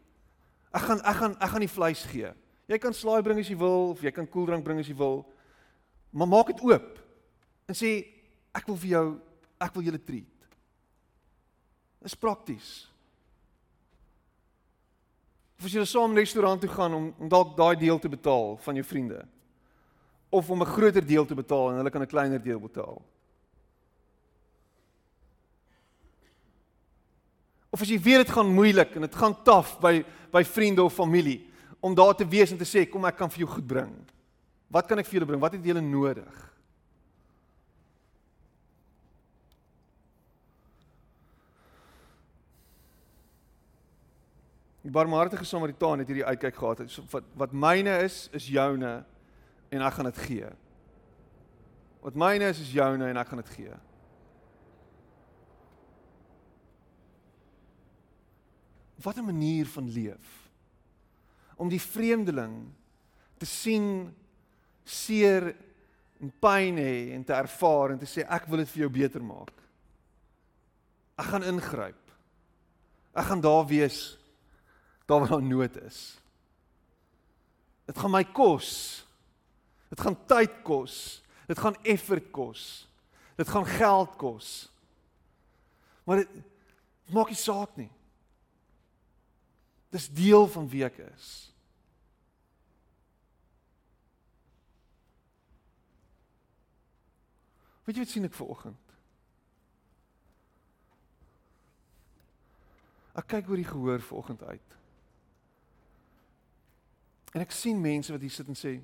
Ek 0.72 0.82
gaan 0.82 1.00
ek 1.00 1.16
gaan 1.16 1.36
ek 1.40 1.50
gaan 1.50 1.60
die 1.60 1.76
vleis 1.76 2.04
gee. 2.04 2.34
Jy 2.68 2.76
kan 2.76 2.92
slaai 2.92 3.22
bring 3.24 3.40
as 3.40 3.48
jy 3.48 3.56
wil 3.56 3.94
of 3.94 4.02
jy 4.04 4.12
kan 4.12 4.28
koeldrank 4.28 4.64
bring 4.64 4.80
as 4.82 4.88
jy 4.90 4.96
wil. 4.96 5.22
Maar 6.12 6.28
maak 6.28 6.52
dit 6.52 6.60
oop 6.68 6.98
en 7.68 7.76
sê 7.76 7.92
ek 8.56 8.68
wil 8.68 8.76
vir 8.80 8.92
jou 8.92 9.06
ek 9.64 9.74
wil 9.74 9.86
julle 9.88 10.00
treat. 10.04 10.46
Dis 12.04 12.16
prakties. 12.16 12.68
Of 15.58 15.66
as 15.66 15.74
jy 15.74 15.86
saam 15.88 16.14
restaurant 16.16 16.60
toe 16.60 16.70
gaan 16.70 16.94
om 16.94 17.08
om 17.16 17.32
dalk 17.32 17.56
daai 17.56 17.74
deel 17.80 17.98
te 17.98 18.12
betaal 18.12 18.56
van 18.62 18.76
jou 18.78 18.84
vriende 18.86 19.24
of 20.28 20.50
om 20.50 20.60
'n 20.60 20.74
groter 20.76 21.06
deel 21.06 21.24
te 21.24 21.34
betaal 21.34 21.70
en 21.70 21.76
hulle 21.80 21.90
kan 21.90 22.02
'n 22.02 22.14
kleiner 22.14 22.42
deel 22.42 22.60
betaal. 22.60 23.02
Of 27.72 27.80
as 27.80 27.88
jy 27.88 27.98
weet 27.98 28.26
dit 28.26 28.30
gaan 28.30 28.54
moeilik 28.54 28.94
en 28.94 29.00
dit 29.00 29.14
gaan 29.14 29.42
taaf 29.42 29.80
by 29.80 30.04
by 30.30 30.44
vriende 30.44 30.82
of 30.84 30.92
familie 30.92 31.48
om 31.80 31.94
daar 31.94 32.14
te 32.14 32.26
wees 32.28 32.50
en 32.50 32.58
te 32.58 32.66
sê 32.66 32.84
kom 32.90 33.06
ek 33.08 33.16
kan 33.16 33.30
vir 33.30 33.44
jou 33.44 33.50
goed 33.54 33.66
bring. 33.66 33.92
Wat 34.68 34.86
kan 34.86 34.98
ek 35.00 35.06
vir 35.08 35.20
julle 35.20 35.30
bring? 35.30 35.40
Wat 35.40 35.54
het 35.56 35.64
julle 35.64 35.82
nodig? 35.84 36.44
Die 44.88 44.94
barmhartige 44.94 45.44
Samaritaan 45.44 46.00
het 46.00 46.08
hierdie 46.08 46.24
uitkyk 46.24 46.56
gehad. 46.56 46.82
So, 46.88 47.04
wat 47.12 47.26
wat 47.36 47.52
myne 47.52 47.98
is, 48.06 48.28
is 48.32 48.48
joune 48.48 48.92
en 49.68 49.84
ek 49.84 49.98
gaan 49.98 50.08
dit 50.08 50.20
gee. 50.24 50.48
Wat 52.00 52.16
myne 52.16 52.48
is, 52.48 52.62
is 52.62 52.72
joune 52.72 53.10
en 53.10 53.20
ek 53.20 53.28
gaan 53.28 53.42
dit 53.42 53.50
gee. 53.58 53.74
Wat 59.04 59.16
'n 59.16 59.28
manier 59.28 59.66
van 59.66 59.90
leef. 59.92 60.37
Om 61.58 61.70
die 61.70 61.82
vreemdeling 61.82 62.60
te 63.38 63.46
sien 63.46 64.08
seer 64.88 65.50
en 66.18 66.30
pyn 66.42 66.78
hê 66.80 67.14
en 67.14 67.24
te 67.26 67.34
ervaar 67.36 67.94
en 67.94 68.00
te 68.00 68.08
sê 68.08 68.24
ek 68.26 68.48
wil 68.50 68.62
dit 68.62 68.70
vir 68.72 68.84
jou 68.86 68.92
beter 68.94 69.24
maak. 69.24 69.52
Ek 71.18 71.30
gaan 71.32 71.46
ingryp. 71.46 72.00
Ek 73.18 73.26
gaan 73.28 73.42
daar 73.42 73.66
wees 73.66 74.16
daar 75.08 75.22
waar 75.24 75.38
daar 75.38 75.42
nood 75.42 75.76
is. 75.82 76.18
Dit 77.88 77.98
gaan 77.98 78.12
my 78.12 78.24
kos. 78.24 78.70
Dit 79.88 80.00
gaan 80.04 80.18
tyd 80.28 80.58
kos. 80.62 81.22
Dit 81.48 81.58
gaan 81.58 81.78
effort 81.82 82.30
kos. 82.30 82.62
Dit 83.40 83.48
gaan 83.48 83.66
geld 83.66 84.16
kos. 84.20 84.50
Maar 86.04 86.22
dit 86.22 87.14
maak 87.14 87.32
nie 87.32 87.40
saak 87.40 87.76
nie. 87.80 87.88
Dis 89.88 90.08
deel 90.12 90.46
van 90.52 90.68
wie 90.68 90.84
ek 90.84 90.98
is. 91.08 91.28
Weet 97.88 97.96
jy 97.96 98.04
wat 98.04 98.12
sien 98.12 98.28
ek 98.28 98.36
ver 98.36 98.50
oggend? 98.52 98.96
Ek 103.16 103.30
kyk 103.32 103.48
oor 103.48 103.58
die 103.58 103.70
gehoor 103.70 104.02
ver 104.04 104.18
oggend 104.20 104.42
uit. 104.44 104.74
En 107.32 107.44
ek 107.44 107.54
sien 107.56 107.80
mense 107.80 108.12
wat 108.12 108.20
hier 108.20 108.34
sit 108.34 108.48
en 108.48 108.58
sê, 108.58 108.74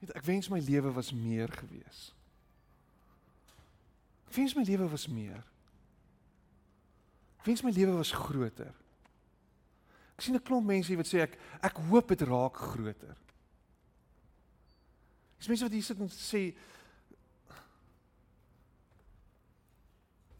weet 0.00 0.12
ek 0.18 0.26
wens 0.26 0.50
my 0.50 0.58
lewe 0.66 0.90
was 0.96 1.12
meer 1.14 1.50
gewees. 1.60 2.10
Ek 4.26 4.36
wens 4.36 4.56
my 4.58 4.66
lewe 4.66 4.90
was 4.90 5.06
meer. 5.10 5.40
Ek 7.40 7.48
wens 7.48 7.62
my 7.66 7.72
lewe 7.74 7.96
was 7.96 8.12
groter. 8.14 8.74
Ek 10.20 10.26
sien 10.26 10.36
'n 10.36 10.44
klomp 10.44 10.66
mense 10.68 10.96
wat 11.00 11.08
sê 11.08 11.22
ek 11.24 11.38
ek 11.64 11.78
hoop 11.88 12.10
dit 12.12 12.22
raak 12.28 12.52
groter. 12.52 13.16
Dis 15.38 15.48
mense 15.48 15.64
wat 15.64 15.72
hier 15.72 15.82
sit 15.82 15.96
en 15.96 16.10
sê 16.12 16.42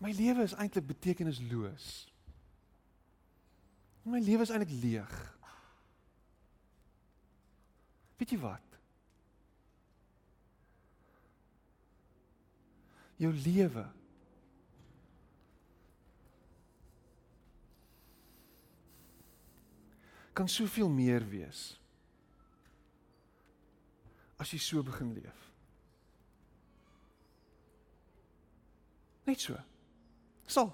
my 0.05 0.13
lewe 0.13 0.45
is 0.45 0.53
eintlik 0.53 0.85
betekenisloos. 0.85 1.87
My 4.05 4.21
lewe 4.21 4.45
is 4.45 4.53
eintlik 4.53 4.77
leeg. 4.83 5.17
Weet 8.21 8.37
jy 8.37 8.39
wat? 8.45 8.77
Jou 13.17 13.33
lewe 13.33 13.87
kan 20.41 20.49
soveel 20.49 20.89
meer 20.89 21.21
wees 21.29 21.75
as 24.41 24.49
jy 24.55 24.59
so 24.65 24.81
begin 24.81 25.11
leef. 25.13 25.41
Net 29.29 29.43
so. 29.45 29.59
Sal. 30.49 30.71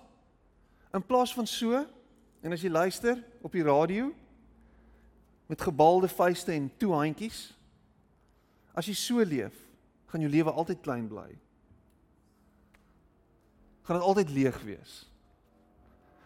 In 0.95 1.03
plaas 1.03 1.35
van 1.35 1.51
so 1.51 1.81
en 2.47 2.55
as 2.55 2.63
jy 2.63 2.71
luister 2.71 3.19
op 3.43 3.59
die 3.59 3.67
radio 3.67 4.13
met 5.51 5.67
gebalde 5.67 6.07
vuiste 6.15 6.55
en 6.55 6.71
toe 6.79 6.95
handjies. 6.95 7.49
As 8.71 8.87
jy 8.87 8.95
so 8.95 9.27
leef, 9.27 9.59
gaan 10.07 10.23
jou 10.23 10.31
lewe 10.31 10.55
altyd 10.55 10.87
klein 10.87 11.11
bly. 11.11 11.33
Gaan 13.83 13.99
dit 13.99 14.11
altyd 14.15 14.35
leeg 14.39 14.63
wees. 14.63 14.99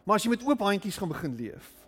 Maar 0.04 0.20
as 0.20 0.28
jy 0.28 0.36
met 0.36 0.44
oop 0.44 0.68
handjies 0.68 1.00
gaan 1.00 1.16
begin 1.16 1.40
leef, 1.40 1.79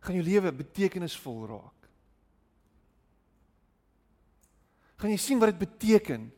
gaan 0.00 0.16
jou 0.16 0.24
lewe 0.24 0.52
betekenisvol 0.52 1.46
raak. 1.50 1.88
Gaan 5.00 5.12
jy 5.12 5.20
sien 5.20 5.40
wat 5.40 5.52
dit 5.52 5.62
beteken 5.62 6.28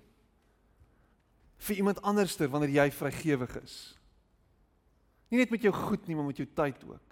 vir 1.62 1.78
iemand 1.78 2.02
anderster 2.02 2.50
wanneer 2.50 2.74
jy 2.74 2.88
vrygewig 2.94 3.56
is. 3.62 3.76
Nie 5.30 5.40
net 5.42 5.54
met 5.54 5.62
jou 5.62 5.72
goed 5.74 6.06
nie, 6.06 6.16
maar 6.18 6.28
met 6.28 6.42
jou 6.42 6.48
tyd 6.54 6.82
ook. 6.84 7.08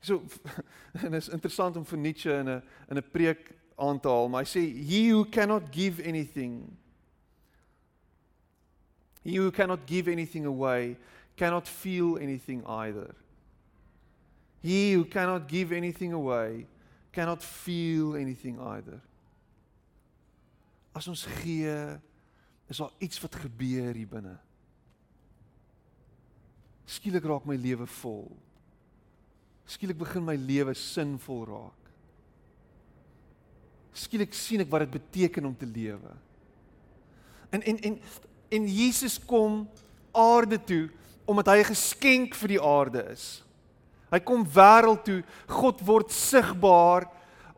So 0.00 0.22
en 1.04 1.14
is 1.14 1.30
interessant 1.30 1.76
om 1.76 1.86
vir 1.86 1.98
Nietzsche 1.98 2.34
in 2.34 2.48
'n 2.48 2.62
in 2.88 2.98
'n 2.98 3.10
preek 3.12 3.54
aan 3.76 4.00
te 4.00 4.08
haal, 4.08 4.28
maar 4.28 4.44
hy 4.44 4.48
sê 4.48 4.60
he 4.60 5.10
who 5.12 5.24
cannot 5.24 5.72
give 5.72 6.02
anything 6.02 6.76
he 9.24 9.36
who 9.36 9.50
cannot 9.50 9.86
give 9.86 10.08
anything 10.08 10.46
away 10.46 10.96
cannot 11.36 11.68
feel 11.68 12.18
anything 12.18 12.64
either. 12.66 13.14
He 14.62 14.92
who 14.94 15.04
cannot 15.04 15.48
give 15.48 15.72
anything 15.72 16.12
away 16.12 16.66
cannot 17.12 17.42
feel 17.42 18.14
anything 18.16 18.60
either. 18.60 19.00
As 20.94 21.08
ons 21.08 21.24
gee, 21.40 21.98
is 22.68 22.76
daar 22.76 22.92
iets 22.98 23.20
wat 23.20 23.34
gebeur 23.34 23.94
hier 23.94 24.10
binne. 24.10 24.36
Skielik 26.84 27.24
raak 27.24 27.46
my 27.46 27.56
lewe 27.56 27.86
vol 28.00 28.28
skielik 29.70 29.98
begin 30.00 30.24
my 30.26 30.34
lewe 30.34 30.74
sinvol 30.74 31.44
raak. 31.48 31.92
Skielik 33.94 34.34
sien 34.34 34.62
ek 34.64 34.70
wat 34.72 34.86
dit 34.86 34.96
beteken 34.98 35.46
om 35.50 35.54
te 35.56 35.68
lewe. 35.68 36.14
En 37.54 37.62
en 37.62 37.78
en 37.90 38.00
en 38.50 38.66
Jesus 38.66 39.18
kom 39.18 39.62
aarde 40.10 40.58
toe 40.58 40.88
omdat 41.30 41.52
hy 41.52 41.58
'n 41.60 41.70
geskenk 41.74 42.34
vir 42.34 42.48
die 42.48 42.62
aarde 42.62 43.02
is. 43.12 43.42
Hy 44.10 44.20
kom 44.26 44.44
wêreld 44.44 45.04
toe, 45.06 45.20
God 45.46 45.82
word 45.86 46.14
sigbaar 46.14 47.06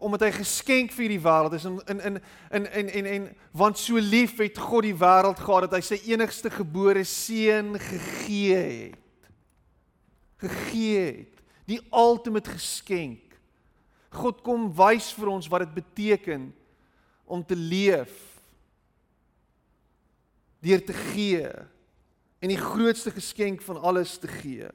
omdat 0.03 0.25
hy 0.27 0.31
geskenk 0.35 0.91
vir 0.97 1.13
die 1.13 1.21
wêreld 1.23 1.55
is 1.55 1.65
in 1.69 1.77
in 1.87 2.01
in 2.03 2.17
in 2.59 2.67
en 2.67 2.89
en 2.91 3.07
en 3.07 3.29
want 3.55 3.79
so 3.79 4.01
lief 4.03 4.35
het 4.43 4.59
God 4.59 4.89
die 4.89 4.97
wêreld 4.99 5.39
gehad 5.39 5.69
dat 5.69 5.77
hy 5.79 5.83
sy 5.87 5.99
enigste 6.11 6.51
gebore 6.51 7.05
seun 7.07 7.77
gegee 7.79 8.59
het. 8.59 9.31
Gegee 10.43 11.05
het 11.07 11.45
die 11.71 11.79
ultimate 11.95 12.51
geskenk. 12.51 13.39
God 14.13 14.43
kom 14.45 14.67
wys 14.77 15.13
vir 15.15 15.31
ons 15.31 15.47
wat 15.49 15.63
dit 15.65 15.79
beteken 15.79 16.51
om 17.25 17.45
te 17.47 17.57
leef 17.57 18.13
deur 20.63 20.83
te 20.87 20.95
gee 20.95 21.47
en 22.43 22.51
die 22.51 22.61
grootste 22.61 23.15
geskenk 23.15 23.63
van 23.63 23.79
alles 23.79 24.19
te 24.19 24.29
gee. 24.31 24.69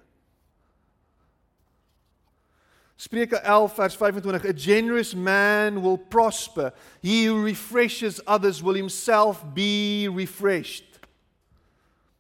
Spreuke 2.98 3.38
11 3.38 3.76
vers 3.76 3.96
25 3.96 4.46
A 4.46 4.54
generous 4.54 5.14
man 5.14 5.82
will 5.82 5.98
prosper 5.98 6.72
he 7.02 7.26
who 7.26 7.44
refreshes 7.44 8.20
others 8.26 8.62
will 8.62 8.74
himself 8.76 9.44
be 9.54 10.10
refreshed 10.10 10.88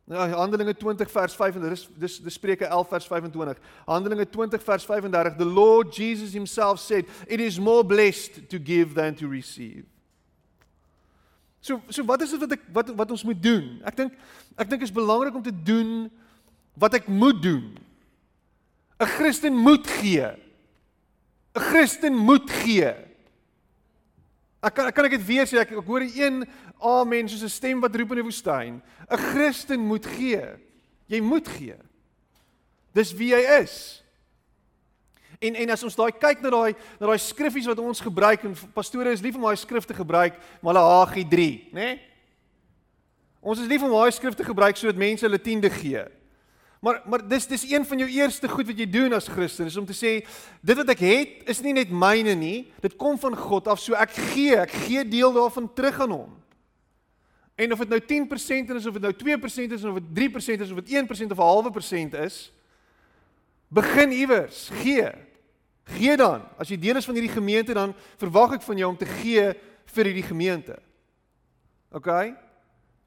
Ja, 0.08 0.24
Handelinge 0.40 0.74
20 0.74 1.10
vers 1.12 1.36
35. 1.36 1.70
Dis 1.70 1.90
dis 2.00 2.14
dis 2.24 2.34
Spreuke 2.34 2.66
11 2.66 2.90
vers 2.90 3.08
25. 3.08 3.58
Handelinge 3.86 4.26
20 4.26 4.64
vers 4.64 4.86
35. 4.86 5.36
The 5.36 5.46
Lord 5.46 5.92
Jesus 5.92 6.32
himself 6.34 6.80
said, 6.80 7.06
"It 7.28 7.40
is 7.40 7.60
more 7.60 7.84
blessed 7.84 8.50
to 8.50 8.58
give 8.58 8.94
than 8.94 9.16
to 9.16 9.28
receive." 9.28 9.84
So 11.60 11.82
so 11.90 12.06
wat 12.06 12.22
is 12.22 12.32
dit 12.32 12.40
wat 12.40 12.52
ek 12.52 12.62
wat 12.72 12.96
wat 12.96 13.12
ons 13.12 13.24
moet 13.24 13.44
doen? 13.44 13.82
Ek 13.84 13.96
dink 13.96 14.14
ek 14.56 14.70
dink 14.70 14.82
is 14.82 14.92
belangrik 14.92 15.36
om 15.36 15.44
te 15.44 15.52
doen 15.52 16.10
wat 16.80 16.94
ek 16.94 17.08
moet 17.08 17.44
doen. 17.44 17.78
'n 19.00 19.06
Christen 19.06 19.54
moet 19.54 19.88
gee. 19.88 20.32
'n 21.58 21.60
Christen 21.60 22.14
moet 22.14 22.50
gee. 22.52 22.94
Ek 24.62 24.74
kan 24.74 24.92
kan 24.94 25.06
ek 25.06 25.18
dit 25.18 25.26
weer 25.26 25.46
sê 25.46 25.58
ek, 25.58 25.74
ek 25.74 25.86
hoor 25.90 26.06
een 26.06 26.46
amen 26.82 27.30
soos 27.30 27.44
'n 27.44 27.50
stem 27.50 27.82
wat 27.82 27.96
roep 27.96 28.14
in 28.14 28.22
die 28.22 28.30
woestyn. 28.30 28.82
'n 29.10 29.18
Christen 29.34 29.80
moet 29.80 30.06
gee. 30.06 30.46
Jy 31.08 31.22
moet 31.22 31.48
gee. 31.48 31.76
Dis 32.94 33.14
wie 33.14 33.34
jy 33.34 33.62
is. 33.62 34.04
En 35.40 35.56
en 35.56 35.70
as 35.70 35.84
ons 35.84 35.96
daai 35.96 36.12
kyk 36.12 36.42
na 36.42 36.50
daai 36.50 36.74
na 37.00 37.08
daai 37.08 37.18
skriffies 37.18 37.68
wat 37.68 37.80
ons 37.80 38.02
gebruik 38.02 38.44
en 38.44 38.56
pastore 38.74 39.12
is 39.12 39.22
lief 39.22 39.36
om 39.36 39.42
daai 39.42 39.56
skrifte 39.56 39.94
gebruik, 39.94 40.34
Malagi 40.62 41.24
3, 41.24 41.70
né? 41.72 41.82
Nee? 41.82 42.02
Ons 43.42 43.60
is 43.60 43.68
lief 43.68 43.84
om 43.84 43.94
daai 43.94 44.12
skrifte 44.12 44.44
gebruik 44.44 44.78
sodat 44.78 44.98
mense 44.98 45.26
hulle 45.26 45.40
tiende 45.40 45.70
gee. 45.70 46.04
Maar 46.82 47.02
maar 47.06 47.28
dis 47.28 47.48
dis 47.48 47.66
een 47.72 47.86
van 47.86 47.98
jou 47.98 48.10
eerste 48.10 48.50
goed 48.50 48.68
wat 48.70 48.78
jy 48.78 48.90
doen 48.90 49.14
as 49.18 49.28
Christen 49.28 49.66
is 49.66 49.78
om 49.78 49.86
te 49.86 49.96
sê 49.98 50.20
dit 50.62 50.78
wat 50.78 50.90
ek 50.94 51.02
het 51.02 51.50
is 51.50 51.62
nie 51.66 51.74
net 51.74 51.90
myne 51.90 52.36
nie, 52.38 52.68
dit 52.84 52.96
kom 52.96 53.18
van 53.20 53.36
God 53.38 53.68
af, 53.68 53.82
so 53.82 53.98
ek 53.98 54.14
gee, 54.34 54.58
ek 54.62 54.76
gee 54.86 55.06
deel 55.08 55.34
daarvan 55.34 55.72
terug 55.74 56.02
aan 56.06 56.14
hom. 56.14 56.36
En 57.58 57.74
of 57.74 57.82
dit 57.82 57.90
nou 57.90 58.02
10% 58.30 58.76
is 58.78 58.86
of 58.86 59.00
dit 59.00 59.02
nou 59.02 59.14
2% 59.14 59.74
is 59.74 59.84
of 59.84 59.98
dit 59.98 60.30
3% 60.30 60.62
is 60.62 60.72
of 60.72 60.84
dit 60.84 60.94
1% 60.94 61.32
of 61.34 61.38
'n 61.38 61.42
halwe 61.42 61.72
persent 61.72 62.14
is, 62.14 62.52
begin 63.68 64.12
iewers, 64.12 64.70
gee. 64.84 65.10
Gee 65.88 66.18
dan. 66.18 66.44
As 66.60 66.70
jy 66.70 66.78
deel 66.78 66.96
is 66.96 67.06
van 67.06 67.16
hierdie 67.16 67.34
gemeente 67.34 67.74
dan 67.74 67.96
verwag 68.20 68.54
ek 68.60 68.62
van 68.62 68.78
jou 68.78 68.90
om 68.90 68.98
te 68.98 69.06
gee 69.06 69.54
vir 69.86 70.06
hierdie 70.06 70.28
gemeente. 70.28 70.76
OK? 71.92 72.08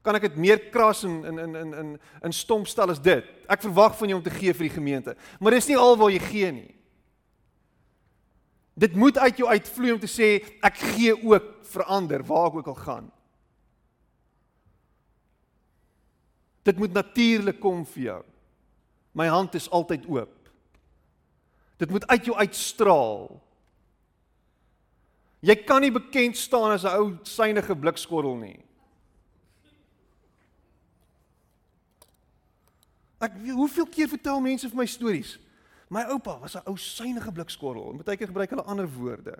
Kan 0.01 0.17
ek 0.17 0.29
dit 0.31 0.37
meer 0.41 0.59
kras 0.73 1.03
en 1.05 1.21
in 1.29 1.39
in 1.39 1.55
in 1.55 1.73
in 1.73 1.89
in 2.25 2.33
stomp 2.33 2.67
stel 2.67 2.89
as 2.89 3.01
dit. 3.01 3.25
Ek 3.49 3.61
verwag 3.61 3.97
van 3.97 4.09
jou 4.09 4.17
om 4.17 4.25
te 4.25 4.33
gee 4.33 4.53
vir 4.53 4.67
die 4.67 4.75
gemeente. 4.77 5.15
Maar 5.39 5.57
dis 5.57 5.69
nie 5.69 5.77
alwaar 5.77 6.11
jy 6.13 6.21
gee 6.25 6.51
nie. 6.51 6.71
Dit 8.73 8.95
moet 8.95 9.17
uit 9.17 9.37
jou 9.37 9.49
uitvloei 9.49 9.93
om 9.93 10.01
te 10.01 10.09
sê 10.09 10.29
ek 10.63 10.79
gee 10.95 11.13
ook 11.13 11.51
vir 11.73 11.83
ander 11.85 12.23
waar 12.25 12.49
ek 12.49 12.61
ook 12.61 12.71
al 12.73 12.79
gaan. 12.81 13.11
Dit 16.65 16.77
moet 16.77 16.93
natuurlik 16.93 17.59
kom 17.61 17.85
vir 17.93 18.03
jou. 18.03 18.21
My 19.17 19.27
hand 19.27 19.55
is 19.57 19.69
altyd 19.69 20.05
oop. 20.09 20.33
Dit 21.81 21.89
moet 21.89 22.05
uit 22.07 22.25
jou 22.25 22.37
uitstraal. 22.37 23.41
Jy 25.41 25.55
kan 25.65 25.81
nie 25.81 25.91
bekend 25.93 26.37
staan 26.37 26.71
as 26.71 26.85
'n 26.85 26.97
ou 26.97 27.17
synige 27.23 27.75
blikskorrel 27.75 28.37
nie. 28.37 28.59
Ek 33.21 33.37
hoeveel 33.53 33.85
keer 33.85 34.09
vertel 34.09 34.41
mense 34.41 34.69
vir 34.69 34.77
my 34.77 34.87
stories. 34.89 35.37
My 35.91 36.05
oupa 36.09 36.39
was 36.39 36.55
'n 36.55 36.65
ou 36.65 36.77
synige 36.77 37.31
blikskorrel. 37.31 37.93
Party 37.97 38.15
keer 38.15 38.27
gebruik 38.27 38.49
hulle 38.49 38.63
ander 38.63 38.87
woorde. 38.87 39.37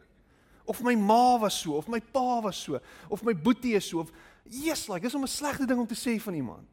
Of 0.66 0.84
my 0.84 0.96
ma 0.96 1.38
was 1.38 1.60
so, 1.60 1.78
of 1.78 1.88
my 1.88 2.00
pa 2.00 2.42
was 2.42 2.58
so, 2.58 2.80
of 3.10 3.24
my 3.24 3.34
boetie 3.34 3.76
is 3.76 3.88
so 3.88 4.00
of 4.00 4.12
yes, 4.44 4.88
like 4.88 5.02
dis 5.02 5.16
om 5.16 5.24
'n 5.24 5.28
slegte 5.28 5.66
ding 5.66 5.80
om 5.80 5.88
te 5.88 5.96
sê 5.96 6.22
van 6.22 6.34
iemand. 6.34 6.70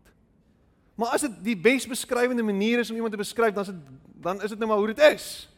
Maar 0.94 1.08
as 1.08 1.20
dit 1.20 1.44
die 1.44 1.56
besbeskrywende 1.56 2.42
manier 2.42 2.78
is 2.78 2.90
om 2.90 2.96
iemand 2.96 3.12
te 3.12 3.18
beskryf, 3.18 3.54
dan 3.54 3.62
is 3.62 3.70
dit 3.70 3.82
dan 4.20 4.42
is 4.42 4.50
dit 4.50 4.58
nou 4.58 4.68
maar 4.68 4.78
hoe 4.78 4.94
dit 4.94 4.98
is. 4.98 5.48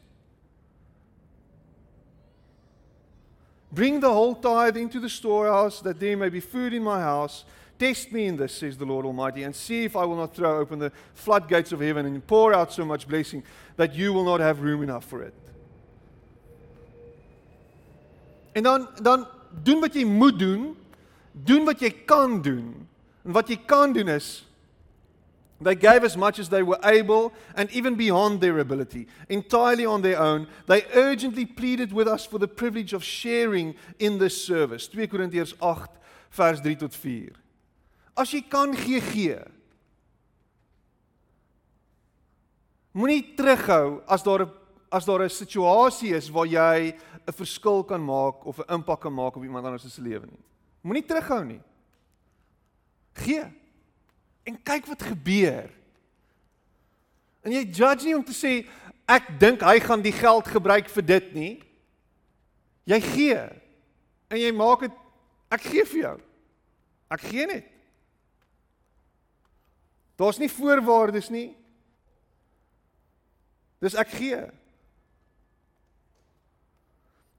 Bring 3.72 4.00
the 4.00 4.12
whole 4.12 4.34
tithe 4.34 4.76
into 4.76 4.98
the 4.98 5.08
storehouse 5.08 5.80
that 5.82 6.00
there 6.00 6.16
may 6.16 6.28
be 6.28 6.40
food 6.40 6.72
in 6.72 6.82
my 6.82 7.00
house. 7.00 7.44
Test 7.78 8.12
me 8.12 8.26
in 8.26 8.36
this, 8.36 8.54
says 8.54 8.76
the 8.76 8.84
Lord 8.84 9.06
Almighty, 9.06 9.44
and 9.44 9.54
see 9.54 9.84
if 9.84 9.96
I 9.96 10.04
will 10.04 10.16
not 10.16 10.34
throw 10.34 10.58
open 10.58 10.78
the 10.78 10.92
floodgates 11.14 11.72
of 11.72 11.80
heaven 11.80 12.04
and 12.04 12.26
pour 12.26 12.52
out 12.52 12.72
so 12.72 12.84
much 12.84 13.08
blessing 13.08 13.42
that 13.76 13.94
you 13.94 14.12
will 14.12 14.24
not 14.24 14.40
have 14.40 14.60
room 14.60 14.82
enough 14.82 15.04
for 15.04 15.22
it. 15.22 15.34
En 18.52 18.62
dan 18.62 18.88
dan 19.02 19.26
doen 19.62 19.80
wat 19.80 19.94
jy 19.94 20.04
moet 20.04 20.38
doen, 20.38 20.76
doen 21.32 21.64
wat 21.64 21.80
jy 21.80 21.90
kan 22.04 22.42
doen. 22.42 22.88
En 23.24 23.32
wat 23.32 23.48
jy 23.48 23.56
kan 23.66 23.92
doen 23.92 24.08
is 24.08 24.44
They 25.60 25.74
gave 25.74 26.04
as 26.04 26.16
much 26.16 26.38
as 26.38 26.48
they 26.48 26.62
were 26.62 26.78
able 26.82 27.32
and 27.54 27.70
even 27.70 27.94
beyond 27.94 28.40
their 28.40 28.58
ability, 28.58 29.08
entirely 29.28 29.84
on 29.84 30.00
their 30.00 30.18
own. 30.18 30.46
They 30.66 30.84
urgently 30.94 31.44
pleaded 31.44 31.92
with 31.92 32.08
us 32.08 32.24
for 32.24 32.38
the 32.38 32.48
privilege 32.48 32.94
of 32.94 33.04
sharing 33.04 33.74
in 33.98 34.18
this 34.18 34.42
service. 34.42 34.88
2 34.88 35.06
Korintiërs 35.08 35.54
8 35.60 35.90
vers 36.30 36.60
3 36.60 36.76
tot 36.76 36.94
4. 36.94 37.36
As 38.16 38.32
jy 38.32 38.40
kan 38.40 38.72
gee 38.74 39.00
gee. 39.00 39.36
Moenie 42.96 43.36
terughou 43.36 44.02
as 44.08 44.22
daar 44.22 44.42
'n 44.42 44.50
as 44.90 45.04
daar 45.04 45.22
'n 45.22 45.28
situasie 45.28 46.14
is 46.16 46.30
waar 46.30 46.46
jy 46.46 46.96
'n 47.28 47.32
verskil 47.32 47.84
kan 47.84 48.00
maak 48.00 48.46
of 48.46 48.58
'n 48.58 48.74
impak 48.74 49.00
kan 49.00 49.12
maak 49.12 49.36
op 49.36 49.42
iemand 49.42 49.66
anders 49.66 49.94
se 49.94 50.02
lewe 50.02 50.26
nie. 50.26 50.44
Moenie 50.82 51.06
terughou 51.06 51.44
nie. 51.44 51.60
Gee. 53.14 53.59
En 54.50 54.58
kyk 54.66 54.88
wat 54.90 55.02
gebeur. 55.06 55.70
En 57.46 57.54
jy 57.54 57.62
judge 57.70 58.08
nie 58.08 58.16
om 58.18 58.24
te 58.26 58.34
sê 58.34 58.60
ek 59.10 59.30
dink 59.42 59.62
hy 59.66 59.78
gaan 59.82 60.02
die 60.02 60.14
geld 60.14 60.50
gebruik 60.50 60.90
vir 60.90 61.06
dit 61.06 61.28
nie. 61.36 61.52
Jy 62.90 62.98
gee. 63.04 63.40
En 64.30 64.38
jy 64.40 64.50
maak 64.54 64.82
dit 64.86 64.96
ek 65.54 65.68
gee 65.70 65.86
vir 65.92 66.02
jou. 66.02 66.16
Ek 67.14 67.26
gee 67.30 67.46
net. 67.50 67.66
Daar's 70.20 70.38
nie 70.42 70.50
voorwaardes 70.52 71.30
nie. 71.32 71.48
Dis 73.80 73.96
ek 73.98 74.10
gee. 74.18 74.40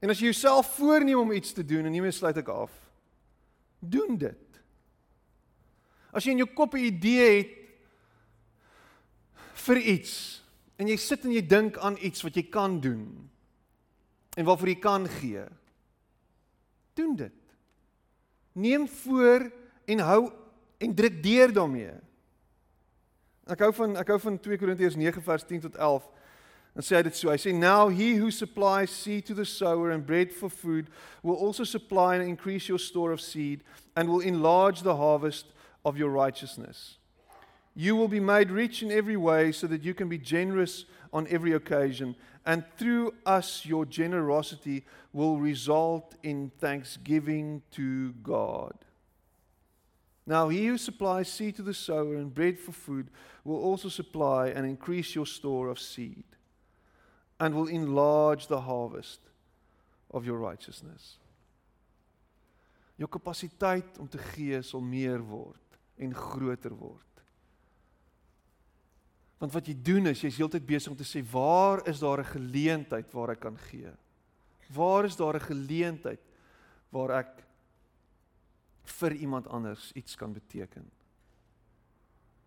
En 0.02 0.10
as 0.10 0.18
jy 0.18 0.32
jouself 0.32 0.72
voorneem 0.80 1.20
om 1.20 1.36
iets 1.36 1.54
te 1.54 1.62
doen 1.64 1.86
en 1.86 1.94
meer 1.94 2.16
sluit 2.16 2.40
ek 2.40 2.50
af. 2.50 2.72
Doen 3.78 4.16
dit. 4.18 4.41
As 6.12 6.24
jy 6.24 6.34
in 6.36 6.44
jou 6.44 6.50
kop 6.54 6.74
'n 6.74 6.84
idee 6.84 7.26
het 7.38 7.58
vir 9.66 9.78
iets 9.78 10.42
en 10.76 10.88
jy 10.88 10.96
sit 10.96 11.24
en 11.24 11.32
jy 11.32 11.42
dink 11.46 11.78
aan 11.78 11.96
iets 12.00 12.22
wat 12.22 12.36
jy 12.36 12.42
kan 12.50 12.80
doen 12.80 13.30
en 14.36 14.44
waarvoor 14.44 14.68
jy 14.68 14.80
kan 14.80 15.08
gee. 15.08 15.44
Doen 16.94 17.16
dit. 17.16 17.38
Neem 18.52 18.88
voor 18.88 19.50
en 19.84 19.98
hou 19.98 20.32
en 20.78 20.94
druk 20.94 21.22
deur 21.22 21.52
daarmee. 21.52 21.92
Ek 23.46 23.60
hou 23.64 23.72
van 23.72 23.96
ek 23.96 24.08
hou 24.08 24.18
van 24.20 24.38
2 24.38 24.58
Korintiërs 24.58 24.96
9 24.96 25.22
vers 25.22 25.44
10 25.44 25.60
tot 25.60 25.76
11. 25.76 26.08
Dan 26.72 26.84
sê 26.86 26.96
hy 26.96 27.02
dit 27.02 27.16
so. 27.16 27.28
Hy 27.28 27.36
sê 27.40 27.52
now 27.52 27.90
he 27.92 28.14
who 28.16 28.30
supplies 28.30 28.90
seed 28.90 29.26
to 29.28 29.34
the 29.34 29.44
sower 29.44 29.90
and 29.92 30.06
bread 30.06 30.32
for 30.32 30.48
food 30.48 30.88
will 31.22 31.36
also 31.36 31.64
supply 31.64 32.16
and 32.16 32.24
increase 32.24 32.68
your 32.68 32.80
store 32.80 33.12
of 33.12 33.20
seed 33.20 33.62
and 33.96 34.08
will 34.08 34.24
enlarge 34.24 34.82
the 34.82 34.96
harvest 34.96 35.52
of 35.84 35.96
your 35.96 36.10
righteousness. 36.10 36.98
You 37.74 37.96
will 37.96 38.08
be 38.08 38.20
made 38.20 38.50
rich 38.50 38.82
in 38.82 38.92
every 38.92 39.16
way 39.16 39.52
so 39.52 39.66
that 39.66 39.82
you 39.82 39.94
can 39.94 40.08
be 40.08 40.18
generous 40.18 40.84
on 41.12 41.26
every 41.28 41.52
occasion 41.52 42.16
and 42.44 42.64
through 42.76 43.14
us 43.24 43.64
your 43.64 43.86
generosity 43.86 44.84
will 45.12 45.38
result 45.38 46.14
in 46.22 46.50
thanksgiving 46.58 47.62
to 47.72 48.12
God. 48.22 48.74
Now, 50.26 50.48
he 50.48 50.66
who 50.66 50.78
supplies 50.78 51.28
seed 51.28 51.56
to 51.56 51.62
the 51.62 51.74
sower 51.74 52.14
and 52.14 52.32
bread 52.32 52.58
for 52.58 52.72
food 52.72 53.08
will 53.44 53.58
also 53.62 53.88
supply 53.88 54.48
and 54.48 54.66
increase 54.66 55.14
your 55.14 55.26
store 55.26 55.68
of 55.68 55.80
seed 55.80 56.24
and 57.40 57.54
will 57.54 57.66
enlarge 57.66 58.46
the 58.46 58.60
harvest 58.60 59.20
of 60.12 60.24
your 60.24 60.38
righteousness. 60.38 61.18
Jou 62.98 63.08
kapasiteit 63.08 63.98
om 63.98 64.06
te 64.06 64.18
gee 64.18 64.60
sal 64.62 64.82
meer 64.84 65.22
word 65.24 65.61
en 66.02 66.14
groter 66.14 66.74
word. 66.74 67.22
Want 69.42 69.54
wat 69.56 69.66
jy 69.66 69.74
doen 69.74 70.10
is 70.10 70.22
jy's 70.22 70.38
heeltyd 70.38 70.66
besig 70.66 70.92
om 70.92 70.98
te 70.98 71.06
sê 71.06 71.22
waar 71.32 71.82
is 71.90 72.02
daar 72.02 72.20
'n 72.20 72.34
geleentheid 72.34 73.12
waar 73.12 73.30
ek 73.30 73.40
kan 73.40 73.58
gee? 73.70 73.90
Waar 74.70 75.04
is 75.04 75.16
daar 75.16 75.34
'n 75.34 75.48
geleentheid 75.50 76.20
waar 76.90 77.10
ek 77.10 77.44
vir 78.84 79.12
iemand 79.12 79.48
anders 79.48 79.92
iets 79.92 80.16
kan 80.16 80.32
beteken. 80.32 80.90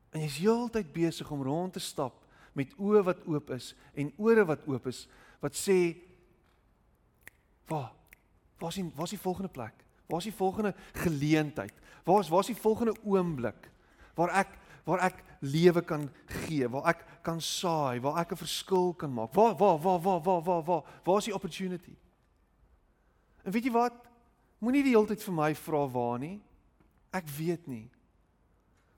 En 0.10 0.22
jy's 0.22 0.38
heeltyd 0.38 0.94
besig 0.94 1.32
om 1.32 1.44
rond 1.44 1.74
te 1.74 1.80
stap 1.80 2.24
met 2.54 2.72
oë 2.80 3.04
wat 3.04 3.26
oop 3.28 3.50
is 3.50 3.74
en 3.94 4.14
ore 4.18 4.46
wat 4.46 4.68
oop 4.68 4.88
is 4.88 5.08
wat 5.40 5.56
sê 5.56 5.96
waar 7.68 7.92
waar 8.60 8.70
is 8.72 8.80
waar 8.96 9.04
is 9.04 9.10
die 9.18 9.20
volgende 9.20 9.52
plek? 9.52 9.85
Waar 10.08 10.22
is 10.22 10.30
die 10.30 10.34
volgende 10.34 10.76
geleentheid? 10.94 11.74
Waar 12.04 12.20
is 12.20 12.30
waar 12.30 12.46
is 12.46 12.54
die 12.54 12.62
volgende 12.62 12.96
oomblik 13.04 13.72
waar 14.16 14.32
ek 14.42 14.54
waar 14.86 15.02
ek 15.02 15.24
lewe 15.42 15.82
kan 15.82 16.04
gee, 16.46 16.68
waar 16.70 16.92
ek 16.94 17.00
kan 17.26 17.40
saai, 17.42 18.00
waar 18.00 18.20
ek 18.22 18.32
'n 18.32 18.38
verskil 18.38 18.94
kan 18.94 19.14
maak? 19.14 19.34
Waar 19.34 19.56
waar 19.58 19.80
waar 19.82 20.00
waar 20.00 20.22
waar 20.22 20.42
waar 20.44 20.64
waar 20.64 20.84
waar 21.04 21.18
is 21.18 21.26
die 21.26 21.34
opportunity? 21.34 21.96
En 23.44 23.52
weet 23.52 23.64
jy 23.64 23.72
wat? 23.72 23.94
Moenie 24.60 24.84
die 24.84 24.94
hele 24.94 25.08
tyd 25.08 25.24
vir 25.24 25.34
my 25.34 25.56
vra 25.56 25.88
waar 25.88 26.20
nie. 26.20 26.42
Ek 27.12 27.28
weet 27.28 27.68
nie 27.68 27.90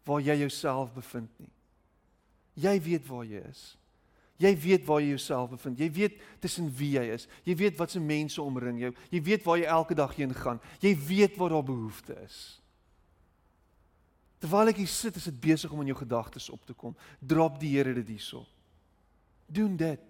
waar 0.08 0.22
jy 0.22 0.38
jouself 0.40 0.94
bevind 0.94 1.30
nie. 1.40 1.52
Jy 2.54 2.82
weet 2.82 3.08
waar 3.08 3.26
jy 3.26 3.42
is. 3.50 3.78
Jy 4.38 4.54
weet 4.62 4.86
waar 4.86 5.02
jy 5.02 5.16
jouself 5.16 5.50
bevind. 5.50 5.80
Jy 5.82 5.90
weet 5.92 6.22
tussen 6.40 6.70
wie 6.78 6.92
jy 6.94 7.08
is. 7.16 7.26
Jy 7.44 7.56
weet 7.58 7.78
watse 7.80 8.00
mense 8.00 8.42
omring 8.42 8.80
jou. 8.80 8.94
Jy 9.10 9.22
weet 9.26 9.46
waar 9.48 9.58
jy 9.58 9.66
elke 9.66 9.98
dag 9.98 10.14
heen 10.16 10.34
gaan. 10.34 10.62
Jy 10.84 10.94
weet 11.08 11.38
waar 11.38 11.56
daar 11.56 11.66
behoefte 11.66 12.18
is. 12.22 12.38
Terwyl 14.38 14.70
ek 14.70 14.84
hier 14.84 14.92
sit, 14.92 15.16
is 15.18 15.26
dit 15.32 15.40
besig 15.42 15.72
om 15.74 15.82
in 15.82 15.90
jou 15.90 15.98
gedagtes 15.98 16.52
op 16.54 16.66
te 16.66 16.76
kom. 16.78 16.94
Drop 17.20 17.58
die 17.60 17.74
Here 17.74 17.96
dit 17.98 18.14
hierso. 18.14 18.46
Doen 19.50 19.74
dit. 19.80 20.04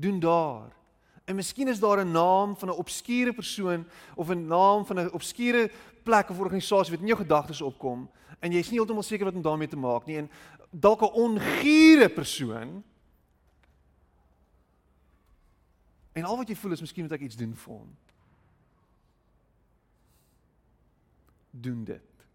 Doen 0.00 0.20
daar. 0.20 0.72
En 1.28 1.36
miskien 1.36 1.68
is 1.68 1.80
daar 1.80 2.00
'n 2.00 2.10
naam 2.10 2.56
van 2.56 2.68
'n 2.68 2.80
obskure 2.80 3.32
persoon 3.32 3.86
of 4.16 4.30
'n 4.30 4.46
naam 4.46 4.86
van 4.86 5.00
'n 5.00 5.12
obskure 5.12 5.70
plek 6.02 6.30
of 6.30 6.38
organisasie 6.38 6.92
wat 6.92 7.00
in 7.00 7.12
jou 7.12 7.18
gedagtes 7.18 7.60
opkom 7.60 8.08
en 8.40 8.52
jy 8.52 8.58
is 8.58 8.70
nie 8.72 8.80
heeltemal 8.80 9.06
seker 9.06 9.28
wat 9.28 9.38
om 9.38 9.44
daarmee 9.44 9.70
te 9.70 9.78
maak 9.78 10.06
nie 10.06 10.18
en 10.22 10.28
dalk 10.72 11.02
'n 11.02 11.12
ongure 11.12 12.08
persoon 12.08 12.84
en 16.12 16.24
al 16.24 16.36
wat 16.36 16.48
jy 16.48 16.56
voel 16.56 16.72
is 16.72 16.80
miskien 16.80 17.04
moet 17.04 17.12
ek 17.12 17.20
iets 17.20 17.36
doen 17.36 17.54
vir 17.56 17.72
hom. 17.72 17.96
Doen 21.50 21.84
dit. 21.84 22.26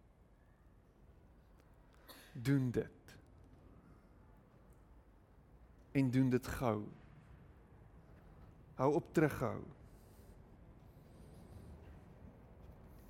Doen 2.33 2.71
dit. 2.71 3.17
En 5.91 6.11
doen 6.11 6.29
dit 6.29 6.47
gou. 6.47 6.85
Hou 8.77 8.93
op 8.93 9.13
terughou. 9.13 9.63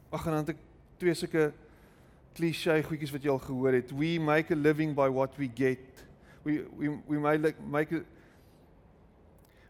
Ag 0.09 0.25
en 0.25 0.32
dan 0.32 0.45
het 0.45 0.55
ek 0.55 0.61
twee 0.97 1.13
sulke 1.13 1.53
klise 2.38 2.83
goedjies 2.85 3.11
wat 3.11 3.25
jy 3.25 3.33
al 3.33 3.41
gehoor 3.41 3.73
het. 3.73 3.91
We 3.91 4.17
make 4.21 4.53
a 4.53 4.57
living 4.57 4.93
by 4.95 5.09
what 5.09 5.35
we 5.41 5.49
get. 5.49 6.05
We 6.45 6.61
we 6.77 6.93
we 7.09 7.19
make 7.19 7.57
make 7.65 7.95
a 7.95 8.03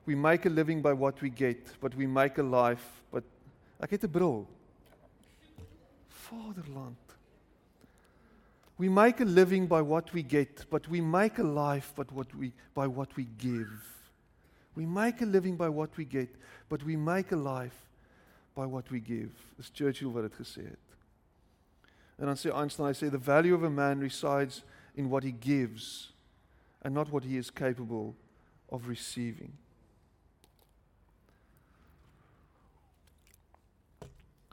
We 0.08 0.16
make 0.16 0.46
a 0.46 0.50
living 0.50 0.82
by 0.82 0.94
what 0.94 1.22
we 1.22 1.30
get, 1.30 1.76
but 1.82 1.94
we 1.94 2.08
make 2.08 2.38
a 2.38 2.44
life, 2.44 3.04
but 3.12 3.24
ek 3.80 3.90
het 3.90 4.04
'n 4.04 4.12
bril. 4.12 4.48
Vaderland. 6.08 7.18
We 8.78 8.90
make 8.90 9.20
a 9.20 9.26
living 9.26 9.68
by 9.68 9.82
what 9.82 10.12
we 10.14 10.24
get, 10.24 10.66
but 10.70 10.88
we 10.88 11.02
make 11.02 11.42
a 11.42 11.44
life 11.44 11.94
but 11.96 12.12
what 12.12 12.34
we 12.34 12.54
by 12.74 12.88
what 12.88 13.16
we 13.16 13.28
give. 13.38 13.84
We 14.76 14.86
make 14.86 15.22
a 15.22 15.26
living 15.26 15.58
by 15.58 15.70
what 15.70 15.98
we 15.98 16.06
get, 16.06 16.30
but 16.70 16.84
we 16.84 16.96
make 16.96 17.34
a 17.34 17.60
life 17.60 17.76
by 18.54 18.66
what 18.66 18.90
we 18.90 19.02
give. 19.02 19.32
Dis 19.58 19.72
Churchill 19.74 20.12
wat 20.12 20.22
dit 20.22 20.36
gesê 20.36 20.64
het. 20.64 20.87
En 22.18 22.26
dan 22.26 22.38
sê 22.38 22.50
Einstein, 22.50 22.90
hy 22.90 22.96
sê 22.98 23.12
the 23.12 23.22
value 23.22 23.54
of 23.56 23.64
a 23.64 23.70
man 23.70 24.02
resides 24.02 24.64
in 24.96 25.10
what 25.10 25.24
he 25.24 25.32
gives 25.32 26.14
and 26.82 26.94
not 26.94 27.12
what 27.12 27.24
he 27.24 27.38
is 27.38 27.52
capable 27.52 28.16
of 28.70 28.88
receiving. 28.88 29.54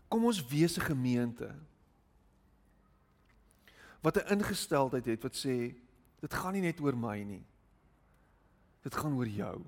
Kom 0.08 0.24
ons 0.24 0.44
wees 0.46 0.76
'n 0.78 0.84
gemeente 0.84 1.48
wat 4.00 4.16
'n 4.16 4.36
ingesteldheid 4.36 5.04
het 5.04 5.22
wat 5.22 5.34
sê 5.34 5.74
dit 6.20 6.34
gaan 6.34 6.52
nie 6.52 6.60
net 6.60 6.80
oor 6.80 6.96
my 6.96 7.22
nie. 7.22 7.44
Dit 8.82 8.94
gaan 8.94 9.16
oor 9.16 9.28
jou. 9.28 9.64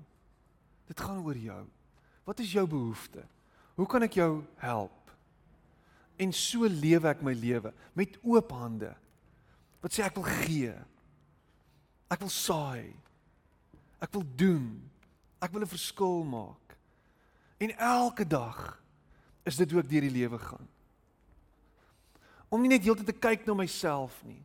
Dit 0.85 0.99
gaan 0.99 1.25
oor 1.25 1.37
jou. 1.37 1.65
Wat 2.23 2.39
is 2.39 2.51
jou 2.51 2.67
behoefte? 2.67 3.25
Hoe 3.75 3.87
kan 3.87 4.01
ek 4.01 4.13
jou 4.13 4.43
help? 4.55 4.96
En 6.17 6.33
so 6.33 6.65
lewe 6.65 7.09
ek 7.11 7.21
my 7.25 7.33
lewe 7.37 7.73
met 7.97 8.17
oop 8.25 8.51
hande. 8.57 8.93
Wat 9.83 9.93
sê 9.93 10.05
ek 10.05 10.17
wil 10.17 10.29
gee? 10.43 10.73
Ek 12.09 12.23
wil 12.23 12.31
saai. 12.33 12.89
Ek 14.01 14.13
wil 14.15 14.25
doen. 14.39 14.65
Ek 15.41 15.51
wil 15.53 15.61
'n 15.61 15.69
verskil 15.69 16.23
maak. 16.23 16.77
En 17.57 17.77
elke 17.77 18.25
dag 18.25 18.81
is 19.45 19.55
dit 19.55 19.71
hoe 19.71 19.81
ek 19.81 19.89
deur 19.89 20.01
die 20.01 20.17
lewe 20.19 20.39
gaan. 20.39 20.67
Om 22.49 22.61
nie 22.61 22.69
net 22.69 22.83
heeltyd 22.83 23.05
te 23.05 23.13
kyk 23.13 23.45
na 23.45 23.53
myself 23.53 24.23
nie. 24.25 24.41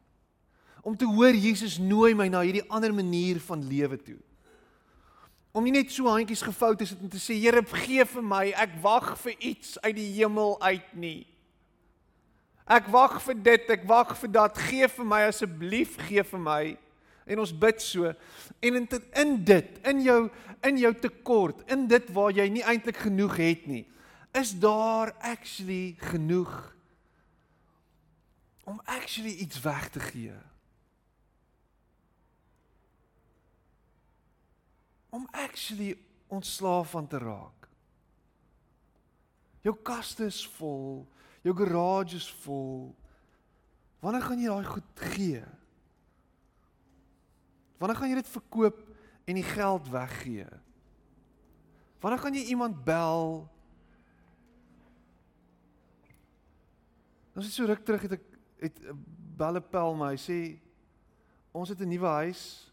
Om 0.82 0.96
te 0.96 1.06
hoor 1.06 1.34
Jesus 1.34 1.78
nooi 1.78 2.14
my 2.14 2.28
na 2.28 2.40
hierdie 2.42 2.68
ander 2.68 2.94
manier 2.94 3.40
van 3.40 3.62
lewe 3.68 3.96
toe. 3.96 4.18
Om 5.52 5.64
nie 5.64 5.72
net 5.72 5.92
so 5.92 6.08
handjies 6.08 6.42
gevou 6.42 6.74
te 6.76 6.86
sit 6.88 7.00
en 7.00 7.12
te 7.12 7.20
sê 7.20 7.36
Here, 7.38 7.62
gee 7.84 8.04
vir 8.04 8.22
my, 8.22 8.46
ek 8.56 8.78
wag 8.82 9.12
vir 9.20 9.36
iets 9.38 9.76
uit 9.84 9.94
die 9.96 10.08
hemel 10.16 10.56
uit 10.62 10.94
nie. 10.96 11.31
Ek 12.66 12.86
wag 12.94 13.18
vir 13.24 13.38
dit, 13.42 13.70
ek 13.74 13.84
wag 13.90 14.14
vir 14.20 14.32
dat. 14.38 14.58
Gee 14.70 14.88
vir 14.88 15.08
my 15.08 15.22
asseblief, 15.28 15.96
gee 16.06 16.22
vir 16.22 16.42
my. 16.42 16.62
En 17.26 17.42
ons 17.42 17.54
bid 17.54 17.82
so. 17.82 18.12
En 18.62 18.78
in 18.78 18.88
in 19.18 19.36
dit, 19.44 19.78
in 19.86 20.02
jou 20.02 20.20
in 20.62 20.78
jou 20.78 20.92
tekort, 20.94 21.64
in 21.70 21.88
dit 21.90 22.10
waar 22.14 22.30
jy 22.30 22.46
nie 22.48 22.62
eintlik 22.62 23.00
genoeg 23.02 23.34
het 23.42 23.66
nie, 23.66 23.82
is 24.38 24.52
daar 24.54 25.10
actually 25.18 25.96
genoeg 25.98 26.52
om 28.64 28.80
actually 28.84 29.34
iets 29.42 29.60
weg 29.60 29.88
te 29.90 30.00
gee. 30.00 30.34
Om 35.10 35.26
actually 35.30 35.98
ontslaaf 36.26 36.90
van 36.90 37.06
te 37.06 37.18
raak. 37.18 37.68
Jou 39.60 39.76
kaste 39.82 40.24
is 40.24 40.46
vol, 40.56 41.02
Jou 41.42 41.54
garage 41.58 42.16
is 42.16 42.28
vol. 42.44 42.92
Wanneer 44.02 44.22
gaan 44.22 44.42
jy 44.42 44.50
daai 44.50 44.66
goed 44.66 45.06
gee? 45.14 45.42
Wanneer 47.78 47.98
gaan 47.98 48.12
jy 48.12 48.18
dit 48.20 48.34
verkoop 48.34 48.82
en 49.26 49.38
die 49.38 49.46
geld 49.46 49.88
weggee? 49.90 50.46
Wanneer 52.02 52.22
gaan 52.22 52.34
jy 52.38 52.44
iemand 52.54 52.84
bel? 52.86 53.42
Ons 57.32 57.48
het 57.48 57.54
so 57.54 57.66
ruk 57.66 57.82
terug 57.86 58.06
het 58.06 58.18
ek 58.18 58.28
het 58.62 58.78
belle 59.38 59.62
pel 59.64 59.96
my 59.98 60.12
sê 60.20 60.58
ons 61.50 61.68
het 61.68 61.80
'n 61.80 61.88
nuwe 61.88 62.06
huis. 62.06 62.72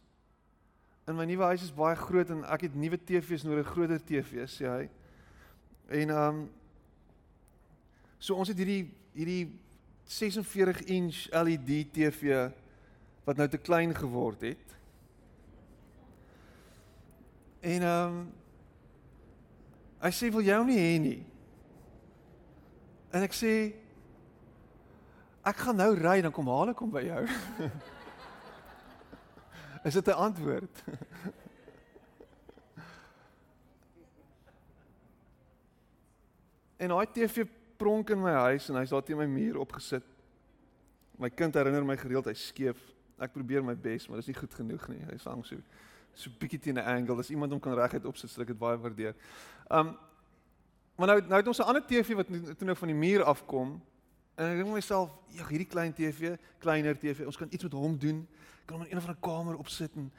En 1.08 1.16
my 1.16 1.26
nuwe 1.26 1.44
huis 1.44 1.64
is 1.64 1.74
baie 1.74 1.96
groot 1.96 2.30
en 2.30 2.44
ek 2.46 2.62
het 2.62 2.76
nuwe 2.76 2.98
TV's 2.98 3.44
nodig, 3.44 3.68
groter 3.68 4.04
TV's 4.04 4.62
sê 4.62 4.66
hy. 4.66 4.90
En 5.90 6.10
ehm 6.10 6.36
um, 6.36 6.50
So 8.20 8.36
ons 8.36 8.52
het 8.52 8.60
hierdie 8.60 8.84
hierdie 9.16 9.48
46 10.10 10.82
inch 10.92 11.28
LED 11.32 11.94
TV 11.94 12.50
wat 13.24 13.38
nou 13.38 13.50
te 13.50 13.58
klein 13.62 13.96
geword 13.96 14.42
het. 14.42 14.76
En 17.60 17.82
ehm 17.82 18.18
um, 18.18 18.32
hy 20.00 20.12
sê 20.16 20.30
wil 20.32 20.46
jy 20.48 20.56
hom 20.56 20.70
nie 20.72 20.80
hê 20.80 20.96
nie. 21.04 21.20
En 23.12 23.24
ek 23.26 23.34
sê 23.36 23.76
ek 25.44 25.58
gaan 25.66 25.76
nou 25.80 25.92
ry 25.98 26.22
dan 26.24 26.32
kom 26.32 26.48
haal 26.48 26.70
ek 26.72 26.80
hom 26.80 26.92
by 26.94 27.04
jou. 27.04 27.24
Is 29.88 29.94
dit 30.00 30.08
'n 30.08 30.22
antwoord? 30.28 30.76
en 36.84 36.90
daai 36.96 37.10
TV 37.12 37.36
pronk 37.80 38.12
in 38.14 38.22
my 38.22 38.36
huis 38.50 38.70
en 38.70 38.80
hy's 38.82 38.94
daar 38.94 39.04
teen 39.08 39.20
my 39.20 39.28
muur 39.30 39.60
opgesit. 39.64 40.06
My 41.20 41.30
kind 41.32 41.56
herinner 41.56 41.86
my 41.88 41.98
gereeld 42.00 42.28
hy 42.30 42.36
skeef. 42.38 42.80
Ek 43.20 43.34
probeer 43.36 43.64
my 43.66 43.76
bes, 43.76 44.08
maar 44.08 44.20
dit 44.20 44.28
is 44.28 44.34
nie 44.34 44.40
goed 44.40 44.56
genoeg 44.56 44.86
nie. 44.92 45.02
Hy 45.08 45.18
hang 45.26 45.46
so 45.48 45.60
so 46.20 46.32
bietjie 46.40 46.60
teen 46.60 46.80
'n 46.80 46.84
angle. 46.84 47.20
As 47.20 47.30
iemand 47.30 47.52
hom 47.52 47.60
kan 47.60 47.76
reguit 47.78 48.06
opsit, 48.06 48.30
sal 48.30 48.44
ek 48.44 48.52
dit 48.52 48.60
baie 48.60 48.78
waardeer. 48.78 49.16
Um 49.72 49.96
maar 51.00 51.08
nou 51.08 51.22
nou 51.22 51.40
het 51.40 51.48
ons 51.48 51.60
'n 51.60 51.70
ander 51.72 51.86
TV 51.86 52.16
wat 52.16 52.28
toe 52.28 52.66
nou 52.68 52.76
van 52.76 52.88
die 52.88 52.98
muur 52.98 53.24
afkom. 53.24 53.82
En 54.36 54.46
ek 54.46 54.58
dink 54.58 54.74
myself, 54.74 55.12
ja, 55.36 55.48
hierdie 55.48 55.68
klein 55.68 55.94
TV, 55.94 56.38
kleiner 56.60 56.98
TV, 56.98 57.26
ons 57.26 57.38
kan 57.38 57.48
iets 57.52 57.64
met 57.64 57.74
hom 57.74 57.98
doen. 57.98 58.28
Kan 58.66 58.78
hom 58.78 58.86
in 58.86 58.92
een 58.92 58.98
of 58.98 59.08
ander 59.08 59.22
kamer 59.22 59.56
opsit 59.58 59.96
en 59.96 60.12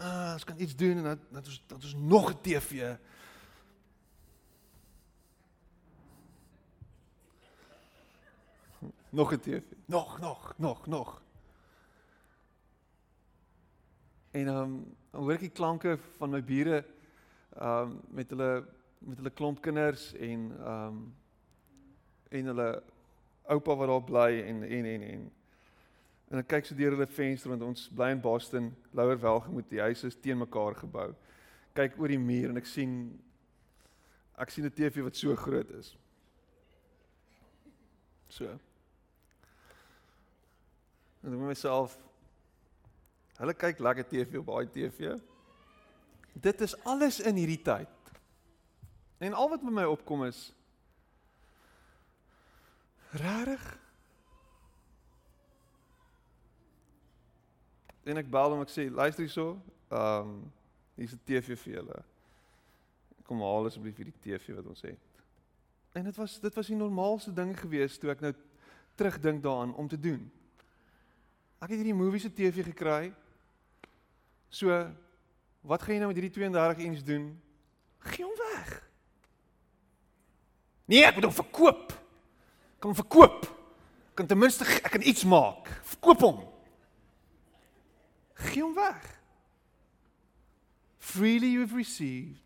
uh, 0.00 0.32
ons 0.34 0.44
kan 0.44 0.58
iets 0.58 0.76
doen 0.76 0.96
en 0.96 1.02
dan 1.02 1.18
dan 1.30 1.44
ons 1.44 1.62
dan 1.66 1.78
ons 1.78 1.94
nog 1.94 2.30
'n 2.30 2.40
TV. 2.40 2.96
Nog 9.12 9.32
'n 9.32 9.40
TV. 9.40 9.62
Nog, 9.84 10.20
nog, 10.20 10.54
nog, 10.56 10.86
nog. 10.86 11.22
En 14.30 14.46
ehm 14.46 14.56
um, 14.56 14.96
hoor 15.10 15.32
ek 15.32 15.40
die 15.40 15.50
klanke 15.50 15.98
van 16.16 16.30
my 16.30 16.40
bure 16.44 16.84
ehm 17.58 17.90
um, 17.90 18.00
met 18.08 18.30
hulle 18.30 18.64
met 18.98 19.16
hulle 19.16 19.30
klomp 19.30 19.60
kinders 19.60 20.12
en 20.12 20.56
ehm 20.58 20.86
um, 20.86 21.14
en 22.28 22.44
hulle 22.44 22.82
oupa 23.42 23.74
wat 23.74 23.88
daar 23.88 24.04
bly 24.04 24.40
en 24.40 24.62
en 24.62 24.84
en 24.84 25.02
en 25.02 25.32
en 26.28 26.38
ek 26.38 26.48
kyk 26.48 26.64
so 26.66 26.74
deur 26.74 26.96
hulle 26.96 27.06
venster 27.06 27.52
want 27.52 27.62
ons 27.62 27.88
bly 27.92 28.10
in 28.16 28.20
Boston, 28.20 28.74
Lower 28.90 29.20
Welgemoot, 29.20 29.68
die 29.68 29.80
huise 29.80 30.06
is 30.06 30.16
teen 30.16 30.38
mekaar 30.38 30.74
gebou. 30.74 31.10
Kyk 31.76 32.00
oor 32.00 32.08
die 32.08 32.18
muur 32.18 32.48
en 32.48 32.56
ek 32.56 32.66
sien 32.66 33.20
ek 34.40 34.50
sien 34.50 34.64
'n 34.64 34.72
TV 34.72 35.04
wat 35.04 35.16
so 35.16 35.36
groot 35.36 35.70
is. 35.70 35.96
So 38.28 38.58
En 41.22 41.30
ek 41.30 41.36
dink 41.36 41.46
myself 41.46 41.98
hulle 43.38 43.54
kyk 43.58 43.80
lekker 43.82 44.06
TV 44.06 44.38
op 44.38 44.50
daai 44.50 44.70
TV. 44.70 45.16
Dit 46.32 46.60
is 46.60 46.74
alles 46.88 47.20
in 47.20 47.38
hierdie 47.38 47.60
tyd. 47.62 48.12
En 49.22 49.34
al 49.38 49.50
wat 49.52 49.62
by 49.62 49.70
my 49.70 49.84
opkom 49.86 50.24
is 50.26 50.50
rarig. 53.22 53.62
En 58.02 58.18
ek 58.18 58.30
bel 58.30 58.56
hom 58.56 58.64
ek 58.64 58.72
sê 58.72 58.88
luister 58.90 59.26
hierso, 59.26 59.46
ehm 59.92 60.34
um, 60.34 60.34
hier's 60.98 61.14
'n 61.14 61.22
TV 61.24 61.56
vir 61.56 61.74
julle. 61.78 62.02
Kom 63.24 63.40
haal 63.40 63.66
asseblief 63.66 63.96
hierdie 63.96 64.20
TV 64.20 64.56
wat 64.58 64.66
ons 64.66 64.82
het. 64.82 65.22
En 65.94 66.04
dit 66.04 66.16
was 66.16 66.40
dit 66.40 66.54
was 66.54 66.66
die 66.66 66.76
normaalste 66.76 67.32
ding 67.32 67.54
gewees 67.58 67.98
toe 67.98 68.10
ek 68.10 68.20
nou 68.20 68.32
terugdink 68.94 69.42
daaraan 69.42 69.74
om 69.74 69.88
te 69.88 70.00
doen. 70.00 70.30
Ek 71.62 71.70
het 71.70 71.78
hierdie 71.78 71.94
movie 71.94 72.18
se 72.18 72.30
TV 72.34 72.64
gekry. 72.66 73.12
So 74.50 74.74
wat 75.62 75.84
gaan 75.84 75.94
jy 75.94 76.00
nou 76.02 76.10
met 76.10 76.18
hierdie 76.18 76.34
32 76.34 76.84
inch 76.88 77.02
doen? 77.06 77.28
Gee 78.10 78.26
hom 78.26 78.34
weg. 78.40 78.72
Nee, 80.90 81.04
ek 81.06 81.14
moet 81.14 81.28
hom 81.28 81.36
verkoop. 81.36 81.92
Kan 82.82 82.90
hom 82.90 82.98
verkoop. 82.98 83.46
Kan 84.18 84.26
ten 84.26 84.40
minste 84.40 84.66
ek 84.66 84.90
kan 84.96 85.06
iets 85.06 85.22
maak. 85.24 85.70
Verkoop 85.94 86.24
hom. 86.26 86.40
Gee 88.50 88.64
hom 88.64 88.74
weg. 88.74 89.06
Freely 90.98 91.52
you've 91.54 91.78
received. 91.78 92.42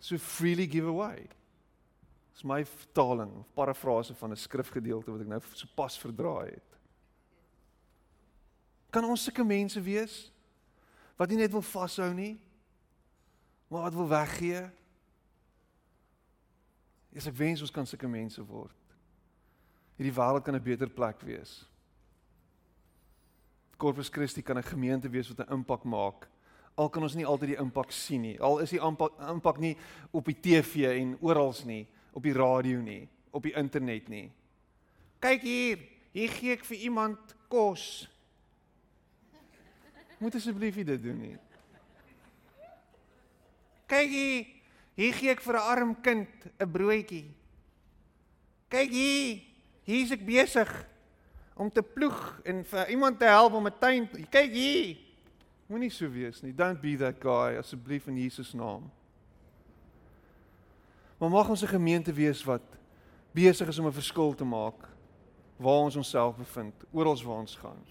So 0.00 0.16
freely 0.16 0.64
give 0.66 0.88
away. 0.88 1.28
Dis 2.32 2.46
my 2.48 2.62
vertaling 2.64 3.32
of 3.42 3.52
parafrase 3.52 4.14
van 4.14 4.32
'n 4.32 4.36
skrifgedeelte 4.36 5.10
wat 5.10 5.20
ek 5.20 5.26
nou 5.26 5.40
sopas 5.52 5.98
verdraai 5.98 6.50
het. 6.54 6.67
Kan 8.90 9.04
ons 9.04 9.24
sulke 9.26 9.44
mense 9.44 9.80
wees 9.82 10.28
wat 11.18 11.30
nie 11.30 11.40
net 11.40 11.52
wil 11.52 11.64
vashou 11.64 12.12
nie, 12.14 12.38
maar 13.68 13.88
wat 13.88 13.96
wil 13.98 14.08
weggee? 14.08 14.62
Yes, 17.12 17.26
ek 17.26 17.36
wens 17.36 17.64
ons 17.64 17.74
kan 17.74 17.88
sulke 17.88 18.08
mense 18.08 18.42
word. 18.46 18.76
Hierdie 19.98 20.14
wêreld 20.14 20.44
kan 20.44 20.54
'n 20.54 20.62
beter 20.62 20.88
plek 20.88 21.20
wees. 21.26 21.66
Corpus 23.76 24.08
Christi 24.08 24.42
kan 24.42 24.58
'n 24.58 24.62
gemeente 24.62 25.10
wees 25.10 25.28
wat 25.28 25.46
'n 25.46 25.52
impak 25.52 25.84
maak. 25.84 26.28
Al 26.76 26.88
kan 26.88 27.02
ons 27.02 27.14
nie 27.14 27.26
altyd 27.26 27.48
die 27.48 27.62
impak 27.62 27.90
sien 27.90 28.22
nie. 28.22 28.40
Al 28.40 28.58
is 28.58 28.70
die 28.70 28.80
impak 28.80 29.12
impak 29.18 29.58
nie 29.58 29.76
op 30.12 30.24
die 30.24 30.40
TV 30.40 30.96
en 31.00 31.16
oral 31.20 31.54
nie 31.64 31.86
op 32.18 32.22
die 32.22 32.34
radio 32.34 32.80
nie, 32.82 33.08
op 33.30 33.42
die 33.42 33.54
internet 33.54 34.08
nie. 34.08 34.26
Kyk 35.22 35.42
hier, 35.42 35.82
hier 36.12 36.32
gee 36.34 36.52
ek 36.56 36.64
vir 36.66 36.80
iemand 36.88 37.34
kos. 37.50 38.08
Moet 40.18 40.34
asseblief 40.34 40.74
dit 40.74 41.02
doen 41.02 41.18
nie. 41.18 41.36
Kyk 43.88 44.08
hier, 44.12 44.46
hier 44.98 45.14
gee 45.14 45.30
ek 45.30 45.40
vir 45.40 45.54
'n 45.54 45.68
arm 45.72 46.00
kind 46.00 46.28
'n 46.58 46.70
broodjie. 46.70 47.30
Kyk 48.68 48.90
hier, 48.90 49.42
hier's 49.84 50.10
ek 50.10 50.26
besig 50.26 50.68
om 51.56 51.70
te 51.70 51.82
ploeg 51.82 52.40
en 52.44 52.64
vir 52.64 52.90
iemand 52.90 53.18
te 53.18 53.24
help 53.24 53.52
om 53.52 53.66
'n 53.66 53.78
tuin. 53.80 54.08
Kyk 54.30 54.52
hier. 54.52 54.96
Moenie 55.66 55.90
so 55.90 56.08
wees 56.10 56.42
nie. 56.42 56.52
Don't 56.52 56.80
be 56.80 56.96
that 56.96 57.20
guy 57.20 57.56
asseblief 57.56 58.06
in 58.06 58.16
Jesus 58.16 58.52
naam. 58.52 58.90
Maar 61.18 61.30
mag 61.30 61.48
ons 61.48 61.62
'n 61.62 61.66
gemeente 61.66 62.12
wees 62.12 62.44
wat 62.44 62.62
besig 63.32 63.68
is 63.68 63.78
om 63.78 63.86
'n 63.86 63.92
verskil 63.92 64.34
te 64.34 64.44
maak 64.44 64.88
waar 65.56 65.82
ons 65.82 65.96
onsself 65.96 66.36
bevind, 66.36 66.74
oral 66.92 67.22
waar 67.22 67.38
ons 67.38 67.56
gaan. 67.56 67.84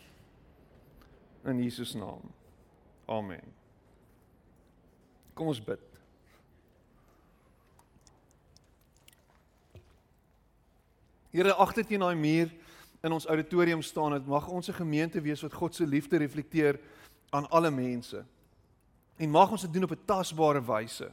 In 1.44 1.64
Jesus 1.64 1.94
naam. 1.94 2.22
Amen. 3.06 3.54
Kom 5.34 5.48
ons 5.48 5.64
bid. 5.64 5.80
Here 11.30 11.54
agter 11.54 11.86
teen 11.86 12.02
daai 12.02 12.16
muur 12.16 12.50
in 13.06 13.14
ons 13.14 13.28
auditorium 13.30 13.82
staan 13.82 14.16
dit 14.18 14.26
mag 14.28 14.48
ons 14.48 14.68
'n 14.68 14.74
gemeente 14.74 15.22
wees 15.22 15.42
wat 15.42 15.54
God 15.54 15.76
se 15.76 15.88
liefde 15.88 16.18
reflekteer 16.18 16.80
aan 17.30 17.50
alle 17.50 17.72
mense. 17.72 18.26
En 19.18 19.30
mag 19.30 19.52
ons 19.52 19.62
dit 19.62 19.74
doen 19.74 19.84
op 19.84 19.92
'n 19.92 20.06
tasbare 20.06 20.64
wyse. 20.66 21.12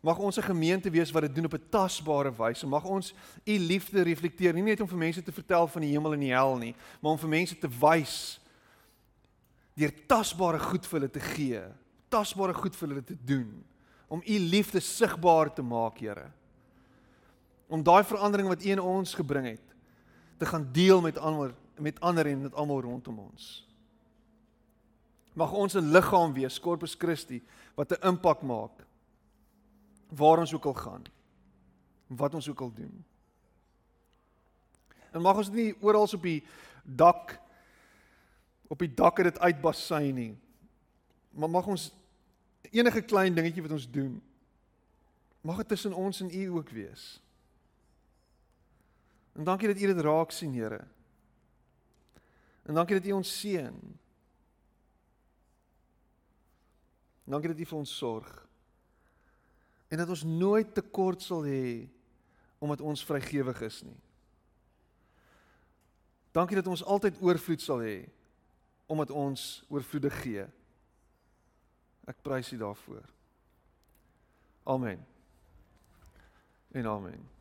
Mag 0.00 0.18
ons 0.18 0.36
'n 0.36 0.42
gemeente 0.42 0.90
wees 0.90 1.10
wat 1.10 1.22
dit 1.22 1.34
doen 1.34 1.44
op 1.44 1.54
'n 1.54 1.68
tasbare 1.70 2.32
wyse. 2.34 2.66
Mag 2.66 2.84
ons 2.84 3.14
u 3.44 3.58
liefde 3.58 4.02
reflekteer, 4.02 4.54
nie 4.54 4.62
net 4.62 4.80
om 4.80 4.88
vir 4.88 4.98
mense 4.98 5.22
te 5.22 5.32
vertel 5.32 5.66
van 5.66 5.82
die 5.82 5.90
hemel 5.90 6.12
en 6.12 6.20
die 6.20 6.32
hel 6.32 6.56
nie, 6.56 6.74
maar 7.00 7.12
om 7.12 7.18
vir 7.18 7.28
mense 7.28 7.58
te 7.58 7.68
wys 7.68 8.40
deur 9.78 9.92
tasbare 10.10 10.58
goed 10.58 10.86
vir 10.86 10.98
hulle 10.98 11.12
te 11.12 11.22
gee, 11.22 11.62
tasbare 12.10 12.54
goed 12.56 12.76
vir 12.76 12.88
hulle 12.88 13.04
te 13.06 13.16
doen, 13.28 13.52
om 14.08 14.22
u 14.24 14.38
liefde 14.38 14.80
sigbaar 14.82 15.52
te 15.54 15.62
maak, 15.62 16.00
Here. 16.02 16.30
Om 17.68 17.84
daai 17.84 18.02
verandering 18.08 18.48
wat 18.48 18.64
u 18.64 18.70
in 18.72 18.80
ons 18.80 19.14
gebring 19.14 19.46
het, 19.52 19.64
te 20.38 20.46
gaan 20.46 20.68
deel 20.72 21.02
met 21.04 21.18
ander 21.18 21.54
met 21.78 22.00
ander 22.02 22.26
en 22.26 22.40
met 22.42 22.54
almal 22.58 22.80
rondom 22.82 23.18
ons. 23.22 23.66
Mag 25.38 25.52
ons 25.52 25.74
'n 25.74 25.92
liggaam 25.94 26.32
wees, 26.32 26.58
Corpus 26.58 26.94
Christi, 26.98 27.42
wat 27.74 27.92
'n 27.92 28.06
impak 28.08 28.42
maak 28.42 28.82
waar 30.08 30.38
ons 30.38 30.54
ook 30.54 30.64
al 30.64 30.74
gaan. 30.74 31.04
Wat 32.06 32.34
ons 32.34 32.48
ook 32.48 32.60
al 32.60 32.72
doen. 32.72 33.04
En 35.12 35.22
mag 35.22 35.36
ons 35.36 35.50
nie 35.50 35.74
oral 35.80 36.08
op 36.12 36.22
die 36.22 36.44
dak 36.82 37.40
op 38.68 38.78
die 38.78 38.94
dakke 38.94 39.22
dit 39.22 39.38
uitbasyn 39.38 40.14
nie. 40.14 40.32
Maar 41.30 41.50
mag 41.50 41.66
ons 41.66 41.90
enige 42.70 43.00
klein 43.02 43.34
dingetjie 43.34 43.64
wat 43.64 43.76
ons 43.76 43.90
doen 43.90 44.18
mag 45.40 45.56
dit 45.56 45.68
tussen 45.68 45.94
ons 45.94 46.20
en 46.20 46.30
U 46.40 46.46
ook 46.58 46.70
wees. 46.70 47.22
En 49.32 49.44
dankie 49.44 49.68
dat 49.68 49.80
U 49.80 49.86
dit 49.86 50.00
raak 50.04 50.30
sien, 50.30 50.52
Here. 50.52 50.84
En 52.62 52.74
dankie 52.74 52.98
dat 52.98 53.06
U 53.06 53.12
ons 53.12 53.40
seën. 53.40 53.78
Dankie 57.24 57.48
dat 57.48 57.60
U 57.60 57.64
vir 57.64 57.78
ons 57.78 57.96
sorg 57.96 58.34
en 59.88 59.96
dat 59.96 60.10
ons 60.12 60.22
nooit 60.28 60.68
tekort 60.76 61.22
sal 61.24 61.46
hê 61.48 61.88
omdat 62.60 62.82
ons 62.84 63.04
vrygewig 63.08 63.60
is 63.64 63.78
nie. 63.86 63.96
Dankie 66.36 66.58
dat 66.58 66.68
ons 66.68 66.82
altyd 66.84 67.16
oorvloed 67.24 67.64
sal 67.64 67.80
hê 67.80 67.94
omdat 68.88 69.10
ons 69.12 69.64
oorvloedig 69.68 70.20
gee. 70.22 70.44
Ek 72.08 72.22
prys 72.24 72.52
U 72.52 72.58
daarvoor. 72.60 73.04
Amen. 74.68 75.04
En 76.72 76.86
amen. 76.86 77.37